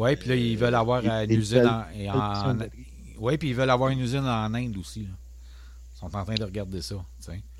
euh, 0.00 0.04
ouais, 0.04 0.16
puis 0.16 0.28
là, 0.28 0.34
ils 0.36 0.56
veulent 0.56 0.74
avoir 0.74 1.02
euh, 1.04 1.24
une 1.24 1.30
usine 1.32 1.66
en. 1.66 2.56
Oui, 3.18 3.36
puis 3.36 3.50
ils 3.50 3.54
veulent 3.54 3.70
avoir 3.70 3.90
une 3.90 4.00
usine 4.00 4.24
en 4.24 4.54
Inde 4.54 4.76
aussi. 4.78 5.00
là. 5.02 5.08
Ils 5.94 5.98
sont 5.98 6.16
en 6.16 6.24
train 6.24 6.34
de 6.34 6.44
regarder 6.44 6.80
ça. 6.80 6.94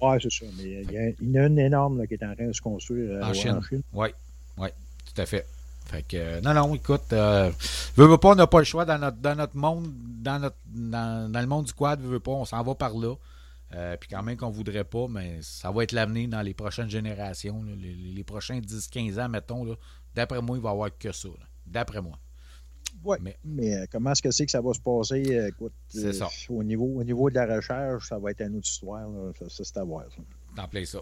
Ouais, 0.00 0.18
c'est 0.22 0.30
ça. 0.32 0.46
Mais 0.56 0.82
il 0.82 0.90
y, 0.90 0.96
a, 0.98 1.08
il 1.20 1.30
y 1.30 1.38
en 1.38 1.42
a 1.42 1.46
une 1.46 1.58
énorme 1.58 1.98
là, 1.98 2.06
qui 2.06 2.14
est 2.14 2.24
en 2.24 2.34
train 2.34 2.46
de 2.46 2.52
se 2.52 2.60
construire 2.62 3.10
euh, 3.10 3.22
En 3.22 3.34
Chine. 3.34 3.60
Oui, 3.92 4.08
oui, 4.56 4.68
tout 5.04 5.20
à 5.20 5.26
fait. 5.26 5.46
Fait 5.84 6.02
que, 6.02 6.16
euh, 6.16 6.40
non, 6.40 6.54
non, 6.54 6.74
écoute, 6.74 7.12
euh, 7.12 7.50
veux, 7.96 8.06
veux 8.06 8.16
pas, 8.16 8.30
on 8.30 8.34
n'a 8.36 8.46
pas 8.46 8.60
le 8.60 8.64
choix 8.64 8.84
dans 8.86 8.96
notre, 8.96 9.18
dans 9.18 9.34
notre 9.34 9.56
monde, 9.56 9.92
dans, 10.22 10.38
notre, 10.38 10.56
dans, 10.66 11.30
dans 11.30 11.40
le 11.40 11.46
monde 11.46 11.66
du 11.66 11.72
quad, 11.74 12.00
veux, 12.00 12.08
veux 12.08 12.20
pas, 12.20 12.30
on 12.30 12.44
s'en 12.46 12.62
va 12.62 12.74
par 12.74 12.94
là. 12.96 13.14
Euh, 13.74 13.96
puis 13.98 14.08
quand 14.08 14.22
même 14.22 14.36
qu'on 14.36 14.50
voudrait 14.50 14.84
pas, 14.84 15.06
mais 15.08 15.38
ça 15.42 15.70
va 15.70 15.82
être 15.82 15.92
l'avenir 15.92 16.28
dans 16.28 16.42
les 16.42 16.54
prochaines 16.54 16.88
générations, 16.88 17.62
là, 17.64 17.72
les, 17.76 17.92
les 17.92 18.24
prochains 18.24 18.60
10-15 18.60 19.20
ans, 19.20 19.28
mettons. 19.28 19.64
là. 19.64 19.74
D'après 20.14 20.40
moi, 20.40 20.56
il 20.56 20.62
va 20.62 20.70
y 20.70 20.72
avoir 20.72 20.90
que 20.96 21.12
ça. 21.12 21.28
D'après 21.66 22.00
moi. 22.00 22.18
Oui, 23.04 23.16
Mais- 23.20 23.36
mais, 23.44 23.74
euh, 23.76 23.86
comment 23.90 24.12
est-ce 24.12 24.22
que 24.22 24.30
c'est 24.30 24.44
que 24.44 24.50
ça 24.50 24.60
va 24.60 24.72
se 24.74 24.80
passer? 24.80 25.22
euh, 25.30 25.48
Écoute, 25.48 25.72
C'est 25.88 26.06
euh, 26.06 26.12
ça. 26.12 26.28
Au, 26.48 26.62
niveau, 26.62 26.86
au 26.86 27.02
niveau 27.04 27.30
de 27.30 27.34
la 27.36 27.56
recherche, 27.56 28.08
ça 28.08 28.18
va 28.18 28.30
être 28.30 28.40
une 28.42 28.56
autre 28.56 28.68
histoire. 28.68 29.08
là. 29.08 29.32
Ça, 29.38 29.48
ça, 29.48 29.64
c'est 29.64 29.76
à 29.78 29.84
voir. 29.84 30.04
T'en 30.56 30.68
plais 30.68 30.84
ça. 30.84 30.98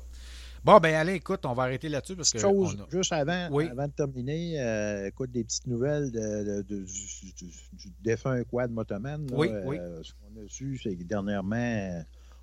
Bon, 0.64 0.78
ben 0.78 0.92
allez, 0.94 1.14
écoute, 1.14 1.46
on 1.46 1.52
va 1.54 1.62
arrêter 1.64 1.88
là-dessus 1.88 2.16
parce 2.16 2.32
que. 2.32 2.38
Chose, 2.38 2.76
a- 2.80 2.90
juste 2.90 3.12
avant, 3.12 3.48
Oui. 3.52 3.68
avant 3.68 3.86
de 3.86 3.92
terminer, 3.92 4.60
euh, 4.60 5.06
écoute, 5.06 5.30
des 5.30 5.44
petites 5.44 5.66
nouvelles 5.68 6.10
de, 6.10 6.18
de- 6.18 6.62
de- 6.62 6.84
du, 6.84 7.32
du- 7.36 7.52
du 7.72 7.92
défunt 8.02 8.42
quad 8.44 8.70
Motoman. 8.70 9.24
là. 9.30 9.36
Oui, 9.36 9.48
Euh, 9.50 9.62
oui. 9.66 9.76
Ce 10.02 10.12
qu'on 10.12 10.44
a 10.44 10.48
su, 10.48 10.78
c'est 10.82 10.96
que 10.96 11.04
dernièrement, 11.04 12.02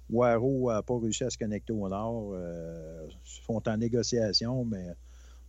Waro 0.09 0.71
n'a 0.71 0.81
pas 0.81 0.97
réussi 0.99 1.23
à 1.25 1.29
se 1.29 1.37
connecter 1.37 1.73
au 1.73 1.89
nord. 1.89 2.35
Ils 2.37 3.43
sont 3.45 3.67
en 3.67 3.77
négociation, 3.77 4.63
mais 4.63 4.87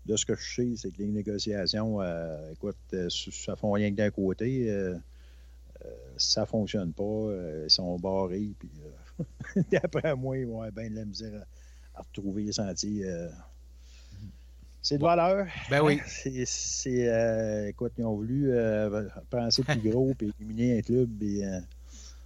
de 0.07 0.17
ce 0.17 0.25
que 0.25 0.35
je 0.37 0.55
sais, 0.55 0.73
c'est 0.77 0.91
que 0.91 0.99
les 0.99 1.09
négociations, 1.09 2.01
euh, 2.01 2.53
écoute, 2.53 2.77
euh, 2.95 3.09
ça 3.11 3.57
font 3.57 3.73
rien 3.73 3.91
que 3.91 3.97
d'un 3.97 4.11
côté. 4.11 4.71
euh, 4.71 4.95
euh, 5.85 5.91
ça 6.17 6.43
ne 6.43 6.47
fonctionne 6.47 6.93
pas. 6.93 7.03
euh, 7.03 7.65
ils 7.67 7.71
sont 7.71 7.99
barrés. 7.99 8.51
Puis, 8.59 8.71
d'après 9.73 10.15
moi, 10.15 10.39
ils 10.39 10.47
vont 10.47 10.61
avoir 10.63 10.73
bien 10.73 10.91
de 10.91 10.97
la 10.97 11.05
misère 11.05 11.43
à, 11.95 12.01
à 12.01 12.03
retrouver 12.03 12.45
les 12.45 12.53
sentiers. 12.53 13.05
c'est 14.83 14.99
de 14.99 15.03
valeur. 15.03 15.47
Ben 15.71 15.83
oui. 15.83 16.01
C'est, 16.47 17.69
écoute, 17.69 17.93
ils 17.99 18.05
ont 18.05 18.15
voulu 18.15 18.53
penser 19.31 19.63
plus 19.65 19.91
gros 19.91 20.13
et 20.21 20.31
éliminer 20.41 20.79
un 20.79 20.83
club. 20.83 21.11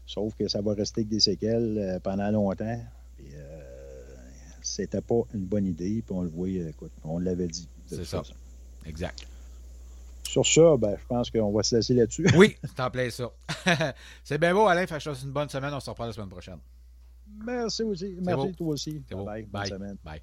Sauf 0.06 0.34
que 0.34 0.48
ça 0.48 0.60
va 0.60 0.74
rester 0.74 1.04
que 1.04 1.10
des 1.10 1.20
séquelles 1.20 2.00
pendant 2.02 2.30
longtemps. 2.30 2.80
Puis, 3.16 3.28
c'était 4.62 5.00
pas 5.00 5.20
une 5.34 5.44
bonne 5.44 5.66
idée. 5.66 6.02
Puis 6.06 6.14
on 6.14 6.22
le 6.22 6.28
voyait, 6.28 6.68
écoute, 6.70 6.92
on 7.04 7.18
l'avait 7.18 7.48
dit. 7.48 7.68
C'est 7.86 8.04
ça. 8.04 8.18
façon. 8.18 8.34
Exact. 8.86 9.26
Sur 10.24 10.46
ça, 10.46 10.76
ben, 10.76 10.96
je 10.98 11.06
pense 11.06 11.30
qu'on 11.30 11.50
va 11.50 11.62
se 11.62 11.74
laisser 11.76 11.94
là-dessus. 11.94 12.26
Oui, 12.36 12.56
t'en 12.76 12.90
plais 12.90 13.10
ça. 13.10 13.30
C'est 14.24 14.38
bien 14.38 14.54
beau, 14.54 14.66
Alain. 14.66 14.86
Fait 14.86 14.94
que 14.94 15.00
je 15.00 15.10
te 15.10 15.14
souhaite 15.14 15.26
une 15.26 15.32
bonne 15.32 15.48
semaine. 15.48 15.74
On 15.74 15.80
se 15.80 15.90
reprend 15.90 16.06
la 16.06 16.12
semaine 16.12 16.28
prochaine. 16.28 16.58
Merci 17.44 17.82
aussi. 17.82 18.16
Merci 18.20 18.46
beau. 18.46 18.52
toi 18.52 18.68
aussi. 18.68 19.02
C'est 19.08 19.14
beau. 19.16 19.24
Bye. 19.24 19.42
Bonne 19.42 19.62
Bye. 19.62 19.68
semaine. 19.68 19.96
Bye. 20.04 20.20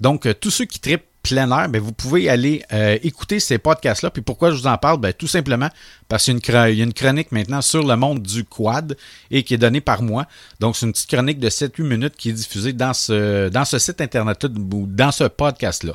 Donc, 0.00 0.24
euh, 0.24 0.32
tous 0.32 0.50
ceux 0.50 0.64
qui 0.64 0.80
tripent 0.80 1.04
plein 1.22 1.50
air, 1.50 1.68
ben, 1.68 1.80
vous 1.80 1.92
pouvez 1.92 2.28
aller 2.28 2.62
euh, 2.72 2.98
écouter 3.02 3.38
ces 3.38 3.58
podcasts-là. 3.58 4.10
Puis 4.10 4.22
pourquoi 4.22 4.50
je 4.50 4.56
vous 4.56 4.66
en 4.66 4.76
parle? 4.78 4.98
Ben, 4.98 5.12
tout 5.12 5.26
simplement 5.26 5.68
parce 6.08 6.24
qu'il 6.24 6.34
y, 6.34 6.56
a 6.56 6.68
une 6.68 6.92
chronique 6.92 7.32
maintenant 7.32 7.62
sur 7.62 7.86
le 7.86 7.96
monde 7.96 8.22
du 8.22 8.44
quad 8.44 8.96
et 9.30 9.42
qui 9.42 9.54
est 9.54 9.58
donnée 9.58 9.80
par 9.80 10.02
moi. 10.02 10.26
Donc, 10.58 10.76
c'est 10.76 10.86
une 10.86 10.92
petite 10.92 11.10
chronique 11.10 11.38
de 11.38 11.48
7-8 11.48 11.82
minutes 11.82 12.16
qui 12.16 12.30
est 12.30 12.34
diffusée 12.34 12.72
dans 12.72 12.94
ce, 12.94 13.48
dans 13.48 13.64
ce 13.64 13.78
site 13.78 14.00
Internet 14.00 14.44
ou 14.44 14.86
dans 14.86 15.12
ce 15.12 15.24
podcast-là. 15.24 15.92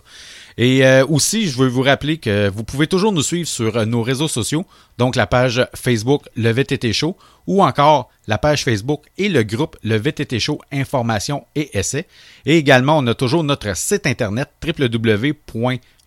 Et 0.57 0.85
euh, 0.85 1.05
aussi, 1.05 1.47
je 1.47 1.57
veux 1.57 1.67
vous 1.67 1.83
rappeler 1.83 2.17
que 2.17 2.49
vous 2.49 2.63
pouvez 2.63 2.87
toujours 2.87 3.11
nous 3.11 3.21
suivre 3.21 3.47
sur 3.47 3.77
euh, 3.77 3.85
nos 3.85 4.01
réseaux 4.01 4.27
sociaux, 4.27 4.65
donc 4.97 5.15
la 5.15 5.27
page 5.27 5.67
Facebook 5.75 6.23
Le 6.35 6.49
VTT 6.49 6.93
Show 6.93 7.15
ou 7.45 7.63
encore 7.63 8.09
la 8.25 8.39
page 8.39 8.63
Facebook 8.63 9.05
et 9.17 9.29
le 9.29 9.43
groupe 9.43 9.77
Le 9.83 9.97
VTT 9.97 10.39
Show 10.39 10.59
Information 10.71 11.45
et 11.55 11.77
Essais. 11.77 12.07
Et 12.45 12.57
également, 12.57 12.97
on 12.97 13.07
a 13.07 13.13
toujours 13.13 13.43
notre 13.43 13.75
site 13.77 14.07
internet 14.07 14.49
www 14.65 15.33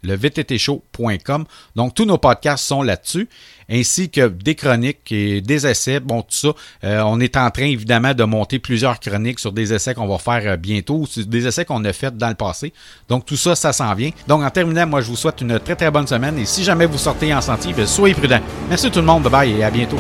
levttshow.com. 0.02 1.44
Donc, 1.76 1.94
tous 1.94 2.04
nos 2.04 2.18
podcasts 2.18 2.64
sont 2.64 2.82
là-dessus, 2.82 3.28
ainsi 3.70 4.10
que 4.10 4.28
des 4.28 4.54
chroniques 4.54 5.10
et 5.12 5.40
des 5.40 5.66
essais. 5.66 6.00
Bon, 6.00 6.22
tout 6.22 6.34
ça, 6.34 6.48
euh, 6.84 7.02
on 7.06 7.20
est 7.20 7.36
en 7.36 7.50
train, 7.50 7.66
évidemment, 7.66 8.14
de 8.14 8.24
monter 8.24 8.58
plusieurs 8.58 9.00
chroniques 9.00 9.38
sur 9.38 9.52
des 9.52 9.72
essais 9.72 9.94
qu'on 9.94 10.08
va 10.08 10.18
faire 10.18 10.52
euh, 10.52 10.56
bientôt, 10.56 10.96
ou 10.96 11.06
sur 11.06 11.26
des 11.26 11.46
essais 11.46 11.64
qu'on 11.64 11.84
a 11.84 11.92
fait 11.92 12.16
dans 12.16 12.28
le 12.28 12.34
passé. 12.34 12.72
Donc, 13.08 13.26
tout 13.26 13.36
ça, 13.36 13.54
ça 13.54 13.72
s'en 13.72 13.94
vient. 13.94 14.10
Donc, 14.26 14.42
en 14.42 14.50
terminant, 14.50 14.86
moi, 14.86 15.00
je 15.00 15.08
vous 15.08 15.16
souhaite 15.16 15.40
une 15.40 15.58
très, 15.60 15.76
très 15.76 15.90
bonne 15.90 16.06
semaine. 16.06 16.38
Et 16.38 16.46
si 16.46 16.64
jamais 16.64 16.86
vous 16.86 16.98
sortez 16.98 17.32
en 17.34 17.40
sentier, 17.40 17.72
ben, 17.72 17.86
soyez 17.86 18.14
prudents. 18.14 18.42
Merci 18.68 18.90
tout 18.90 19.00
le 19.00 19.06
monde. 19.06 19.22
Bye 19.24 19.30
bye 19.30 19.52
et 19.52 19.64
à 19.64 19.70
bientôt. 19.70 19.98